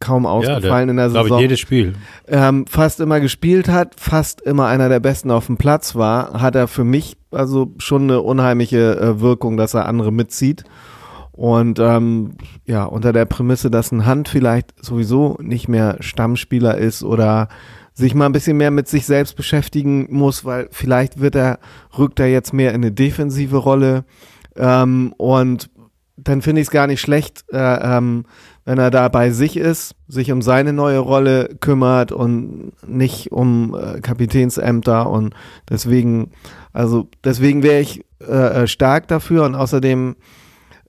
kaum 0.00 0.26
ausgefallen 0.26 0.90
in 0.90 0.96
der 0.96 1.08
glaube 1.08 1.24
Saison 1.24 1.38
ich, 1.38 1.42
jedes 1.42 1.60
Spiel. 1.60 1.94
ähm, 2.28 2.66
fast 2.66 3.00
immer 3.00 3.20
gespielt 3.20 3.68
hat, 3.68 3.94
fast 3.98 4.40
immer 4.42 4.66
einer 4.66 4.88
der 4.88 5.00
Besten 5.00 5.30
auf 5.30 5.46
dem 5.46 5.56
Platz 5.56 5.94
war, 5.94 6.40
hat 6.40 6.56
er 6.56 6.68
für 6.68 6.84
mich 6.84 7.16
also 7.30 7.72
schon 7.78 8.02
eine 8.04 8.20
unheimliche 8.20 8.98
äh, 8.98 9.20
Wirkung, 9.20 9.56
dass 9.56 9.74
er 9.74 9.86
andere 9.86 10.12
mitzieht. 10.12 10.64
Und 11.34 11.80
ähm, 11.80 12.36
ja, 12.64 12.84
unter 12.84 13.12
der 13.12 13.24
Prämisse, 13.24 13.68
dass 13.68 13.90
ein 13.90 14.06
Hand 14.06 14.28
vielleicht 14.28 14.72
sowieso 14.84 15.36
nicht 15.40 15.68
mehr 15.68 15.96
Stammspieler 16.00 16.78
ist 16.78 17.02
oder 17.02 17.48
sich 17.92 18.14
mal 18.14 18.26
ein 18.26 18.32
bisschen 18.32 18.56
mehr 18.56 18.70
mit 18.70 18.86
sich 18.88 19.04
selbst 19.04 19.36
beschäftigen 19.36 20.06
muss, 20.10 20.44
weil 20.44 20.68
vielleicht 20.70 21.20
wird 21.20 21.34
er, 21.34 21.58
rückt 21.98 22.20
er 22.20 22.28
jetzt 22.28 22.52
mehr 22.52 22.70
in 22.70 22.82
eine 22.82 22.92
defensive 22.92 23.56
Rolle. 23.56 24.04
Ähm, 24.56 25.12
und 25.16 25.70
dann 26.16 26.42
finde 26.42 26.60
ich 26.60 26.68
es 26.68 26.72
gar 26.72 26.86
nicht 26.86 27.00
schlecht, 27.00 27.44
äh, 27.52 27.96
ähm, 27.96 28.26
wenn 28.64 28.78
er 28.78 28.90
da 28.90 29.08
bei 29.08 29.30
sich 29.30 29.56
ist, 29.56 29.96
sich 30.06 30.30
um 30.30 30.40
seine 30.40 30.72
neue 30.72 30.98
Rolle 30.98 31.56
kümmert 31.60 32.12
und 32.12 32.72
nicht 32.86 33.32
um 33.32 33.74
äh, 33.74 34.00
Kapitänsämter 34.00 35.10
und 35.10 35.34
deswegen, 35.68 36.30
also 36.72 37.08
deswegen 37.24 37.64
wäre 37.64 37.80
ich 37.80 38.04
äh, 38.20 38.62
äh, 38.62 38.66
stark 38.68 39.08
dafür 39.08 39.44
und 39.44 39.56
außerdem 39.56 40.16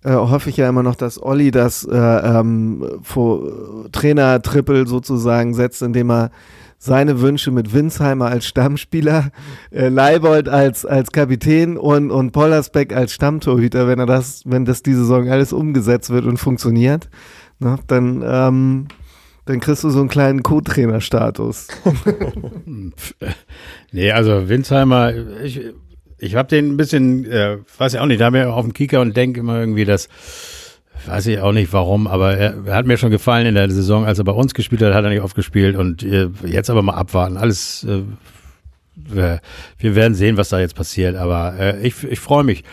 äh, 0.06 0.14
hoffe 0.14 0.50
ich 0.50 0.58
ja 0.58 0.70
immer 0.70 0.84
noch, 0.84 0.96
dass 0.96 1.22
Olli 1.22 1.52
das 1.52 1.84
äh, 1.84 1.98
ähm, 1.98 3.00
vor 3.02 3.90
Trainer-Triple 3.92 4.86
sozusagen 4.86 5.54
setzt, 5.54 5.82
indem 5.82 6.12
er 6.12 6.32
seine 6.78 7.22
Wünsche 7.22 7.50
mit 7.50 7.74
Winsheimer 7.74 8.28
als 8.28 8.46
Stammspieler, 8.46 9.32
äh, 9.72 9.88
Leibold 9.88 10.48
als, 10.48 10.86
als 10.86 11.12
Kapitän 11.12 11.78
und, 11.78 12.12
und 12.12 12.32
Pollersbeck 12.32 12.96
als 12.96 13.14
Stammtorhüter, 13.14 13.88
wenn 13.88 13.98
er 13.98 14.06
das, 14.06 14.44
wenn 14.46 14.66
das 14.66 14.84
diese 14.84 15.00
Saison 15.00 15.28
alles 15.30 15.52
umgesetzt 15.52 16.12
wird 16.12 16.26
und 16.26 16.38
funktioniert, 16.38 17.10
ne, 17.58 17.80
dann, 17.88 18.24
ähm, 18.24 18.88
dann 19.46 19.60
kriegst 19.60 19.84
du 19.84 19.90
so 19.90 20.00
einen 20.00 20.10
kleinen 20.10 20.44
Co-Trainer-Status. 20.44 21.68
Nee, 23.92 24.12
also 24.12 24.50
Winsheimer, 24.50 25.14
ich, 25.42 25.62
ich 26.26 26.36
habe 26.36 26.50
den 26.50 26.74
ein 26.74 26.78
bisschen, 26.78 27.26
äh, 27.30 27.58
weiß 27.78 27.94
ich 27.94 28.00
auch 28.00 28.06
nicht, 28.06 28.22
da 28.22 28.26
haben 28.26 28.34
wir 28.34 28.54
auf 28.54 28.64
dem 28.64 28.74
Kicker 28.74 29.02
und 29.02 29.16
denke 29.16 29.40
immer 29.40 29.60
irgendwie, 29.60 29.86
dass, 29.86 30.10
weiß 31.06 31.28
ich 31.28 31.40
auch 31.40 31.52
nicht 31.52 31.72
warum, 31.74 32.08
aber 32.08 32.36
er, 32.38 32.76
hat 32.76 32.86
mir 32.86 32.98
schon 32.98 33.12
gefallen 33.12 33.46
in 33.46 33.56
der 33.56 33.70
Saison, 33.70 34.06
als 34.06 34.18
er 34.18 34.26
bei 34.26 34.32
uns 34.32 34.54
gespielt 34.54 34.82
hat, 34.82 34.94
hat 34.94 35.04
er 35.04 35.10
nicht 35.10 35.22
oft 35.22 35.36
gespielt 35.36 35.76
und 35.76 36.04
äh, 36.04 36.30
jetzt 36.46 36.70
aber 36.70 36.82
mal 36.82 36.96
abwarten. 36.96 37.38
Alles, 37.38 37.84
äh, 37.84 38.02
wir, 38.96 39.42
wir 39.78 39.96
werden 39.96 40.16
sehen, 40.16 40.38
was 40.38 40.50
da 40.50 40.60
jetzt 40.60 40.76
passiert, 40.76 41.16
aber 41.16 41.56
äh, 41.60 41.88
ich, 41.88 42.04
ich 42.04 42.20
freue 42.20 42.44
mich. 42.44 42.64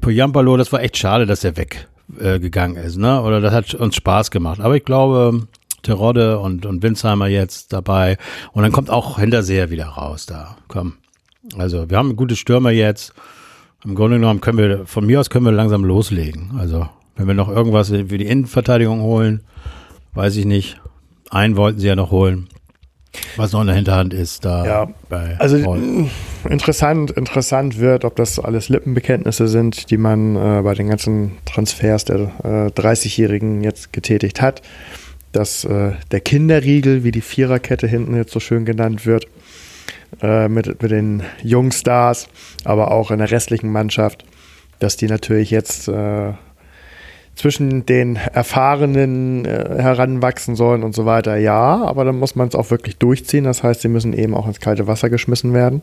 Poyampalo, 0.00 0.56
das 0.56 0.72
war 0.72 0.82
echt 0.82 0.96
schade, 0.96 1.26
dass 1.26 1.44
er 1.44 1.56
weg 1.56 1.88
äh, 2.18 2.38
ist, 2.84 2.96
ne? 2.96 3.22
Oder 3.22 3.40
das 3.40 3.52
hat 3.52 3.74
uns 3.74 3.94
Spaß 3.94 4.30
gemacht. 4.30 4.60
Aber 4.60 4.74
ich 4.74 4.84
glaube, 4.84 5.46
Terodde 5.82 6.38
und, 6.38 6.66
und 6.66 6.82
Winsheimer 6.82 7.26
jetzt 7.26 7.72
dabei. 7.72 8.16
Und 8.52 8.62
dann 8.62 8.72
kommt 8.72 8.90
auch 8.90 9.18
Hinterseher 9.18 9.70
wieder 9.70 9.86
raus 9.86 10.26
da. 10.26 10.56
Komm. 10.68 10.94
Also, 11.56 11.90
wir 11.90 11.96
haben 11.96 12.16
gute 12.16 12.36
Stürmer 12.36 12.70
jetzt. 12.70 13.12
Im 13.84 13.94
Grunde 13.94 14.16
genommen 14.18 14.40
können 14.40 14.58
wir, 14.58 14.86
von 14.86 15.06
mir 15.06 15.20
aus 15.20 15.30
können 15.30 15.44
wir 15.44 15.52
langsam 15.52 15.84
loslegen. 15.84 16.52
Also, 16.58 16.88
wenn 17.16 17.26
wir 17.26 17.34
noch 17.34 17.48
irgendwas 17.48 17.88
für 17.88 18.18
die 18.18 18.26
Innenverteidigung 18.26 19.00
holen, 19.02 19.42
weiß 20.14 20.36
ich 20.36 20.44
nicht. 20.44 20.80
Einen 21.30 21.56
wollten 21.56 21.78
sie 21.78 21.86
ja 21.86 21.96
noch 21.96 22.10
holen. 22.10 22.48
Was 23.36 23.52
noch 23.52 23.60
in 23.62 23.66
der 23.66 23.76
Hinterhand 23.76 24.14
ist, 24.14 24.44
da 24.44 24.64
Ja, 24.64 24.88
Also 25.38 25.60
Paul. 25.62 26.06
interessant, 26.48 27.10
interessant 27.10 27.78
wird, 27.78 28.04
ob 28.04 28.14
das 28.16 28.38
alles 28.38 28.68
Lippenbekenntnisse 28.68 29.48
sind, 29.48 29.90
die 29.90 29.96
man 29.96 30.36
äh, 30.36 30.62
bei 30.62 30.74
den 30.74 30.88
ganzen 30.88 31.32
Transfers 31.44 32.04
der 32.04 32.30
äh, 32.44 32.80
30-Jährigen 32.80 33.62
jetzt 33.62 33.92
getätigt 33.92 34.40
hat. 34.40 34.62
Dass 35.32 35.64
äh, 35.64 35.92
der 36.10 36.20
Kinderriegel, 36.20 37.02
wie 37.02 37.10
die 37.10 37.20
Viererkette 37.20 37.86
hinten 37.86 38.14
jetzt 38.14 38.32
so 38.32 38.40
schön 38.40 38.64
genannt 38.64 39.06
wird, 39.06 39.26
äh, 40.22 40.48
mit, 40.48 40.82
mit 40.82 40.90
den 40.90 41.22
Jungstars, 41.42 42.28
aber 42.64 42.90
auch 42.90 43.10
in 43.10 43.18
der 43.18 43.30
restlichen 43.30 43.70
Mannschaft, 43.70 44.24
dass 44.78 44.96
die 44.96 45.06
natürlich 45.06 45.50
jetzt 45.50 45.88
äh, 45.88 46.32
zwischen 47.34 47.86
den 47.86 48.16
Erfahrenen 48.16 49.44
äh, 49.44 49.76
heranwachsen 49.78 50.56
sollen 50.56 50.82
und 50.82 50.94
so 50.94 51.06
weiter, 51.06 51.36
ja, 51.36 51.82
aber 51.84 52.04
dann 52.04 52.18
muss 52.18 52.36
man 52.36 52.48
es 52.48 52.54
auch 52.54 52.70
wirklich 52.70 52.98
durchziehen. 52.98 53.44
Das 53.44 53.62
heißt, 53.62 53.80
sie 53.80 53.88
müssen 53.88 54.12
eben 54.12 54.34
auch 54.34 54.46
ins 54.46 54.60
kalte 54.60 54.86
Wasser 54.86 55.08
geschmissen 55.08 55.54
werden. 55.54 55.82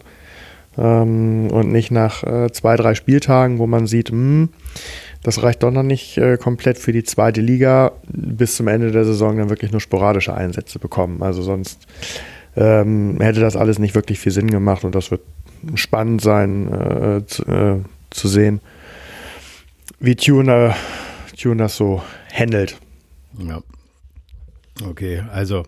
Ähm, 0.77 1.47
und 1.51 1.71
nicht 1.71 1.89
nach 1.89 2.23
äh, 2.23 2.51
zwei, 2.51 2.75
drei 2.75 2.93
Spieltagen, 2.93 3.57
wo 3.57 3.65
man 3.65 3.87
sieht, 3.87 4.09
hm, 4.09 4.49
das 5.23 5.41
reicht 5.41 5.63
doch 5.63 5.71
noch 5.71 5.83
nicht 5.83 6.17
äh, 6.17 6.37
komplett 6.37 6.77
für 6.77 6.91
die 6.91 7.03
zweite 7.03 7.41
Liga, 7.41 7.93
bis 8.07 8.55
zum 8.57 8.67
Ende 8.67 8.91
der 8.91 9.05
Saison 9.05 9.37
dann 9.37 9.49
wirklich 9.49 9.71
nur 9.71 9.81
sporadische 9.81 10.35
Einsätze 10.35 10.77
bekommen. 10.77 11.23
Also 11.23 11.41
sonst 11.41 11.87
ähm, 12.57 13.17
hätte 13.21 13.39
das 13.39 13.55
alles 13.55 13.79
nicht 13.79 13.95
wirklich 13.95 14.19
viel 14.19 14.31
Sinn 14.31 14.49
gemacht 14.49 14.83
und 14.83 14.95
das 14.95 15.11
wird 15.11 15.21
spannend 15.75 16.21
sein 16.21 16.73
äh, 16.73 17.25
zu, 17.25 17.43
äh, 17.45 17.79
zu 18.09 18.27
sehen, 18.27 18.61
wie 19.99 20.15
Tune, 20.15 20.73
Tune 21.39 21.57
das 21.57 21.77
so 21.77 22.01
handelt. 22.33 22.77
Ja. 23.37 23.61
Okay, 24.83 25.23
also 25.31 25.63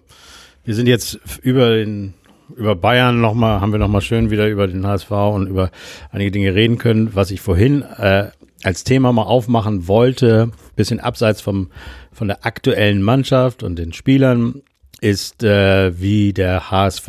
wir 0.65 0.75
sind 0.75 0.87
jetzt 0.87 1.19
über 1.41 1.75
den 1.75 2.13
über 2.55 2.75
Bayern 2.75 3.21
nochmal, 3.21 3.61
haben 3.61 3.71
wir 3.71 3.79
nochmal 3.79 4.01
schön 4.01 4.31
wieder 4.31 4.47
über 4.47 4.67
den 4.67 4.85
HSV 4.85 5.11
und 5.11 5.47
über 5.47 5.69
einige 6.11 6.31
Dinge 6.31 6.55
reden 6.55 6.79
können, 6.79 7.13
was 7.13 7.29
ich 7.29 7.41
vorhin 7.41 7.83
äh, 7.83 8.29
als 8.63 8.83
Thema 8.83 9.13
mal 9.13 9.23
aufmachen 9.23 9.87
wollte, 9.87 10.51
bisschen 10.75 10.99
abseits 10.99 11.41
vom, 11.41 11.69
von 12.11 12.27
der 12.27 12.45
aktuellen 12.45 13.03
Mannschaft 13.03 13.61
und 13.61 13.77
den 13.77 13.93
Spielern, 13.93 14.63
ist, 15.01 15.43
äh, 15.43 15.99
wie 15.99 16.33
der 16.33 16.71
HSV 16.71 17.07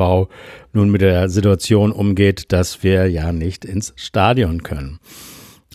nun 0.73 0.91
mit 0.91 1.01
der 1.01 1.29
Situation 1.29 1.93
umgeht, 1.93 2.53
dass 2.53 2.83
wir 2.83 3.11
ja 3.11 3.33
nicht 3.33 3.65
ins 3.65 3.93
Stadion 3.97 4.63
können. 4.63 4.99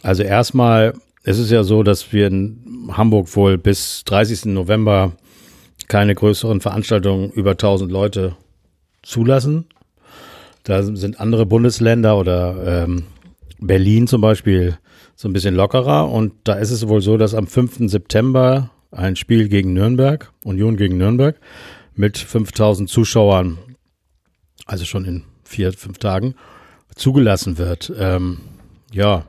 Also 0.01 0.23
erstmal, 0.23 0.93
es 1.23 1.39
ist 1.39 1.51
ja 1.51 1.63
so, 1.63 1.83
dass 1.83 2.13
wir 2.13 2.27
in 2.27 2.89
Hamburg 2.91 3.35
wohl 3.35 3.57
bis 3.57 4.03
30. 4.05 4.45
November 4.45 5.13
keine 5.87 6.15
größeren 6.15 6.61
Veranstaltungen 6.61 7.31
über 7.31 7.51
1000 7.51 7.91
Leute 7.91 8.35
zulassen. 9.03 9.65
Da 10.63 10.81
sind 10.81 11.19
andere 11.19 11.45
Bundesländer 11.45 12.17
oder 12.17 12.83
ähm, 12.85 13.03
Berlin 13.59 14.07
zum 14.07 14.21
Beispiel 14.21 14.77
so 15.15 15.27
ein 15.27 15.33
bisschen 15.33 15.55
lockerer. 15.55 16.11
Und 16.11 16.33
da 16.43 16.53
ist 16.53 16.71
es 16.71 16.87
wohl 16.87 17.01
so, 17.01 17.17
dass 17.17 17.35
am 17.35 17.47
5. 17.47 17.89
September 17.89 18.71
ein 18.91 19.15
Spiel 19.15 19.47
gegen 19.47 19.73
Nürnberg, 19.73 20.31
Union 20.43 20.77
gegen 20.77 20.97
Nürnberg, 20.97 21.39
mit 21.95 22.17
5000 22.17 22.89
Zuschauern, 22.89 23.57
also 24.65 24.85
schon 24.85 25.05
in 25.05 25.23
vier, 25.43 25.73
fünf 25.73 25.97
Tagen 25.97 26.35
zugelassen 26.95 27.57
wird. 27.57 27.91
Ähm, 27.97 28.39
ja, 28.91 29.25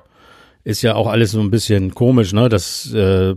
ist 0.65 0.83
ja 0.83 0.95
auch 0.95 1.07
alles 1.07 1.33
so 1.33 1.41
ein 1.41 1.51
bisschen 1.51 1.95
komisch, 1.95 2.33
ne? 2.33 2.49
Dass 2.49 2.93
äh, 2.93 3.35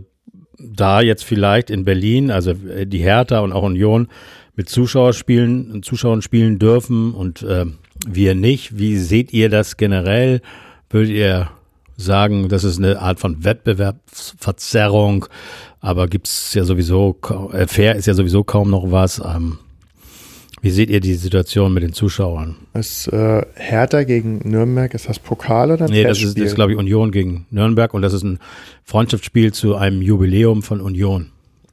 da 0.58 1.00
jetzt 1.00 1.24
vielleicht 1.24 1.70
in 1.70 1.84
Berlin, 1.84 2.30
also 2.30 2.52
äh, 2.52 2.86
die 2.86 2.98
Hertha 2.98 3.40
und 3.40 3.52
auch 3.52 3.62
Union 3.62 4.08
mit 4.56 4.68
Zuschauer 4.68 5.12
spielen, 5.12 5.82
Zuschauern 5.82 6.22
spielen 6.22 6.58
dürfen 6.58 7.14
und 7.14 7.42
äh, 7.42 7.66
wir 8.06 8.34
nicht. 8.34 8.78
Wie 8.78 8.96
seht 8.96 9.32
ihr 9.32 9.48
das 9.48 9.76
generell? 9.76 10.42
Würdet 10.88 11.12
ihr 11.12 11.50
sagen, 12.00 12.48
das 12.48 12.64
ist 12.64 12.78
eine 12.78 13.00
Art 13.00 13.20
von 13.20 13.44
Wettbewerbsverzerrung, 13.44 15.26
aber 15.80 16.08
gibt's 16.08 16.54
ja 16.54 16.64
sowieso, 16.64 17.16
äh, 17.52 17.66
fair 17.66 17.96
ist 17.96 18.06
ja 18.06 18.14
sowieso 18.14 18.44
kaum 18.44 18.70
noch 18.70 18.90
was. 18.90 19.20
Ähm, 19.24 19.58
wie 20.62 20.70
seht 20.70 20.90
ihr 20.90 21.00
die 21.00 21.14
Situation 21.14 21.72
mit 21.72 21.82
den 21.82 21.94
Zuschauern? 21.94 22.56
Ist 22.74 23.08
äh, 23.08 23.46
Hertha 23.54 24.02
gegen 24.04 24.40
Nürnberg, 24.48 24.92
ist 24.92 25.08
das 25.08 25.18
Pokal 25.18 25.72
oder 25.72 25.88
Nee, 25.88 26.02
das 26.02 26.22
ist, 26.22 26.36
das 26.36 26.48
ist 26.48 26.54
glaube 26.54 26.72
ich, 26.72 26.78
Union 26.78 27.12
gegen 27.12 27.46
Nürnberg 27.50 27.94
und 27.94 28.02
das 28.02 28.12
ist 28.12 28.24
ein 28.24 28.38
Freundschaftsspiel 28.84 29.52
zu 29.52 29.76
einem 29.76 30.02
Jubiläum 30.02 30.62
von 30.62 30.82
Union. 30.82 31.30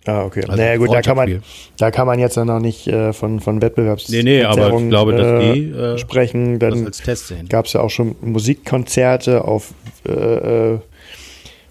Ah, 0.07 0.23
okay. 0.23 0.43
Also 0.47 0.55
naja, 0.55 0.77
gut, 0.77 0.93
da 0.93 1.01
kann, 1.01 1.17
man, 1.17 1.43
da 1.77 1.91
kann 1.91 2.07
man 2.07 2.17
jetzt 2.17 2.37
ja 2.37 2.45
noch 2.45 2.59
nicht 2.59 2.87
äh, 2.87 3.11
von, 3.11 3.41
von 3.41 3.61
Wettbewerbs 3.61 4.07
nee, 4.07 4.23
nee, 4.23 4.43
aber 4.43 4.71
ich 4.71 4.89
glaube, 4.89 5.13
dass 5.13 5.43
äh, 5.43 5.53
die 5.53 5.71
äh, 5.71 5.97
sprechen. 5.97 6.59
Dann 6.59 6.89
gab 7.49 7.65
es 7.65 7.73
ja 7.73 7.81
auch 7.81 7.89
schon 7.89 8.15
Musikkonzerte 8.21 9.43
auf 9.43 9.73
äh, 10.07 10.11
äh, 10.73 10.79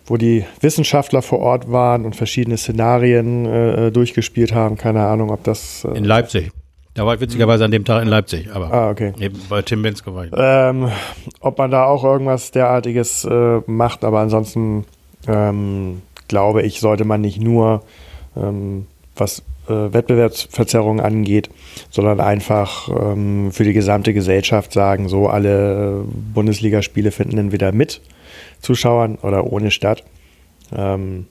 wo 0.08 0.16
die 0.16 0.44
Wissenschaftler 0.60 1.20
vor 1.20 1.40
Ort 1.40 1.72
waren 1.72 2.04
und 2.04 2.14
verschiedene 2.14 2.56
Szenarien 2.58 3.46
äh, 3.46 3.90
durchgespielt 3.90 4.54
haben. 4.54 4.76
Keine 4.76 5.04
Ahnung, 5.04 5.30
ob 5.30 5.42
das. 5.42 5.84
In 5.94 6.04
Leipzig. 6.04 6.52
Da 6.94 7.04
war 7.04 7.14
ich 7.14 7.20
witzigerweise 7.20 7.64
an 7.64 7.70
dem 7.70 7.84
Tag 7.84 8.02
in 8.02 8.08
Leipzig, 8.08 8.48
aber 8.52 8.72
ah, 8.72 8.90
okay. 8.90 9.12
eben 9.18 9.38
bei 9.48 9.62
Tim 9.62 9.82
Bensko 9.82 10.14
war 10.14 10.24
ich. 10.26 10.32
Ähm, 10.34 10.90
ob 11.40 11.58
man 11.58 11.70
da 11.70 11.84
auch 11.84 12.04
irgendwas 12.04 12.52
derartiges 12.52 13.28
macht, 13.66 14.02
aber 14.02 14.20
ansonsten 14.20 14.86
ähm, 15.28 16.00
glaube 16.28 16.62
ich, 16.62 16.80
sollte 16.80 17.04
man 17.04 17.20
nicht 17.20 17.40
nur 17.40 17.82
ähm, 18.36 18.86
was 19.16 19.42
äh, 19.68 19.72
Wettbewerbsverzerrungen 19.72 21.04
angeht, 21.04 21.50
sondern 21.90 22.20
einfach 22.20 22.88
ähm, 22.88 23.50
für 23.52 23.64
die 23.64 23.72
gesamte 23.72 24.12
Gesellschaft 24.14 24.72
sagen, 24.72 25.08
so 25.08 25.28
alle 25.28 26.04
Bundesligaspiele 26.34 27.10
finden 27.10 27.36
dann 27.36 27.52
wieder 27.52 27.72
mit 27.72 28.00
Zuschauern 28.60 29.16
oder 29.16 29.50
ohne 29.50 29.70
statt. 29.70 30.04
Ähm, 30.74 31.26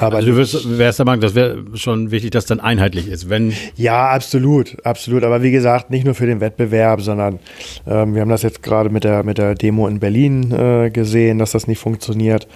aber 0.00 0.16
also 0.16 0.30
du 0.30 0.36
wirst, 0.36 0.78
wärst 0.78 0.98
der 0.98 1.06
Meinung, 1.06 1.20
das 1.20 1.34
wäre 1.34 1.62
schon 1.74 2.10
wichtig, 2.10 2.32
dass 2.32 2.46
dann 2.46 2.58
einheitlich 2.58 3.08
ist, 3.08 3.30
wenn. 3.30 3.52
Ja, 3.76 4.08
absolut, 4.08 4.84
absolut. 4.84 5.22
Aber 5.22 5.42
wie 5.42 5.52
gesagt, 5.52 5.90
nicht 5.90 6.04
nur 6.04 6.14
für 6.14 6.26
den 6.26 6.40
Wettbewerb, 6.40 7.00
sondern 7.02 7.38
ähm, 7.86 8.14
wir 8.14 8.22
haben 8.22 8.28
das 8.28 8.42
jetzt 8.42 8.62
gerade 8.62 8.90
mit 8.90 9.04
der, 9.04 9.22
mit 9.22 9.38
der 9.38 9.54
Demo 9.54 9.86
in 9.86 10.00
Berlin 10.00 10.50
äh, 10.52 10.90
gesehen, 10.90 11.38
dass 11.38 11.52
das 11.52 11.68
nicht 11.68 11.78
funktioniert. 11.78 12.48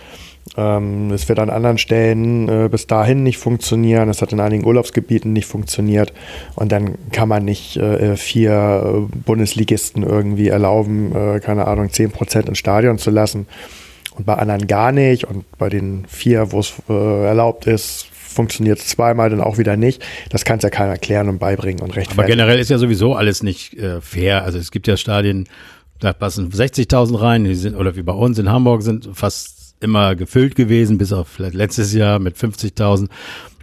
Ähm, 0.57 1.11
es 1.13 1.29
wird 1.29 1.39
an 1.39 1.51
anderen 1.51 1.79
Stellen 1.79 2.49
äh, 2.49 2.69
bis 2.69 2.87
dahin 2.87 3.23
nicht 3.23 3.39
funktionieren. 3.39 4.09
Es 4.09 4.21
hat 4.21 4.33
in 4.33 4.41
einigen 4.41 4.67
Urlaubsgebieten 4.67 5.33
nicht 5.33 5.47
funktioniert. 5.47 6.13
Und 6.57 6.73
dann 6.73 6.97
kann 7.13 7.29
man 7.29 7.45
nicht 7.45 7.77
äh, 7.77 8.17
vier 8.17 8.83
äh, 8.85 9.17
Bundesligisten 9.25 10.03
irgendwie 10.03 10.49
erlauben, 10.49 11.15
äh, 11.15 11.41
keine 11.41 11.67
Ahnung, 11.67 11.91
10 11.91 12.11
Prozent 12.11 12.49
ins 12.49 12.59
Stadion 12.59 12.99
zu 12.99 13.11
lassen 13.11 13.47
und 14.17 14.27
bei 14.27 14.35
anderen 14.35 14.67
gar 14.67 14.93
nicht. 14.93 15.25
Und 15.25 15.45
bei 15.59 15.69
den 15.69 16.05
vier, 16.09 16.53
wo 16.53 16.61
es 16.61 16.75
äh, 16.89 17.25
erlaubt 17.25 17.67
ist, 17.67 18.07
funktioniert 18.13 18.79
es 18.79 18.89
zweimal, 18.89 19.31
dann 19.31 19.41
auch 19.41 19.59
wieder 19.59 19.77
nicht. 19.77 20.03
Das 20.31 20.45
kann 20.45 20.59
es 20.59 20.63
ja 20.63 20.71
keiner 20.71 20.93
erklären 20.93 21.29
und 21.29 21.39
beibringen 21.39 21.83
und 21.83 21.91
rechtfertigen. 21.97 22.21
Aber 22.21 22.29
generell 22.29 22.59
ist 22.59 22.71
ja 22.71 22.79
sowieso 22.79 23.15
alles 23.15 23.43
nicht 23.43 23.75
äh, 23.75 24.01
fair. 24.01 24.45
Also 24.45 24.59
es 24.59 24.71
gibt 24.71 24.87
ja 24.87 24.97
Stadien, 24.97 25.49
da 25.99 26.13
passen 26.13 26.51
60.000 26.51 27.21
rein, 27.21 27.45
die 27.45 27.55
sind, 27.55 27.77
oder 27.77 27.95
wie 27.97 28.03
bei 28.03 28.13
uns 28.13 28.39
in 28.39 28.51
Hamburg 28.51 28.83
sind 28.83 29.09
fast 29.13 29.60
immer 29.81 30.15
gefüllt 30.15 30.55
gewesen, 30.55 30.99
bis 30.99 31.13
auf 31.13 31.39
letztes 31.39 31.93
Jahr 31.93 32.19
mit 32.19 32.37
50.000 32.37 33.09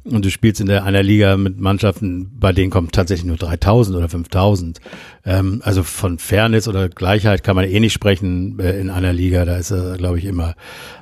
und 0.10 0.24
du 0.24 0.32
spielst 0.32 0.62
in 0.62 0.68
der 0.68 0.84
einer 0.84 1.04
Liga 1.04 1.38
mit 1.38 1.60
Mannschaften, 1.60 2.32
bei 2.40 2.54
denen 2.54 2.70
kommen 2.70 2.92
tatsächlich 2.92 3.26
nur 3.26 3.38
3000 3.38 3.98
oder 3.98 4.10
5000. 4.10 4.80
Ähm, 5.26 5.62
also 5.64 5.84
von 5.84 6.18
Fairness 6.18 6.68
oder 6.68 6.90
Gleichheit 6.90 7.44
kann 7.44 7.56
man 7.56 7.66
eh 7.66 7.80
nicht 7.80 7.94
sprechen 7.94 8.58
äh, 8.60 8.80
in 8.80 8.90
einer 8.90 9.14
Liga. 9.14 9.46
Da 9.46 9.58
ist, 9.58 9.72
äh, 9.72 9.98
glaube 9.98 10.18
ich, 10.20 10.26
immer 10.26 10.56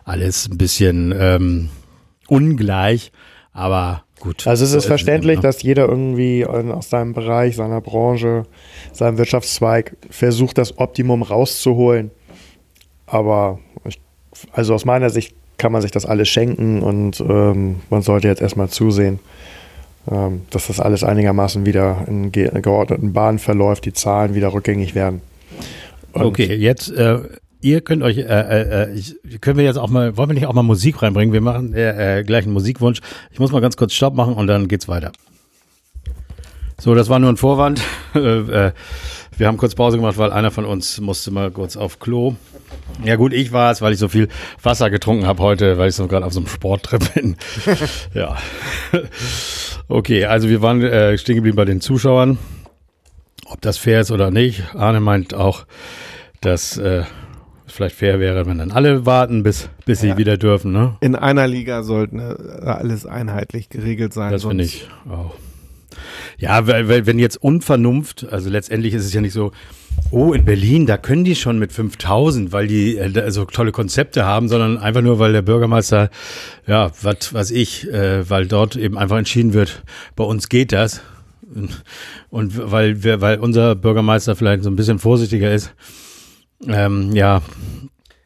alles 0.04 0.50
ein 0.50 0.58
bisschen 0.58 1.14
ähm, 1.18 1.70
ungleich. 2.28 3.12
Aber 3.54 4.04
gut. 4.20 4.48
Also 4.48 4.66
es 4.66 4.74
ist 4.74 4.86
verständlich, 4.86 5.38
ne? 5.38 5.44
dass 5.44 5.62
jeder 5.62 5.88
irgendwie 5.88 6.46
aus 6.46 6.90
seinem 6.90 7.14
Bereich, 7.14 7.56
seiner 7.56 7.82
Branche, 7.82 8.44
seinem 8.92 9.18
Wirtschaftszweig 9.18 9.98
versucht, 10.10 10.58
das 10.58 10.78
Optimum 10.78 11.22
rauszuholen. 11.22 12.12
Aber 13.06 13.60
ich, 13.86 14.02
also 14.52 14.74
aus 14.74 14.86
meiner 14.86 15.10
Sicht 15.10 15.36
kann 15.58 15.72
man 15.72 15.82
sich 15.82 15.92
das 15.92 16.06
alles 16.06 16.28
schenken 16.30 16.82
und 16.82 17.20
ähm, 17.22 17.78
man 17.90 18.02
sollte 18.02 18.28
jetzt 18.28 18.42
erstmal 18.42 18.70
zusehen, 18.70 19.20
ähm, 20.12 20.42
dass 20.50 20.68
das 20.68 20.80
alles 20.80 21.04
einigermaßen 21.04 21.66
wieder 21.66 22.06
in 22.08 22.32
ge 22.32 22.50
geordneten 22.62 23.14
Bahnen 23.14 23.40
verläuft, 23.40 23.86
die 23.86 23.94
Zahlen 23.94 24.36
wieder 24.36 24.54
rückgängig 24.54 24.96
werden. 24.96 25.22
Und 26.14 26.24
okay, 26.24 26.56
jetzt 26.56 26.92
äh, 26.92 27.20
ihr 27.62 27.82
könnt 27.82 28.04
euch, 28.04 28.18
äh, 28.18 28.24
äh, 28.24 28.94
ich, 28.94 29.16
können 29.42 29.58
wir 29.58 29.66
jetzt 29.66 29.78
auch 29.78 29.90
mal, 29.90 30.16
wollen 30.18 30.30
wir 30.30 30.36
nicht 30.36 30.46
auch 30.46 30.54
mal 30.54 30.64
Musik 30.64 31.02
reinbringen? 31.02 31.34
Wir 31.34 31.42
machen 31.42 31.74
äh, 31.74 32.20
äh, 32.20 32.24
gleich 32.24 32.44
einen 32.44 32.54
Musikwunsch. 32.54 33.02
Ich 33.32 33.40
muss 33.40 33.52
mal 33.52 33.62
ganz 33.62 33.76
kurz 33.76 33.94
Stopp 33.94 34.14
machen 34.14 34.36
und 34.36 34.48
dann 34.48 34.68
geht's 34.68 34.88
weiter. 34.88 35.12
So, 36.80 36.94
das 36.94 37.10
war 37.10 37.20
nur 37.20 37.30
ein 37.30 37.38
Vorwand. 37.38 37.82
Wir 39.38 39.48
haben 39.48 39.58
kurz 39.58 39.76
Pause 39.76 39.98
gemacht, 39.98 40.18
weil 40.18 40.32
einer 40.32 40.52
von 40.52 40.66
uns 40.66 41.02
musste 41.02 41.32
mal 41.32 41.52
kurz 41.52 41.76
auf 41.76 42.00
Klo. 42.00 42.36
Ja 43.04 43.18
gut, 43.18 43.34
ich 43.34 43.52
war 43.52 43.72
es, 43.72 43.82
weil 43.82 43.94
ich 43.94 44.00
so 44.00 44.08
viel 44.08 44.30
Wasser 44.64 44.90
getrunken 44.90 45.28
habe 45.28 45.44
heute, 45.44 45.78
weil 45.78 45.90
ich 45.90 45.96
so 45.96 46.08
gerade 46.08 46.26
auf 46.26 46.34
so 46.34 46.40
einem 46.40 46.48
Sporttrip 46.48 47.14
bin. 47.14 47.36
ja. 48.14 48.38
Okay, 49.88 50.26
also 50.26 50.50
wir 50.50 50.62
waren 50.62 50.82
äh, 50.82 51.18
stehen 51.18 51.36
geblieben 51.36 51.58
bei 51.58 51.66
den 51.66 51.82
Zuschauern. 51.82 52.38
Ob 53.48 53.62
das 53.62 53.78
fair 53.78 54.02
ist 54.02 54.12
oder 54.12 54.32
nicht. 54.32 54.64
Arne 54.74 55.00
meint 55.02 55.34
auch, 55.34 55.66
dass 56.42 56.78
äh, 56.78 57.04
es 57.68 57.74
vielleicht 57.74 57.96
fair 57.96 58.20
wäre, 58.20 58.46
wenn 58.46 58.58
dann 58.58 58.72
alle 58.72 59.06
warten, 59.06 59.44
bis, 59.44 59.70
bis 59.86 60.02
ja. 60.02 60.12
sie 60.12 60.18
wieder 60.18 60.38
dürfen. 60.38 60.72
Ne? 60.72 60.96
In 61.02 61.16
einer 61.16 61.48
Liga 61.48 61.84
sollten 61.84 62.20
äh, 62.20 62.66
alles 62.66 63.06
einheitlich 63.06 63.70
geregelt 63.70 64.14
sein. 64.14 64.32
Das 64.32 64.46
finde 64.46 64.64
ich 64.64 64.88
auch. 65.10 65.36
Ja, 66.38 66.68
weil, 66.68 66.90
weil 66.90 67.06
wenn 67.06 67.20
jetzt 67.20 67.38
Unvernunft, 67.38 68.28
also 68.32 68.50
letztendlich 68.50 68.94
ist 68.94 69.06
es 69.06 69.14
ja 69.14 69.22
nicht 69.22 69.34
so, 69.34 69.52
oh, 70.12 70.34
in 70.34 70.46
Berlin, 70.46 70.86
da 70.86 70.98
können 70.98 71.24
die 71.24 71.36
schon 71.36 71.60
mit 71.60 71.72
5000, 71.72 72.52
weil 72.52 72.68
die 72.68 72.98
äh, 72.98 73.32
so 73.32 73.46
tolle 73.46 73.72
Konzepte 73.72 74.26
haben, 74.26 74.48
sondern 74.48 74.78
einfach 74.78 75.02
nur, 75.02 75.20
weil 75.20 75.34
der 75.34 75.42
Bürgermeister, 75.42 76.10
ja, 76.68 76.92
was 77.02 77.34
was 77.34 77.52
ich, 77.52 77.92
äh, 77.92 78.30
weil 78.30 78.48
dort 78.48 78.76
eben 78.76 78.98
einfach 78.98 79.18
entschieden 79.18 79.54
wird, 79.54 79.84
bei 80.16 80.24
uns 80.24 80.50
geht 80.50 80.72
das. 80.72 81.02
Und 82.30 82.72
weil 82.72 83.04
wir, 83.04 83.22
weil 83.22 83.40
unser 83.40 83.76
Bürgermeister 83.76 84.36
vielleicht 84.36 84.64
so 84.64 84.70
ein 84.70 84.76
bisschen 84.76 85.00
vorsichtiger 85.00 85.54
ist, 85.54 85.74
ähm, 86.68 87.12
ja. 87.14 87.42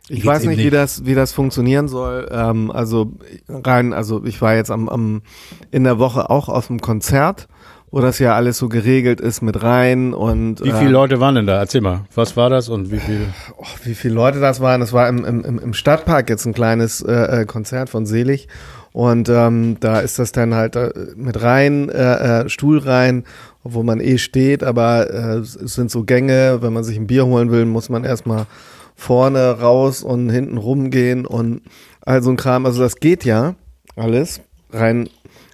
Ich 0.08 0.26
weiß 0.26 0.46
nicht, 0.46 0.58
nicht, 0.58 0.66
wie 0.66 0.70
das, 0.72 1.06
wie 1.06 1.14
das 1.14 1.34
funktionieren 1.34 1.88
soll. 1.88 2.28
Ähm, 2.32 2.72
also 2.72 3.14
rein, 3.48 3.94
also 3.94 4.24
ich 4.26 4.42
war 4.42 4.56
jetzt 4.56 4.72
am, 4.72 4.90
am 4.90 5.22
in 5.70 5.84
der 5.84 6.00
Woche 6.00 6.30
auch 6.30 6.50
auf 6.50 6.70
einem 6.70 6.80
Konzert 6.80 7.48
wo 7.92 8.02
das 8.02 8.20
ja 8.20 8.36
alles 8.36 8.58
so 8.58 8.70
geregelt 8.70 9.20
ist 9.20 9.42
mit 9.42 9.64
rein 9.64 10.14
und. 10.14 10.64
Wie 10.64 10.72
viele 10.72 10.90
äh, 10.90 10.94
Leute 10.94 11.20
waren 11.20 11.36
denn 11.36 11.48
da? 11.48 11.60
Erzähl 11.60 11.82
mal, 11.82 12.02
was 12.14 12.38
war 12.38 12.50
das 12.50 12.70
und 12.70 12.92
wie 12.92 13.00
viele? 13.00 13.26
Oh, 13.58 13.66
wie 13.84 13.96
viele 13.96 14.14
Leute 14.14 14.40
das 14.40 14.60
waren? 14.60 14.82
Das 14.82 14.94
war 14.94 15.08
im, 15.10 15.26
im, 15.26 15.60
im 15.60 15.74
Stadtpark 15.74 16.30
jetzt 16.30 16.46
ein 16.46 16.54
kleines 16.54 17.02
äh, 17.02 17.42
äh, 17.42 17.46
Konzert 17.46 17.90
von 17.90 18.06
Selig. 18.06 18.48
Und 18.92 19.30
ähm, 19.30 19.78
da 19.80 20.00
ist 20.00 20.18
das 20.18 20.32
dann 20.32 20.56
halt 20.56 20.76
äh, 20.76 20.92
mit 21.16 21.42
rein, 21.42 21.90
äh, 21.90 22.42
äh, 22.42 22.50
Stuhl 22.50 22.80
rein, 22.80 23.24
wo 23.64 23.84
man 23.84 24.00
eh 24.00 24.18
steht, 24.18 24.64
aber 24.64 25.10
äh, 25.12 25.38
es 25.38 25.54
sind 25.54 25.92
so 25.92 26.04
Gänge, 26.04 26.58
wenn 26.62 26.74
man 26.74 26.84
sich 26.84 26.98
ein 26.98 27.06
Bier 27.06 27.26
holen 27.26 27.52
will, 27.52 27.66
muss 27.66 27.90
man 27.90 28.04
erstmal 28.04 28.48
vorne 28.96 29.60
raus 29.60 30.04
und 30.04 30.30
hinten 30.30 30.58
rumgehen 30.58 31.26
und 31.26 31.62
all 32.02 32.24
so 32.24 32.32
ein 32.32 32.36
Kram. 32.36 32.66
Also 32.66 32.82
das 32.82 32.96
geht 32.96 33.26
ja 33.26 33.56
alles 33.96 34.42
rein 34.72 35.10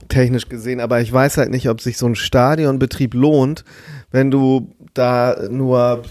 technisch 0.08 0.50
gesehen, 0.50 0.80
aber 0.80 1.02
ich 1.02 1.12
weiß 1.12 1.38
halt 1.38 1.52
nicht, 1.52 1.70
ob 1.70 1.82
sich 1.82 1.98
so 1.98 2.08
ein 2.08 2.16
Stadionbetrieb 2.16 3.14
lohnt, 3.14 3.64
wenn 4.12 4.32
du 4.32 4.74
da 4.94 5.36
nur 5.50 6.04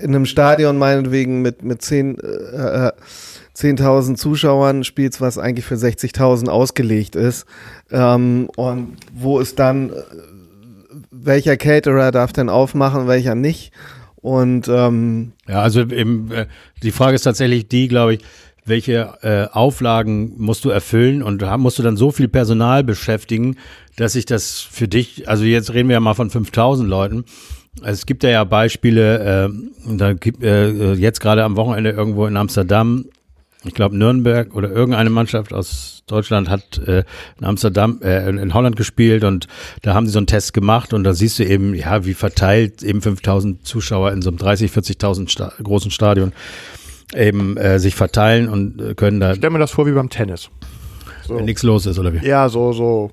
in 0.00 0.14
einem 0.14 0.26
Stadion 0.26 0.78
meinetwegen 0.78 1.42
mit, 1.42 1.62
mit 1.62 1.82
10, 1.82 2.18
äh, 2.18 2.92
10.000 3.56 4.16
Zuschauern 4.16 4.84
spielst, 4.84 5.20
was 5.20 5.38
eigentlich 5.38 5.64
für 5.64 5.74
60.000 5.74 6.48
ausgelegt 6.48 7.16
ist. 7.16 7.46
Ähm, 7.90 8.48
und 8.56 8.96
wo 9.14 9.40
ist 9.40 9.58
dann, 9.58 9.90
äh, 9.90 9.94
welcher 11.10 11.56
Caterer 11.56 12.10
darf 12.12 12.32
denn 12.32 12.48
aufmachen, 12.48 13.08
welcher 13.08 13.34
nicht? 13.34 13.72
Und 14.16 14.68
ähm, 14.68 15.32
ja, 15.48 15.62
also 15.62 15.80
eben, 15.80 16.30
äh, 16.32 16.46
die 16.82 16.90
Frage 16.90 17.14
ist 17.14 17.22
tatsächlich 17.22 17.68
die, 17.68 17.88
glaube 17.88 18.14
ich, 18.14 18.20
welche 18.68 19.14
äh, 19.22 19.54
Auflagen 19.54 20.34
musst 20.36 20.64
du 20.64 20.70
erfüllen 20.70 21.22
und 21.22 21.42
musst 21.58 21.78
du 21.78 21.82
dann 21.82 21.96
so 21.96 22.10
viel 22.10 22.28
Personal 22.28 22.84
beschäftigen, 22.84 23.56
dass 23.96 24.12
sich 24.12 24.26
das 24.26 24.60
für 24.60 24.88
dich, 24.88 25.28
also 25.28 25.44
jetzt 25.44 25.72
reden 25.74 25.88
wir 25.88 25.94
ja 25.94 26.00
mal 26.00 26.14
von 26.14 26.30
5000 26.30 26.88
Leuten, 26.88 27.24
Es 27.82 28.06
gibt 28.06 28.22
ja, 28.22 28.30
ja 28.30 28.44
Beispiele, 28.44 29.48
äh, 29.48 29.96
da 29.96 30.12
gibt 30.12 30.42
äh, 30.42 30.92
jetzt 30.94 31.20
gerade 31.20 31.44
am 31.44 31.56
Wochenende 31.56 31.90
irgendwo 31.90 32.26
in 32.26 32.36
Amsterdam, 32.36 33.06
ich 33.64 33.74
glaube 33.74 33.96
Nürnberg 33.96 34.54
oder 34.54 34.70
irgendeine 34.70 35.10
Mannschaft 35.10 35.52
aus 35.52 36.04
Deutschland 36.06 36.48
hat 36.48 36.78
äh, 36.86 37.04
in 37.38 37.44
Amsterdam, 37.44 38.00
äh, 38.02 38.28
in 38.28 38.54
Holland 38.54 38.76
gespielt 38.76 39.24
und 39.24 39.46
da 39.82 39.94
haben 39.94 40.06
sie 40.06 40.12
so 40.12 40.18
einen 40.18 40.26
Test 40.26 40.54
gemacht 40.54 40.92
und 40.92 41.04
da 41.04 41.12
siehst 41.12 41.38
du 41.38 41.44
eben, 41.44 41.74
ja, 41.74 42.04
wie 42.04 42.14
verteilt 42.14 42.82
eben 42.82 43.02
5000 43.02 43.66
Zuschauer 43.66 44.12
in 44.12 44.22
so 44.22 44.30
einem 44.30 44.38
30, 44.38 44.70
40.000 44.70 45.28
Sta 45.28 45.52
großen 45.62 45.90
Stadion 45.90 46.32
eben 47.14 47.56
äh, 47.56 47.78
sich 47.78 47.94
verteilen 47.94 48.48
und 48.48 48.80
äh, 48.80 48.94
können 48.94 49.20
da, 49.20 49.34
Stell 49.34 49.50
mir 49.50 49.58
das 49.58 49.70
vor 49.70 49.86
wie 49.86 49.92
beim 49.92 50.10
Tennis. 50.10 50.50
So. 51.26 51.36
wenn 51.36 51.44
nichts 51.44 51.62
los 51.62 51.86
ist 51.86 51.98
oder 51.98 52.12
wie? 52.12 52.26
Ja, 52.26 52.48
so, 52.48 52.72
so 52.72 53.10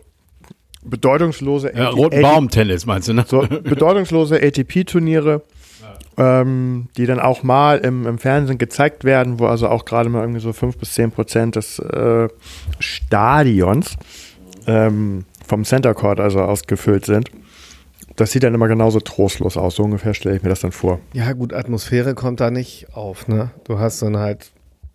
bedeutungslose 0.84 1.74
Ja, 1.76 1.90
roten 1.90 2.22
Baum-Tennis 2.22 2.86
meinst 2.86 3.08
du, 3.08 3.14
ne? 3.14 3.26
so 3.28 3.42
bedeutungslose 3.42 4.42
ATP-Turniere, 4.42 5.42
ähm, 6.18 6.88
die 6.96 7.06
dann 7.06 7.20
auch 7.20 7.44
mal 7.44 7.80
im, 7.80 8.06
im 8.08 8.18
Fernsehen 8.18 8.58
gezeigt 8.58 9.04
werden, 9.04 9.40
wo 9.40 9.48
also 9.48 9.68
auch 9.68 9.86
gerade 9.86 10.10
mal 10.10 10.22
irgendwie 10.22 10.40
so 10.40 10.54
5 10.54 10.78
bis 10.78 10.94
10 10.94 11.12
Prozent 11.12 11.56
des 11.56 11.80
äh, 11.80 12.30
Stadions 12.80 13.98
ähm, 14.68 15.26
vom 15.46 15.64
Center 15.64 15.94
Court 15.94 16.20
also 16.20 16.42
ausgefüllt 16.42 17.06
sind. 17.06 17.30
Das 18.16 18.32
sieht 18.32 18.44
dann 18.44 18.54
immer 18.54 18.68
genauso 18.68 19.00
trostlos 19.00 19.58
aus. 19.58 19.76
So 19.76 19.84
ungefähr 19.84 20.14
stelle 20.14 20.38
ich 20.38 20.44
mir 20.44 20.50
das 20.50 20.62
dann 20.62 20.72
vor. 20.72 21.00
Ja, 21.14 21.34
gut, 21.34 21.54
Atmosphäre 21.54 22.16
kommt 22.16 22.40
da 22.40 22.50
nicht 22.50 22.94
auf, 22.94 23.28
ne? 23.28 23.52
Du 23.66 23.80
hast 23.80 24.02
dann 24.02 24.18
halt 24.18 24.52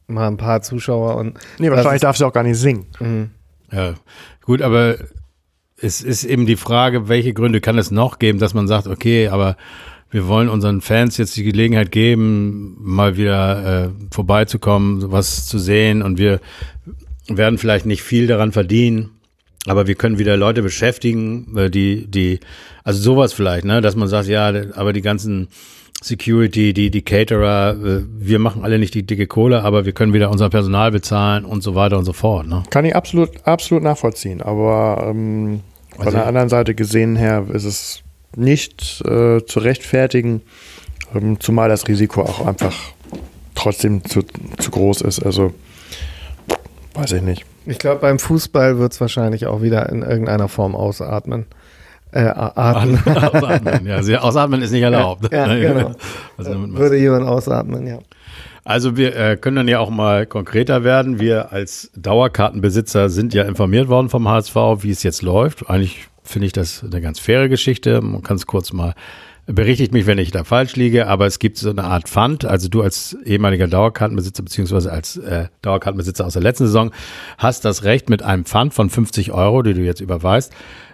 mal 0.07 0.27
ein 0.27 0.37
paar 0.37 0.63
Zuschauer 0.63 1.17
und. 1.17 1.39
Nee, 1.59 1.71
wahrscheinlich 1.71 2.03
darfst 2.03 2.21
du 2.21 2.27
auch 2.27 2.33
gar 2.33 2.43
nicht 2.43 2.59
singen. 2.59 2.87
Mhm. 2.99 3.31
Ja, 3.71 3.95
gut, 4.45 4.63
aber 4.63 4.97
es 5.77 6.03
ist 6.03 6.25
eben 6.25 6.47
die 6.47 6.57
Frage, 6.57 7.09
welche 7.09 7.33
Gründe 7.33 7.61
kann 7.61 7.79
es 7.79 7.91
noch 7.91 8.19
geben, 8.19 8.39
dass 8.39 8.55
man 8.55 8.67
sagt, 8.69 8.87
okay, 8.87 9.29
aber 9.29 9.57
wir 10.11 10.27
wollen 10.27 10.49
unseren 10.49 10.81
Fans 10.81 11.17
jetzt 11.17 11.37
die 11.37 11.45
Gelegenheit 11.45 11.93
geben, 11.93 12.77
mal 12.81 13.17
wieder 13.17 13.85
äh, 13.85 13.89
vorbeizukommen, 14.11 15.13
was 15.13 15.47
zu 15.47 15.59
sehen 15.59 16.03
und 16.03 16.19
wir 16.19 16.41
werden 17.29 17.59
vielleicht 17.59 17.87
nicht 17.87 18.03
viel 18.03 18.27
daran 18.27 18.53
verdienen, 18.53 19.11
aber 19.67 19.87
wir 19.87 19.95
können 19.95 20.19
wieder 20.19 20.37
Leute 20.37 20.63
beschäftigen, 20.63 21.57
äh, 21.57 21.71
die, 21.71 22.07
die, 22.07 22.41
also 22.85 23.01
sowas 23.01 23.33
vielleicht, 23.33 23.65
ne, 23.65 23.81
dass 23.81 23.97
man 23.97 24.09
sagt, 24.09 24.29
ja, 24.29 24.53
aber 24.75 24.93
die 24.93 25.03
ganzen 25.03 25.49
Security, 26.03 26.73
die, 26.73 26.91
die 26.91 27.03
Caterer, 27.03 27.77
äh, 27.77 28.03
wir 28.19 28.39
machen 28.39 28.65
alle 28.65 28.79
nicht 28.79 28.95
die 28.95 29.03
dicke 29.03 29.27
Kohle, 29.27 29.63
aber 29.63 29.85
wir 29.85 29.93
können 29.93 30.15
wieder 30.15 30.31
unser 30.31 30.49
Personal 30.49 30.91
bezahlen 30.91 31.45
und 31.45 31.63
so 31.63 31.75
weiter 31.75 31.99
und 31.99 32.07
so 32.07 32.15
fort, 32.15 32.47
ne? 32.47 32.63
Kann 32.71 32.87
ich 32.87 32.97
absolut, 32.97 33.31
absolut 33.47 33.83
nachvollziehen. 33.85 34.41
Aber 34.41 35.07
ähm, 35.11 35.61
von 35.95 36.07
Also- 36.07 36.17
der 36.17 36.27
anderen 36.27 36.49
Seite 36.49 36.75
gesehen 36.75 37.17
her 37.17 37.45
ist 37.53 37.65
es 37.65 38.03
nicht 38.35 39.03
äh, 39.05 39.45
zu 39.45 39.59
rechtfertigen, 39.59 40.41
ähm, 41.15 41.39
zumal 41.41 41.69
das 41.69 41.87
Risiko 41.89 42.23
auch 42.23 42.47
einfach 42.47 42.75
trotzdem 43.55 44.03
zu, 44.05 44.23
zu 44.59 44.71
groß 44.71 45.03
ist. 45.03 45.21
Also 45.21 45.53
weiß 46.95 47.13
ich 47.13 47.23
nicht. 47.23 47.45
Ich 47.67 47.79
glaube, 47.79 48.01
beim 48.01 48.19
Fußball 48.19 48.79
wird 48.79 48.93
es 48.93 49.01
wahrscheinlich 49.01 49.47
auch 49.47 49.63
wieder 49.63 49.89
in 49.91 50.03
irgendeiner 50.03 50.49
Form 50.49 50.75
ausatmen. 50.75 51.47
Äh, 52.13 52.23
atmen. 52.23 52.99
Ausatmen, 53.07 53.87
ja. 53.87 54.21
Ausatmen 54.21 54.63
ist 54.63 54.73
nicht 54.73 54.83
erlaubt. 54.83 55.33
Ja, 55.33 55.47
genau. 55.55 55.93
Also, 56.37 56.53
Würde 56.77 56.97
jemand 56.97 57.29
ausatmen, 57.29 57.87
ja. 57.87 57.99
also 58.65 58.97
wir 58.97 59.15
äh, 59.15 59.37
können 59.37 59.57
dann 59.57 59.69
ja 59.69 59.79
auch 59.79 59.91
mal 59.91 60.27
konkreter 60.27 60.83
werden. 60.83 61.21
Wir 61.21 61.53
als 61.53 61.91
Dauerkartenbesitzer 61.95 63.11
sind 63.11 63.33
ja 63.33 63.45
informiert 63.45 63.89
worden 63.89 64.09
vom 64.09 64.27
HSV, 64.27 64.57
wie 64.79 64.91
es 64.91 65.05
jetzt 65.05 65.23
läuft. 65.23 65.71
Eigentlich 65.71 66.09
finde 66.25 66.47
ich 66.47 66.53
das 66.53 66.83
eine 66.83 67.01
ganz 67.01 67.21
faire 67.21 67.49
Geschichte. 67.49 68.01
Man 68.01 68.23
kann 68.23 68.37
es 68.37 68.47
kurz 68.47 68.73
mal 68.73 68.95
berichtigt 69.53 69.93
mich, 69.93 70.07
wenn 70.07 70.19
ich 70.19 70.31
da 70.31 70.45
falsch 70.45 70.77
liege, 70.77 71.07
aber 71.07 71.27
es 71.27 71.39
gibt 71.39 71.59
so 71.59 71.71
eine 71.71 71.85
Art 71.85 72.09
Pfand. 72.09 72.45
Also 72.45 72.69
du 72.69 72.83
als 72.83 73.17
ehemaliger 73.25 73.69
Dauerkartenbesitzer 73.69 74.43
beziehungsweise 74.43 74.93
als 74.93 75.17
äh, 75.17 75.49
Dauerkartenbesitzer 75.63 76.27
aus 76.27 76.35
der 76.35 76.43
letzten 76.43 76.67
Saison 76.67 76.91
hast 77.39 77.65
das 77.65 77.85
Recht 77.85 78.11
mit 78.11 78.23
einem 78.23 78.45
Pfand 78.45 78.75
von 78.75 78.91
50 78.91 79.33
Euro, 79.33 79.63
die 79.63 79.75
du 79.75 79.81
jetzt 79.81 80.01
überweist, 80.01 80.53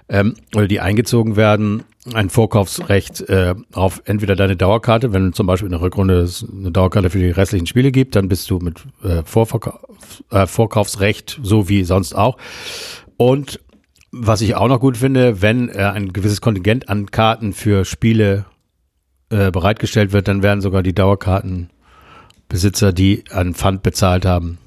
ähm, 0.09 0.35
oder 0.55 0.69
die 0.69 0.81
eingezogen 0.81 1.37
werden, 1.37 1.85
ein 2.15 2.31
Vorkaufsrecht 2.31 3.23
äh, 3.29 3.55
auf 3.73 4.03
entweder 4.05 4.37
deine 4.37 4.57
Dauerkarte, 4.57 5.13
wenn 5.13 5.33
zum 5.33 5.47
Beispiel 5.47 5.67
in 5.67 5.73
der 5.73 5.81
Rückrunde 5.81 6.21
es 6.21 6.47
eine 6.49 6.71
Dauerkarte 6.71 7.11
für 7.11 7.19
die 7.19 7.31
restlichen 7.31 7.67
Spiele 7.67 7.91
gibt, 7.91 8.15
dann 8.15 8.29
bist 8.29 8.49
du 8.51 8.59
mit 8.59 8.81
äh, 9.03 9.23
Vorverkauf, 9.25 9.81
äh, 10.31 10.47
Vorkaufsrecht, 10.47 11.41
so 11.43 11.69
wie 11.69 11.83
sonst 11.85 12.15
auch. 12.15 12.37
Und 13.17 13.61
was 14.19 14.41
ich 14.41 14.55
auch 14.55 14.69
noch 14.69 14.81
gut 14.81 14.97
finde, 14.97 15.43
wenn 15.43 15.69
äh, 15.69 15.83
ein 15.83 16.13
gewisses 16.13 16.41
Kontingent 16.41 16.89
an 16.89 17.11
Karten 17.11 17.53
für 17.53 17.85
Spiele 17.85 18.47
äh, 19.31 19.51
bereitgestellt 19.51 20.13
wird, 20.13 20.29
dann 20.29 20.43
werden 20.43 20.61
sogar 20.61 20.83
die 20.83 20.95
Dauerkartenbesitzer, 20.95 22.93
die 22.93 23.25
an 23.31 23.55
Pfand 23.55 23.83
bezahlt 23.83 24.25
haben, 24.25 24.59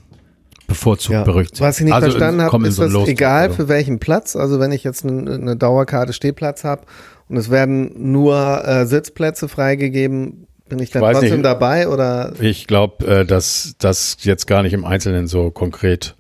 bevorzugt 0.68 1.14
ja. 1.14 1.24
berücksichtigt. 1.24 1.62
Was 1.62 1.80
ich 1.80 1.86
nicht 1.86 1.94
Also, 1.94 2.10
verstanden 2.12 2.42
habe, 2.42 2.68
ist 2.68 2.76
so 2.76 2.84
das 2.84 3.08
egal 3.08 3.52
für 3.52 3.68
welchen 3.68 4.00
Platz? 4.00 4.36
Also 4.36 4.60
wenn 4.60 4.72
ich 4.72 4.84
jetzt 4.84 5.06
eine, 5.06 5.34
eine 5.34 5.56
Dauerkarte 5.56 6.14
Stehplatz 6.14 6.64
habe 6.64 6.84
und 7.28 7.38
es 7.38 7.50
werden 7.50 8.12
nur 8.12 8.66
äh, 8.66 8.86
Sitzplätze 8.86 9.48
freigegeben, 9.48 10.48
bin 10.68 10.80
ich 10.80 10.92
dann 10.92 11.02
weiß 11.02 11.18
trotzdem 11.18 11.38
nicht. 11.38 11.46
dabei 11.46 11.88
oder 11.88 12.34
Ich 12.40 12.68
glaube, 12.68 13.06
äh, 13.06 13.26
dass 13.26 13.76
das 13.80 14.18
jetzt 14.22 14.46
gar 14.46 14.62
nicht 14.62 14.74
im 14.74 14.86
Einzelnen 14.86 15.28
so 15.28 15.52
konkret 15.52 16.16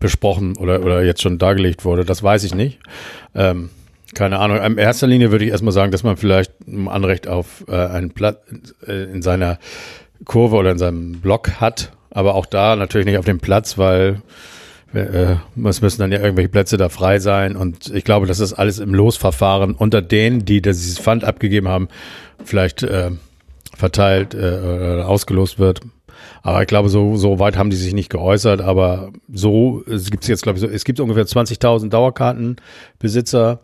besprochen 0.00 0.56
oder, 0.56 0.82
oder 0.82 1.04
jetzt 1.04 1.22
schon 1.22 1.38
dargelegt 1.38 1.84
wurde. 1.84 2.04
Das 2.04 2.22
weiß 2.22 2.42
ich 2.44 2.54
nicht. 2.54 2.80
Ähm, 3.34 3.70
keine 4.14 4.40
Ahnung. 4.40 4.58
In 4.58 4.78
erster 4.78 5.06
Linie 5.06 5.30
würde 5.30 5.44
ich 5.44 5.52
erstmal 5.52 5.72
sagen, 5.72 5.92
dass 5.92 6.02
man 6.02 6.16
vielleicht 6.16 6.52
ein 6.66 6.88
Anrecht 6.88 7.28
auf 7.28 7.64
äh, 7.68 7.74
einen 7.76 8.10
Platz 8.10 8.38
äh, 8.86 9.04
in 9.04 9.22
seiner 9.22 9.58
Kurve 10.24 10.56
oder 10.56 10.72
in 10.72 10.78
seinem 10.78 11.20
Block 11.20 11.60
hat. 11.60 11.92
Aber 12.10 12.34
auch 12.34 12.46
da 12.46 12.74
natürlich 12.74 13.06
nicht 13.06 13.18
auf 13.18 13.24
dem 13.24 13.38
Platz, 13.38 13.78
weil 13.78 14.22
äh, 14.92 15.36
es 15.64 15.80
müssen 15.80 16.00
dann 16.00 16.10
ja 16.10 16.18
irgendwelche 16.18 16.48
Plätze 16.48 16.76
da 16.76 16.88
frei 16.88 17.20
sein. 17.20 17.54
Und 17.54 17.94
ich 17.94 18.04
glaube, 18.04 18.26
das 18.26 18.52
alles 18.52 18.78
im 18.78 18.94
Losverfahren 18.94 19.74
unter 19.74 20.02
denen, 20.02 20.44
die 20.44 20.60
dieses 20.60 20.98
Pfand 20.98 21.24
abgegeben 21.24 21.68
haben, 21.68 21.88
vielleicht 22.44 22.82
äh, 22.82 23.10
verteilt 23.76 24.34
äh, 24.34 25.02
ausgelost 25.02 25.58
wird. 25.58 25.80
Aber 26.42 26.60
ich 26.62 26.66
glaube, 26.66 26.88
so, 26.88 27.16
so 27.16 27.38
weit 27.38 27.56
haben 27.56 27.70
die 27.70 27.76
sich 27.76 27.94
nicht 27.94 28.10
geäußert. 28.10 28.60
Aber 28.60 29.10
so 29.32 29.82
es 29.86 30.10
gibt 30.10 30.26
jetzt, 30.28 30.42
glaube 30.42 30.58
ich, 30.58 30.62
so, 30.62 30.68
es 30.68 30.84
gibt 30.84 31.00
ungefähr 31.00 31.24
20.000 31.24 31.88
Dauerkartenbesitzer 31.88 33.60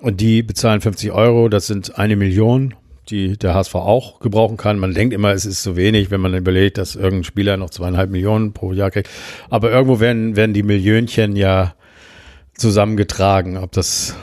und 0.00 0.20
die 0.20 0.42
bezahlen 0.42 0.80
50 0.80 1.12
Euro. 1.12 1.48
Das 1.48 1.66
sind 1.66 1.98
eine 1.98 2.16
Million, 2.16 2.74
die 3.08 3.36
der 3.36 3.54
HSV 3.54 3.74
auch 3.76 4.20
gebrauchen 4.20 4.56
kann. 4.56 4.78
Man 4.78 4.94
denkt 4.94 5.14
immer, 5.14 5.32
es 5.32 5.46
ist 5.46 5.62
zu 5.62 5.76
wenig, 5.76 6.10
wenn 6.10 6.20
man 6.20 6.34
überlegt, 6.34 6.78
dass 6.78 6.96
irgendein 6.96 7.24
Spieler 7.24 7.56
noch 7.56 7.70
zweieinhalb 7.70 8.10
Millionen 8.10 8.52
pro 8.52 8.72
Jahr 8.72 8.90
kriegt. 8.90 9.08
Aber 9.48 9.70
irgendwo 9.70 10.00
werden, 10.00 10.36
werden 10.36 10.54
die 10.54 10.62
Millionchen 10.62 11.36
ja 11.36 11.74
zusammengetragen, 12.54 13.56
ob 13.56 13.72
das 13.72 14.16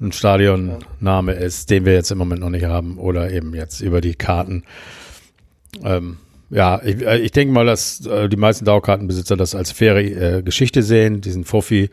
ein 0.00 0.12
Stadionname 0.12 1.32
ist, 1.32 1.70
den 1.70 1.84
wir 1.84 1.94
jetzt 1.94 2.10
im 2.10 2.18
Moment 2.18 2.40
noch 2.40 2.50
nicht 2.50 2.64
haben 2.64 2.98
oder 2.98 3.30
eben 3.30 3.54
jetzt 3.54 3.80
über 3.80 4.00
die 4.00 4.14
Karten. 4.14 4.64
Ähm, 5.82 6.18
ja, 6.50 6.80
ich, 6.84 7.02
äh, 7.02 7.18
ich 7.18 7.32
denke 7.32 7.52
mal, 7.52 7.66
dass 7.66 8.04
äh, 8.06 8.28
die 8.28 8.36
meisten 8.36 8.64
Dauerkartenbesitzer 8.64 9.36
das 9.36 9.54
als 9.54 9.72
faire 9.72 9.98
äh, 10.00 10.42
Geschichte 10.42 10.82
sehen. 10.82 11.20
Diesen 11.20 11.44
Fuffi 11.44 11.90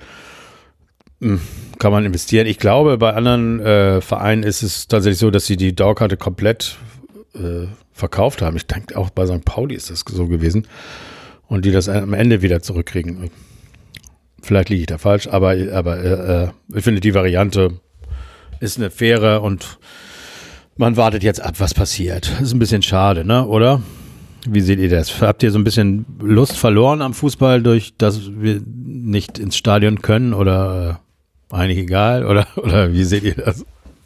mh, 1.20 1.40
kann 1.80 1.92
man 1.92 2.06
investieren. 2.06 2.48
Ich 2.48 2.60
glaube, 2.60 2.98
bei 2.98 3.14
anderen 3.14 3.60
äh, 3.60 4.02
Vereinen 4.02 4.44
ist 4.44 4.64
es 4.64 4.88
tatsächlich 4.88 5.20
so, 5.20 5.32
dass 5.32 5.46
sie 5.46 5.58
die 5.58 5.76
Dauerkarte 5.76 6.18
komplett 6.18 6.78
äh, 7.34 7.68
verkauft 7.94 8.42
haben. 8.42 8.58
Ich 8.58 8.68
denke 8.68 8.98
auch 8.98 9.10
bei 9.10 9.26
St. 9.26 9.46
Pauli 9.46 9.76
ist 9.76 9.90
das 9.90 10.04
so 10.08 10.28
gewesen. 10.28 10.68
Und 11.48 11.66
die 11.66 11.72
das 11.72 11.90
am 11.90 12.14
Ende 12.14 12.42
wieder 12.42 12.62
zurückkriegen. 12.62 13.30
Vielleicht 14.42 14.70
liege 14.70 14.82
ich 14.82 14.88
da 14.88 14.98
falsch, 14.98 15.28
aber, 15.28 15.56
aber 15.74 16.04
äh, 16.04 16.78
ich 16.78 16.84
finde 16.84 17.02
die 17.02 17.14
Variante 17.14 17.80
ist 18.60 18.78
eine 18.78 18.90
faire 18.90 19.42
und 19.42 19.78
man 20.78 20.96
wartet 20.98 21.24
jetzt 21.24 21.42
ab, 21.42 21.56
was 21.60 21.74
passiert. 21.74 22.32
Ist 22.42 22.54
ein 22.54 22.60
bisschen 22.60 22.82
schade, 22.82 23.26
ne? 23.26 23.46
Oder? 23.46 23.82
Wie 24.48 24.62
seht 24.62 24.80
ihr 24.80 24.90
das? 24.90 25.22
Habt 25.22 25.44
ihr 25.44 25.52
so 25.52 25.60
ein 25.60 25.64
bisschen 25.64 26.06
Lust 26.20 26.58
verloren 26.58 27.02
am 27.02 27.14
Fußball, 27.14 27.62
durch 27.62 27.94
dass 27.98 28.32
wir 28.34 28.62
nicht 28.66 29.38
ins 29.38 29.56
Stadion 29.56 30.02
können 30.02 30.34
oder 30.34 31.00
äh, 31.52 31.56
eigentlich 31.56 31.80
egal? 31.80 32.26
Oder, 32.32 32.48
oder 32.56 32.94
wie 32.94 33.04
seht 33.04 33.24
ihr 33.24 33.36
das? 33.36 33.66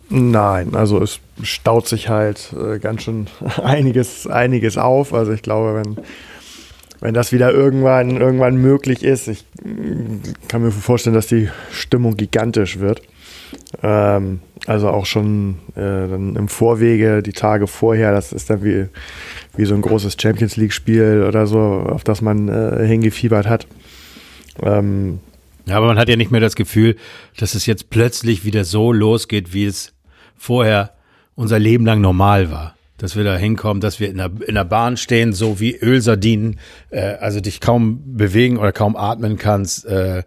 Nein, 0.09 0.75
also 0.75 1.01
es 1.01 1.19
staut 1.41 1.87
sich 1.87 2.09
halt 2.09 2.53
äh, 2.53 2.79
ganz 2.79 3.03
schön 3.03 3.27
einiges, 3.63 4.27
einiges 4.27 4.77
auf. 4.77 5.13
Also 5.13 5.31
ich 5.31 5.41
glaube, 5.41 5.75
wenn, 5.75 5.97
wenn 7.01 7.13
das 7.13 7.31
wieder 7.31 7.51
irgendwann, 7.51 8.17
irgendwann 8.17 8.57
möglich 8.57 9.03
ist, 9.03 9.27
ich 9.27 9.45
mm, 9.63 10.17
kann 10.47 10.63
mir 10.63 10.71
vorstellen, 10.71 11.15
dass 11.15 11.27
die 11.27 11.49
Stimmung 11.71 12.17
gigantisch 12.17 12.79
wird. 12.79 13.01
Ähm, 13.81 14.41
also 14.67 14.89
auch 14.89 15.05
schon 15.05 15.59
äh, 15.75 16.05
im 16.13 16.47
Vorwege, 16.47 17.23
die 17.23 17.33
Tage 17.33 17.67
vorher, 17.67 18.11
das 18.11 18.31
ist 18.31 18.49
dann 18.49 18.63
wie, 18.63 18.87
wie 19.57 19.65
so 19.65 19.75
ein 19.75 19.81
großes 19.81 20.17
Champions 20.19 20.57
League-Spiel 20.57 21.25
oder 21.27 21.47
so, 21.47 21.59
auf 21.59 22.03
das 22.03 22.21
man 22.21 22.49
äh, 22.49 22.85
hingefiebert 22.85 23.47
hat. 23.47 23.67
Ähm, 24.61 25.19
Ja, 25.67 25.77
aber 25.77 25.87
man 25.87 25.97
hat 25.97 26.09
ja 26.09 26.15
nicht 26.15 26.31
mehr 26.31 26.41
das 26.41 26.55
Gefühl, 26.55 26.95
dass 27.37 27.55
es 27.55 27.65
jetzt 27.65 27.89
plötzlich 27.89 28.45
wieder 28.45 28.63
so 28.63 28.91
losgeht, 28.91 29.53
wie 29.53 29.65
es 29.65 29.93
vorher 30.37 30.91
unser 31.35 31.57
Leben 31.59 31.85
lang 31.85 32.01
normal 32.01 32.51
war. 32.51 32.75
Dass 32.97 33.15
wir 33.15 33.23
da 33.23 33.35
hinkommen, 33.35 33.81
dass 33.81 33.99
wir 33.99 34.09
in 34.09 34.17
der, 34.17 34.31
in 34.47 34.55
der 34.55 34.63
Bahn 34.63 34.95
stehen, 34.95 35.33
so 35.33 35.59
wie 35.59 35.75
Ölsardinen, 35.75 36.59
äh, 36.91 37.15
also 37.15 37.41
dich 37.41 37.59
kaum 37.59 38.15
bewegen 38.15 38.57
oder 38.57 38.71
kaum 38.71 38.95
atmen 38.95 39.37
kannst. 39.37 39.85
Äh, 39.85 40.23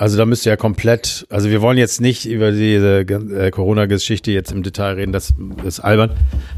also 0.00 0.16
da 0.16 0.24
müsst 0.24 0.46
ihr 0.46 0.52
ja 0.52 0.56
komplett, 0.56 1.26
also 1.28 1.50
wir 1.50 1.60
wollen 1.60 1.76
jetzt 1.76 2.00
nicht 2.00 2.24
über 2.24 2.52
diese 2.52 3.00
äh, 3.00 3.50
Corona-Geschichte 3.50 4.32
jetzt 4.32 4.50
im 4.50 4.62
Detail 4.62 4.94
reden, 4.94 5.12
das 5.12 5.34
ist 5.62 5.80
albern. 5.80 6.12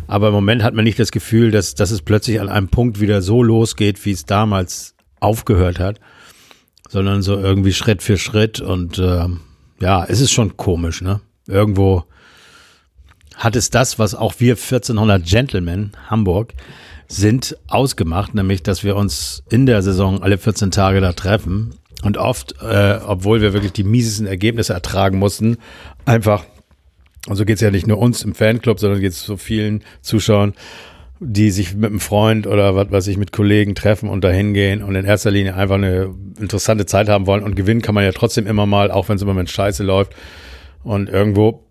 Aber 0.07 0.28
im 0.28 0.34
Moment 0.34 0.62
hat 0.62 0.74
man 0.74 0.84
nicht 0.84 1.01
das 1.01 1.11
Gefühl, 1.11 1.51
dass, 1.51 1.74
dass 1.74 1.90
es 1.90 2.03
plötzlich 2.03 2.40
an 2.40 2.49
einem 2.49 2.68
Punkt 2.68 3.01
wieder 3.01 3.20
so 3.20 3.43
losgeht, 3.43 4.05
wie 4.05 4.12
es 4.12 4.26
damals 4.26 4.95
aufgehört 5.18 5.80
hat, 5.80 5.99
sondern 6.88 7.22
so 7.22 7.36
irgendwie 7.36 7.72
Schritt 7.72 8.01
für 8.01 8.16
Schritt. 8.16 8.61
Und 8.61 8.99
äh, 8.99 9.26
ja, 9.80 10.05
es 10.05 10.20
ist 10.20 10.30
schon 10.30 10.57
komisch, 10.57 11.03
ne? 11.03 11.20
Irgendwo 11.49 12.05
hat 13.34 13.57
es 13.57 13.70
das, 13.70 13.99
was 13.99 14.14
auch 14.14 14.34
wir 14.38 14.53
1400 14.53 15.26
Gentlemen 15.26 15.90
Hamburg 16.07 16.53
sind, 17.09 17.57
ausgemacht, 17.66 18.36
nämlich, 18.36 18.62
dass 18.62 18.84
wir 18.84 18.95
uns 18.95 19.43
in 19.51 19.66
der 19.66 19.82
Saison 19.82 20.22
alle 20.22 20.38
14 20.38 20.70
Tage 20.70 21.01
da 21.01 21.12
treffen 21.12 21.74
und 22.03 22.18
oft, 22.18 22.57
äh, 22.61 22.98
obwohl 23.07 23.40
wir 23.40 23.53
wirklich 23.53 23.72
die 23.72 23.84
miesesten 23.84 24.26
Ergebnisse 24.26 24.72
ertragen 24.72 25.18
mussten, 25.18 25.57
einfach, 26.05 26.44
und 27.28 27.36
so 27.36 27.44
geht 27.44 27.57
es 27.57 27.61
ja 27.61 27.70
nicht 27.70 27.86
nur 27.86 27.98
uns 27.98 28.22
im 28.24 28.34
Fanclub, 28.34 28.80
sondern 28.80 29.00
geht 29.00 29.12
es 29.12 29.22
so 29.22 29.36
vielen 29.36 29.84
Zuschauern, 30.03 30.55
die 31.24 31.53
sich 31.53 31.74
mit 31.74 31.90
einem 31.90 32.00
Freund 32.00 32.48
oder 32.48 32.74
was 32.74 32.90
weiß 32.90 33.07
ich 33.07 33.16
mit 33.16 33.30
Kollegen 33.30 33.76
treffen 33.76 34.09
und 34.09 34.24
dahin 34.24 34.55
gehen 34.55 34.82
und 34.82 34.96
in 34.96 35.05
erster 35.05 35.30
Linie 35.30 35.55
einfach 35.55 35.76
eine 35.76 36.12
interessante 36.40 36.84
Zeit 36.84 37.09
haben 37.09 37.26
wollen. 37.28 37.44
Und 37.44 37.55
gewinnen 37.55 37.80
kann 37.80 37.94
man 37.94 38.03
ja 38.03 38.11
trotzdem 38.11 38.48
immer 38.48 38.66
mal, 38.66 38.90
auch 38.90 39.09
wenn 39.09 39.16
es 39.16 39.22
immer 39.22 39.34
mit 39.34 39.48
Scheiße 39.48 39.84
läuft. 39.84 40.14
Und 40.82 41.09
irgendwo, 41.09 41.68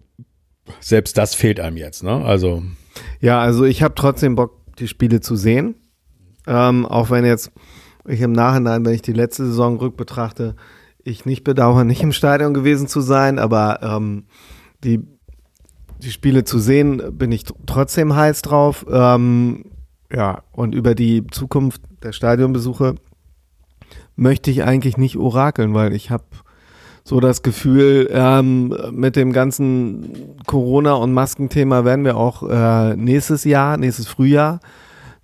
selbst 0.79 1.17
das 1.17 1.35
fehlt 1.35 1.59
einem 1.59 1.75
jetzt, 1.75 2.01
ne? 2.01 2.23
Also. 2.23 2.63
Ja, 3.19 3.41
also 3.41 3.65
ich 3.65 3.83
habe 3.83 3.93
trotzdem 3.93 4.35
Bock, 4.35 4.57
die 4.79 4.87
Spiele 4.87 5.19
zu 5.19 5.35
sehen. 5.35 5.75
Ähm, 6.47 6.85
auch 6.85 7.09
wenn 7.09 7.25
jetzt 7.25 7.51
ich 8.07 8.21
im 8.21 8.31
Nachhinein, 8.31 8.85
wenn 8.85 8.93
ich 8.93 9.01
die 9.01 9.13
letzte 9.13 9.45
Saison 9.45 9.77
rückbetrachte, 9.77 10.55
ich 11.03 11.25
nicht 11.25 11.43
bedauere, 11.43 11.83
nicht 11.83 12.03
im 12.03 12.11
Stadion 12.11 12.53
gewesen 12.53 12.87
zu 12.87 13.01
sein, 13.01 13.39
aber 13.39 13.79
ähm, 13.81 14.25
die, 14.83 15.01
die 15.99 16.11
Spiele 16.11 16.43
zu 16.43 16.59
sehen, 16.59 17.01
bin 17.17 17.31
ich 17.31 17.45
trotzdem 17.65 18.15
heiß 18.15 18.41
drauf. 18.41 18.85
Ähm, 18.91 19.65
ja, 20.13 20.43
und 20.51 20.75
über 20.75 20.95
die 20.95 21.25
Zukunft 21.27 21.81
der 22.03 22.11
Stadionbesuche 22.11 22.95
möchte 24.15 24.51
ich 24.51 24.63
eigentlich 24.63 24.97
nicht 24.97 25.17
orakeln, 25.17 25.73
weil 25.73 25.93
ich 25.93 26.11
habe 26.11 26.25
so 27.03 27.19
das 27.19 27.41
Gefühl, 27.41 28.09
ähm, 28.11 28.75
mit 28.91 29.15
dem 29.15 29.33
ganzen 29.33 30.37
Corona- 30.45 30.93
und 30.93 31.13
Maskenthema 31.13 31.83
werden 31.83 32.05
wir 32.05 32.17
auch 32.17 32.47
äh, 32.47 32.95
nächstes 32.95 33.43
Jahr, 33.43 33.77
nächstes 33.77 34.07
Frühjahr 34.07 34.59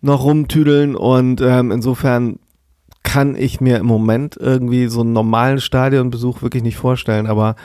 noch 0.02 0.24
rumtüdeln 0.24 0.96
und 0.96 1.42
ähm, 1.42 1.72
insofern 1.72 2.40
kann 3.08 3.36
ich 3.38 3.62
mir 3.62 3.78
im 3.78 3.86
Moment 3.86 4.36
irgendwie 4.36 4.88
so 4.88 5.00
einen 5.00 5.14
normalen 5.14 5.62
Stadionbesuch 5.62 6.42
wirklich 6.42 6.62
nicht 6.62 6.76
vorstellen. 6.76 7.26
Aber 7.26 7.56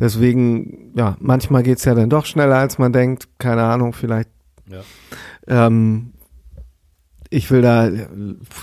deswegen, 0.00 0.90
ja, 0.96 1.18
manchmal 1.20 1.62
geht 1.62 1.76
es 1.76 1.84
ja 1.84 1.94
dann 1.94 2.08
doch 2.08 2.24
schneller, 2.24 2.56
als 2.56 2.78
man 2.78 2.94
denkt. 2.94 3.28
Keine 3.36 3.62
Ahnung, 3.62 3.92
vielleicht. 3.92 4.30
Ja. 4.70 4.80
Ähm, 5.66 6.14
ich 7.28 7.50
will 7.50 7.60
da 7.60 7.90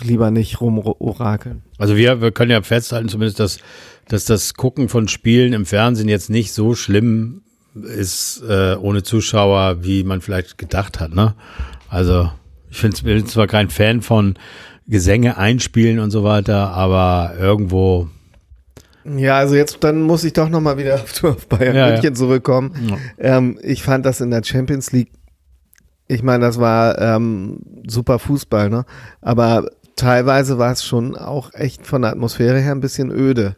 lieber 0.02 0.32
nicht 0.32 0.60
rumorakeln. 0.60 1.62
Also 1.78 1.96
wir, 1.96 2.20
wir 2.20 2.32
können 2.32 2.50
ja 2.50 2.64
festhalten 2.64 3.10
zumindest, 3.10 3.40
dass, 3.40 3.60
dass 4.08 4.26
das 4.26 4.56
Gucken 4.56 4.90
von 4.90 5.08
Spielen 5.08 5.54
im 5.54 5.68
Fernsehen 5.68 6.10
jetzt 6.10 6.32
nicht 6.32 6.52
so 6.52 6.74
schlimm 6.74 7.44
ist 7.76 8.42
äh, 8.50 8.76
ohne 8.76 9.04
Zuschauer, 9.04 9.84
wie 9.84 10.04
man 10.04 10.22
vielleicht 10.22 10.58
gedacht 10.58 11.00
hat. 11.00 11.14
Ne? 11.14 11.36
Also 11.90 12.32
ich 12.72 12.82
bin 13.04 13.28
zwar 13.28 13.46
kein 13.46 13.70
Fan 13.70 14.02
von 14.02 14.36
Gesänge 14.88 15.38
einspielen 15.38 16.00
und 16.00 16.12
so 16.12 16.24
weiter, 16.24 16.72
aber 16.72 17.34
irgendwo. 17.40 18.10
Ja, 19.06 19.38
also 19.38 19.56
jetzt 19.56 19.84
dann 19.84 20.02
muss 20.02 20.24
ich 20.24 20.34
doch 20.34 20.50
nochmal 20.50 20.78
wieder 20.78 20.96
auf 21.24 21.48
Bayern 21.48 21.76
ja, 21.76 21.88
München 21.88 22.04
ja. 22.06 22.14
zurückkommen. 22.14 22.74
Ja. 22.90 23.38
Ähm, 23.38 23.60
ich 23.62 23.84
fand 23.84 24.06
das 24.06 24.22
in 24.22 24.32
der 24.32 24.44
Champions 24.44 24.92
League, 24.92 25.12
ich 26.08 26.22
meine, 26.22 26.46
das 26.46 26.60
war 26.60 27.00
ähm, 27.00 27.60
super 27.88 28.20
Fußball, 28.20 28.70
ne? 28.70 28.86
Aber 29.22 29.70
teilweise 29.96 30.58
war 30.58 30.72
es 30.72 30.84
schon 30.84 31.16
auch 31.16 31.54
echt 31.54 31.88
von 31.88 32.02
der 32.02 32.12
Atmosphäre 32.12 32.60
her 32.60 32.72
ein 32.72 32.82
bisschen 32.82 33.12
öde. 33.12 33.56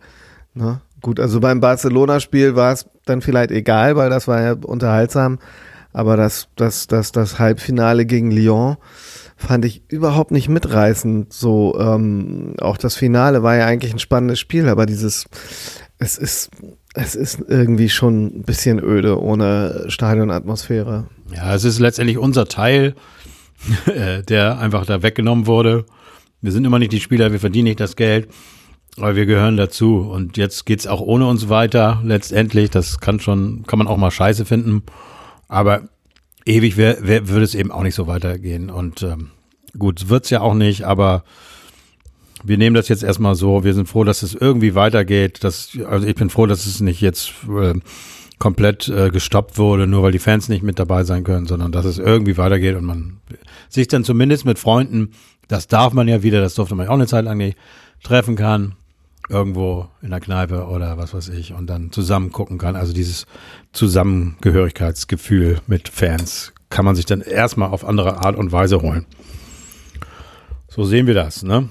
Ne? 0.53 0.81
Gut, 1.01 1.19
also 1.19 1.39
beim 1.39 1.59
Barcelona-Spiel 1.59 2.55
war 2.55 2.73
es 2.73 2.85
dann 3.05 3.21
vielleicht 3.21 3.51
egal, 3.51 3.95
weil 3.95 4.09
das 4.09 4.27
war 4.27 4.41
ja 4.41 4.53
unterhaltsam. 4.53 5.39
Aber 5.93 6.17
das, 6.17 6.49
das, 6.55 6.87
das, 6.87 7.11
das 7.11 7.39
Halbfinale 7.39 8.05
gegen 8.05 8.31
Lyon, 8.31 8.77
fand 9.35 9.65
ich 9.65 9.83
überhaupt 9.89 10.31
nicht 10.31 10.49
mitreißend. 10.49 11.33
So, 11.33 11.77
ähm, 11.79 12.53
auch 12.59 12.77
das 12.77 12.95
Finale 12.95 13.43
war 13.43 13.55
ja 13.55 13.65
eigentlich 13.65 13.93
ein 13.93 13.99
spannendes 13.99 14.39
Spiel, 14.39 14.69
aber 14.69 14.85
dieses, 14.85 15.25
es 15.97 16.17
ist, 16.17 16.49
es 16.93 17.15
ist 17.15 17.43
irgendwie 17.47 17.89
schon 17.89 18.39
ein 18.39 18.43
bisschen 18.43 18.79
öde 18.79 19.21
ohne 19.21 19.85
Stadionatmosphäre. 19.87 21.07
Ja, 21.33 21.53
es 21.53 21.63
ist 21.63 21.79
letztendlich 21.79 22.17
unser 22.17 22.45
Teil, 22.45 22.95
der 24.29 24.59
einfach 24.59 24.85
da 24.85 25.03
weggenommen 25.03 25.47
wurde. 25.47 25.85
Wir 26.41 26.51
sind 26.51 26.65
immer 26.65 26.79
nicht 26.79 26.91
die 26.91 27.01
Spieler, 27.01 27.31
wir 27.31 27.39
verdienen 27.39 27.65
nicht 27.65 27.79
das 27.79 27.95
Geld, 27.95 28.29
aber 28.97 29.15
wir 29.15 29.25
gehören 29.25 29.57
dazu. 29.57 29.99
Und 29.99 30.37
jetzt 30.37 30.65
geht's 30.65 30.87
auch 30.87 31.01
ohne 31.01 31.27
uns 31.27 31.49
weiter, 31.49 32.01
letztendlich. 32.03 32.69
Das 32.69 32.99
kann 32.99 33.19
schon, 33.19 33.63
kann 33.67 33.79
man 33.79 33.87
auch 33.87 33.97
mal 33.97 34.11
scheiße 34.11 34.45
finden. 34.45 34.83
Aber 35.47 35.83
ewig 36.45 36.77
wär, 36.77 37.05
wär, 37.05 37.27
würde 37.27 37.43
es 37.43 37.55
eben 37.55 37.71
auch 37.71 37.83
nicht 37.83 37.95
so 37.95 38.07
weitergehen. 38.07 38.69
Und 38.69 39.03
ähm, 39.03 39.31
gut, 39.77 40.09
wird's 40.09 40.29
ja 40.29 40.41
auch 40.41 40.53
nicht, 40.53 40.83
aber 40.83 41.23
wir 42.43 42.57
nehmen 42.57 42.75
das 42.75 42.87
jetzt 42.87 43.03
erstmal 43.03 43.35
so. 43.35 43.63
Wir 43.63 43.73
sind 43.73 43.87
froh, 43.87 44.03
dass 44.03 44.23
es 44.23 44.35
irgendwie 44.35 44.75
weitergeht. 44.75 45.43
Dass, 45.43 45.77
also 45.87 46.05
ich 46.05 46.15
bin 46.15 46.29
froh, 46.29 46.45
dass 46.45 46.65
es 46.65 46.79
nicht 46.79 47.01
jetzt 47.01 47.31
äh, 47.49 47.73
komplett 48.37 48.87
äh, 48.87 49.09
gestoppt 49.09 49.57
wurde, 49.57 49.87
nur 49.87 50.03
weil 50.03 50.11
die 50.11 50.19
Fans 50.19 50.49
nicht 50.49 50.63
mit 50.63 50.77
dabei 50.77 51.03
sein 51.03 51.23
können, 51.23 51.47
sondern 51.47 51.71
dass 51.71 51.85
es 51.85 51.97
irgendwie 51.97 52.37
weitergeht 52.37 52.75
und 52.75 52.85
man 52.85 53.17
sich 53.69 53.87
dann 53.87 54.03
zumindest 54.03 54.45
mit 54.45 54.59
Freunden, 54.59 55.11
das 55.47 55.67
darf 55.67 55.93
man 55.93 56.07
ja 56.07 56.21
wieder, 56.21 56.41
das 56.41 56.55
durfte 56.55 56.75
man 56.75 56.85
ja 56.85 56.91
auch 56.91 56.95
eine 56.95 57.07
Zeit 57.07 57.25
lang 57.25 57.37
nicht, 57.37 57.57
treffen 58.03 58.35
kann 58.35 58.75
irgendwo 59.29 59.87
in 60.01 60.11
der 60.11 60.19
Kneipe 60.19 60.67
oder 60.67 60.97
was 60.97 61.13
weiß 61.13 61.29
ich 61.29 61.53
und 61.53 61.67
dann 61.67 61.91
zusammen 61.91 62.31
gucken 62.31 62.57
kann. 62.57 62.75
Also 62.75 62.93
dieses 62.93 63.25
Zusammengehörigkeitsgefühl 63.73 65.59
mit 65.67 65.89
Fans 65.89 66.53
kann 66.69 66.85
man 66.85 66.95
sich 66.95 67.05
dann 67.05 67.21
erstmal 67.21 67.69
auf 67.69 67.85
andere 67.85 68.17
Art 68.19 68.35
und 68.35 68.51
Weise 68.51 68.81
holen. 68.81 69.05
So 70.67 70.83
sehen 70.83 71.07
wir 71.07 71.13
das, 71.13 71.43
ne? 71.43 71.69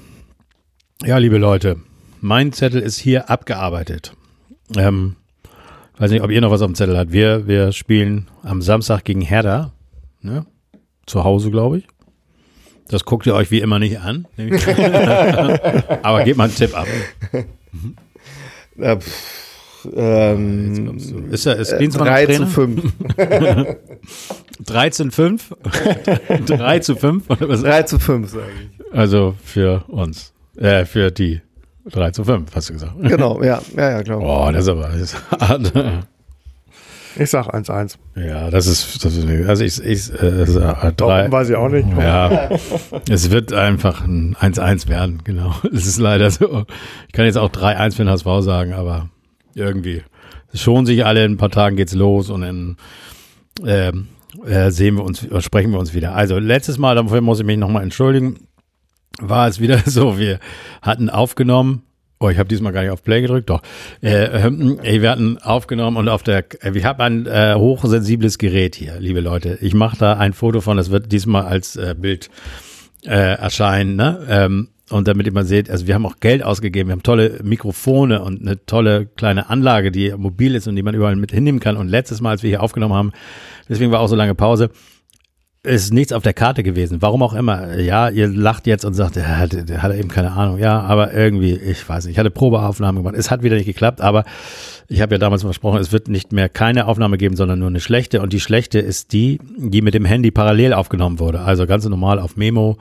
Ja, 1.02 1.18
liebe 1.18 1.38
Leute, 1.38 1.76
mein 2.20 2.52
Zettel 2.52 2.80
ist 2.80 2.98
hier 2.98 3.28
abgearbeitet. 3.28 4.16
Ähm, 4.76 5.16
weiß 5.98 6.10
nicht, 6.10 6.22
ob 6.22 6.30
ihr 6.30 6.40
noch 6.40 6.50
was 6.50 6.62
auf 6.62 6.68
dem 6.68 6.74
Zettel 6.74 6.96
habt. 6.96 7.12
Wir, 7.12 7.46
wir 7.46 7.72
spielen 7.72 8.28
am 8.42 8.62
Samstag 8.62 9.04
gegen 9.04 9.20
Hertha, 9.20 9.72
ne? 10.22 10.46
Zu 11.06 11.22
Hause, 11.22 11.50
glaube 11.50 11.78
ich. 11.78 11.86
Das 12.88 13.04
guckt 13.04 13.26
ihr 13.26 13.34
euch 13.34 13.50
wie 13.50 13.60
immer 13.60 13.78
nicht 13.78 13.98
an. 14.00 14.26
Aber 16.02 16.22
gebt 16.24 16.36
mal 16.36 16.44
einen 16.44 16.54
Tipp 16.54 16.76
ab. 16.76 16.86
Ja, 18.76 18.96
pff, 18.96 19.44
ähm, 19.94 20.96
ist 21.30 21.46
er, 21.46 21.56
ist 21.56 21.76
Klinsmann 21.76 22.06
3 22.06 22.26
zu 22.26 22.46
5. 22.46 22.92
13 24.64 25.10
5? 25.10 25.54
3 26.46 26.78
zu 26.78 26.96
5? 26.96 27.26
3 27.26 27.82
zu 27.84 27.98
5, 27.98 28.30
sage 28.30 28.44
ich. 28.60 28.96
Also 28.96 29.34
für 29.42 29.84
uns. 29.88 30.32
Äh, 30.56 30.84
für 30.84 31.10
die. 31.10 31.40
3 31.90 32.10
zu 32.12 32.24
5, 32.24 32.54
hast 32.54 32.70
du 32.70 32.72
gesagt. 32.74 32.94
Genau, 33.02 33.42
ja, 33.42 33.60
ja, 33.76 33.90
ja, 33.90 34.02
klar. 34.02 34.20
Oh, 34.20 34.50
das 34.50 34.62
ist 34.62 34.68
aber 34.68 34.88
das 34.88 35.00
ist 35.00 35.30
hart. 35.30 35.72
Ich 37.16 37.30
sag 37.30 37.54
1-1. 37.54 37.96
Ja, 38.16 38.50
das 38.50 38.66
ist, 38.66 39.04
das 39.04 39.16
ist 39.16 39.48
also 39.48 39.64
ich, 39.64 39.82
ich 39.82 40.12
äh, 40.20 40.92
drei, 40.96 41.30
weiß 41.30 41.50
ich 41.50 41.56
auch 41.56 41.68
nicht. 41.68 41.86
Ja, 41.96 42.50
es 43.08 43.30
wird 43.30 43.52
einfach 43.52 44.04
ein 44.04 44.34
1-1 44.36 44.88
werden, 44.88 45.20
genau. 45.24 45.54
Es 45.72 45.86
ist 45.86 45.98
leider 45.98 46.30
so. 46.30 46.64
Ich 47.06 47.12
kann 47.12 47.24
jetzt 47.24 47.38
auch 47.38 47.50
3-1 47.50 47.92
für 47.92 48.04
den 48.04 48.10
HSV 48.10 48.26
sagen, 48.40 48.72
aber 48.72 49.08
irgendwie 49.54 50.02
schon 50.52 50.86
sich 50.86 51.04
alle, 51.04 51.24
in 51.24 51.32
ein 51.32 51.36
paar 51.36 51.50
Tagen 51.50 51.76
geht's 51.76 51.94
los 51.94 52.30
und 52.30 52.40
dann 52.40 52.76
äh, 53.64 53.92
äh, 54.46 54.70
sehen 54.70 54.96
wir 54.96 55.04
uns, 55.04 55.26
sprechen 55.40 55.70
wir 55.70 55.78
uns 55.78 55.94
wieder. 55.94 56.14
Also 56.14 56.38
letztes 56.38 56.78
Mal, 56.78 56.96
dafür 56.96 57.20
muss 57.20 57.40
ich 57.40 57.46
mich 57.46 57.58
nochmal 57.58 57.82
entschuldigen, 57.82 58.48
war 59.20 59.46
es 59.48 59.60
wieder 59.60 59.78
so, 59.86 60.18
wir 60.18 60.40
hatten 60.82 61.10
aufgenommen 61.10 61.82
Oh, 62.24 62.30
ich 62.30 62.38
habe 62.38 62.48
diesmal 62.48 62.72
gar 62.72 62.80
nicht 62.80 62.90
auf 62.90 63.02
Play 63.02 63.20
gedrückt, 63.20 63.50
doch. 63.50 63.60
Äh, 64.02 64.24
äh, 64.24 65.02
wir 65.02 65.10
hatten 65.10 65.36
aufgenommen 65.36 65.98
und 65.98 66.08
auf 66.08 66.22
der, 66.22 66.42
äh, 66.62 66.70
ich 66.72 66.86
habe 66.86 67.04
ein 67.04 67.26
äh, 67.26 67.54
hochsensibles 67.54 68.38
Gerät 68.38 68.76
hier, 68.76 68.98
liebe 68.98 69.20
Leute. 69.20 69.58
Ich 69.60 69.74
mache 69.74 69.98
da 69.98 70.14
ein 70.14 70.32
Foto 70.32 70.62
von, 70.62 70.78
das 70.78 70.90
wird 70.90 71.12
diesmal 71.12 71.44
als 71.44 71.76
äh, 71.76 71.94
Bild 71.94 72.30
äh, 73.04 73.10
erscheinen. 73.10 73.96
Ne? 73.96 74.24
Ähm, 74.26 74.68
Und 74.90 75.06
damit 75.06 75.26
ihr 75.26 75.34
mal 75.34 75.44
seht, 75.44 75.68
also 75.68 75.86
wir 75.86 75.94
haben 75.94 76.06
auch 76.06 76.20
Geld 76.20 76.42
ausgegeben, 76.42 76.88
wir 76.88 76.92
haben 76.92 77.02
tolle 77.02 77.40
Mikrofone 77.42 78.22
und 78.22 78.40
eine 78.40 78.64
tolle 78.64 79.04
kleine 79.04 79.50
Anlage, 79.50 79.90
die 79.90 80.10
mobil 80.16 80.54
ist 80.54 80.66
und 80.66 80.76
die 80.76 80.82
man 80.82 80.94
überall 80.94 81.16
mit 81.16 81.30
hinnehmen 81.30 81.60
kann. 81.60 81.76
Und 81.76 81.88
letztes 81.88 82.22
Mal, 82.22 82.30
als 82.30 82.42
wir 82.42 82.48
hier 82.48 82.62
aufgenommen 82.62 82.94
haben, 82.94 83.12
deswegen 83.68 83.92
war 83.92 84.00
auch 84.00 84.08
so 84.08 84.16
lange 84.16 84.34
Pause, 84.34 84.70
ist 85.64 85.94
nichts 85.94 86.12
auf 86.12 86.22
der 86.22 86.34
Karte 86.34 86.62
gewesen. 86.62 87.00
Warum 87.00 87.22
auch 87.22 87.32
immer. 87.32 87.78
Ja, 87.78 88.10
ihr 88.10 88.28
lacht 88.28 88.66
jetzt 88.66 88.84
und 88.84 88.92
sagt, 88.92 89.16
der 89.16 89.38
hat, 89.38 89.68
der 89.68 89.82
hat 89.82 89.94
eben 89.94 90.08
keine 90.10 90.32
Ahnung. 90.32 90.58
Ja, 90.58 90.80
aber 90.80 91.14
irgendwie, 91.14 91.54
ich 91.54 91.88
weiß 91.88 92.04
nicht. 92.04 92.12
Ich 92.12 92.18
hatte 92.18 92.30
Probeaufnahmen 92.30 93.02
gemacht. 93.02 93.18
Es 93.18 93.30
hat 93.30 93.42
wieder 93.42 93.56
nicht 93.56 93.64
geklappt, 93.64 94.02
aber 94.02 94.24
ich 94.88 95.00
habe 95.00 95.14
ja 95.14 95.18
damals 95.18 95.42
versprochen, 95.42 95.80
es 95.80 95.90
wird 95.90 96.08
nicht 96.08 96.32
mehr 96.32 96.50
keine 96.50 96.86
Aufnahme 96.86 97.16
geben, 97.16 97.34
sondern 97.34 97.58
nur 97.58 97.68
eine 97.68 97.80
schlechte. 97.80 98.20
Und 98.20 98.34
die 98.34 98.40
schlechte 98.40 98.78
ist 98.78 99.14
die, 99.14 99.40
die 99.56 99.80
mit 99.80 99.94
dem 99.94 100.04
Handy 100.04 100.30
parallel 100.30 100.74
aufgenommen 100.74 101.18
wurde. 101.18 101.40
Also 101.40 101.66
ganz 101.66 101.86
normal 101.88 102.18
auf 102.18 102.36
Memo 102.36 102.76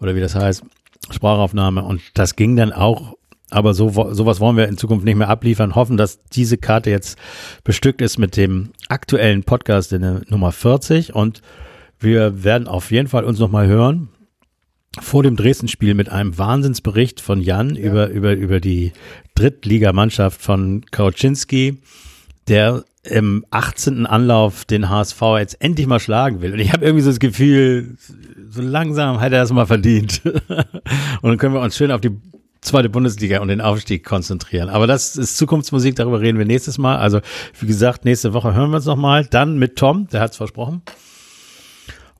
oder 0.00 0.16
wie 0.16 0.20
das 0.20 0.34
heißt, 0.34 0.64
Sprachaufnahme. 1.10 1.84
Und 1.84 2.02
das 2.14 2.34
ging 2.34 2.56
dann 2.56 2.72
auch 2.72 3.14
aber 3.50 3.74
so, 3.74 3.90
sowas 3.90 4.40
wollen 4.40 4.56
wir 4.56 4.66
in 4.66 4.76
Zukunft 4.76 5.04
nicht 5.04 5.14
mehr 5.14 5.28
abliefern. 5.28 5.76
Hoffen, 5.76 5.96
dass 5.96 6.24
diese 6.24 6.58
Karte 6.58 6.90
jetzt 6.90 7.16
bestückt 7.62 8.02
ist 8.02 8.18
mit 8.18 8.36
dem 8.36 8.70
aktuellen 8.88 9.44
Podcast 9.44 9.92
in 9.92 10.02
der 10.02 10.22
Nummer 10.28 10.50
40 10.50 11.14
und 11.14 11.40
wir 12.04 12.44
werden 12.44 12.68
auf 12.68 12.90
jeden 12.90 13.08
Fall 13.08 13.24
uns 13.24 13.38
nochmal 13.38 13.66
hören 13.66 14.08
vor 15.00 15.22
dem 15.22 15.36
Dresden-Spiel 15.36 15.94
mit 15.94 16.08
einem 16.08 16.38
Wahnsinnsbericht 16.38 17.20
von 17.20 17.40
Jan 17.40 17.74
ja. 17.74 17.82
über, 17.82 18.08
über, 18.08 18.32
über 18.34 18.60
die 18.60 18.92
Drittligamannschaft 19.34 20.40
von 20.40 20.84
Kauczynski, 20.90 21.78
der 22.46 22.84
im 23.02 23.44
18. 23.50 24.06
Anlauf 24.06 24.64
den 24.64 24.88
HSV 24.88 25.20
jetzt 25.38 25.60
endlich 25.60 25.86
mal 25.86 26.00
schlagen 26.00 26.40
will. 26.40 26.52
Und 26.52 26.60
ich 26.60 26.72
habe 26.72 26.84
irgendwie 26.84 27.02
so 27.02 27.10
das 27.10 27.18
Gefühl, 27.18 27.96
so 28.50 28.62
langsam 28.62 29.20
hat 29.20 29.32
er 29.32 29.40
das 29.40 29.52
mal 29.52 29.66
verdient. 29.66 30.22
und 30.24 31.30
dann 31.30 31.38
können 31.38 31.54
wir 31.54 31.60
uns 31.60 31.76
schön 31.76 31.90
auf 31.90 32.00
die 32.00 32.16
zweite 32.62 32.88
Bundesliga 32.88 33.40
und 33.40 33.48
den 33.48 33.60
Aufstieg 33.60 34.04
konzentrieren. 34.04 34.70
Aber 34.70 34.86
das 34.86 35.16
ist 35.16 35.36
Zukunftsmusik, 35.36 35.96
darüber 35.96 36.20
reden 36.20 36.38
wir 36.38 36.46
nächstes 36.46 36.78
Mal. 36.78 36.96
Also, 36.96 37.20
wie 37.60 37.66
gesagt, 37.66 38.04
nächste 38.06 38.32
Woche 38.32 38.54
hören 38.54 38.70
wir 38.70 38.76
uns 38.76 38.86
nochmal. 38.86 39.26
Dann 39.26 39.58
mit 39.58 39.76
Tom, 39.76 40.08
der 40.08 40.20
hat 40.20 40.30
es 40.30 40.38
versprochen. 40.38 40.82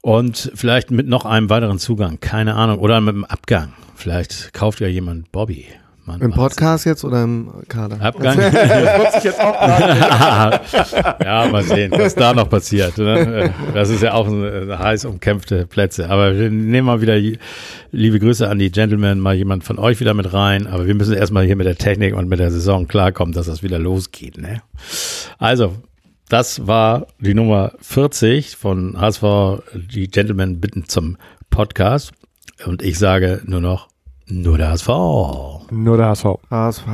Und 0.05 0.53
vielleicht 0.55 0.91
mit 0.91 1.09
noch 1.09 1.25
einem 1.25 1.49
weiteren 1.49 1.79
Zugang, 1.79 2.21
keine 2.21 2.57
Ahnung, 2.57 2.79
oder 2.79 3.01
mit 3.01 3.15
einem 3.15 3.25
Abgang. 3.25 3.73
Vielleicht 3.95 4.53
kauft 4.53 4.81
ja 4.81 4.87
jemand 4.87 5.33
Bobby. 5.33 5.65
Man 6.05 6.21
Im 6.21 6.31
Podcast 6.31 6.85
jetzt 6.85 7.07
oder 7.07 7.23
im 7.25 7.49
Kader? 7.69 8.03
Abgang. 8.03 8.37
Das 8.37 9.17
ich 9.17 9.25
jetzt 9.25 9.41
auch 9.41 9.55
ja, 11.25 11.49
mal 11.51 11.63
sehen, 11.63 11.91
was 11.93 12.15
da 12.15 12.35
noch 12.35 12.51
passiert. 12.51 12.99
Ne? 12.99 13.55
Das 13.73 13.89
ist 13.89 14.03
ja 14.03 14.13
auch 14.13 14.29
ein, 14.29 14.79
heiß 14.79 15.07
umkämpfte 15.07 15.65
Plätze. 15.67 16.11
Aber 16.11 16.39
wir 16.39 16.51
nehmen 16.51 16.87
mal 16.87 17.01
wieder 17.01 17.19
liebe 17.91 18.21
Grüße 18.21 18.47
an 18.47 18.59
die 18.59 18.71
Gentlemen, 18.71 19.21
mal 19.21 19.35
jemand 19.35 19.65
von 19.65 19.79
euch 19.79 20.01
wieder 20.01 20.13
mit 20.13 20.35
rein. 20.35 20.67
Aber 20.67 20.87
wir 20.87 20.95
müssen 20.95 21.15
erstmal 21.15 21.47
hier 21.47 21.57
mit 21.57 21.67
der 21.67 21.77
Technik 21.77 22.15
und 22.15 22.29
mit 22.29 22.41
der 22.41 22.51
Saison 22.51 22.87
klarkommen, 22.87 23.33
dass 23.33 23.47
das 23.47 23.63
wieder 23.63 23.79
losgeht. 23.79 24.37
Ne? 24.37 24.61
Also, 25.39 25.73
das 26.29 26.67
war 26.67 27.07
die 27.19 27.35
Nummer 27.35 27.73
40 27.81 28.57
von 28.57 29.01
HSV, 29.01 29.63
die 29.75 30.09
Gentlemen 30.09 30.61
bitten 30.61 30.89
zum 30.89 31.17
Podcast. 31.51 32.13
Und 32.65 32.83
ich 32.83 32.99
sage 32.99 33.43
nur 33.45 33.61
noch, 33.61 33.89
nur 34.27 34.57
der 34.59 34.71
HSV. 34.71 34.89
Nur 35.71 35.97
der 35.97 36.09
HSV. 36.09 36.27
HSV. 36.51 36.87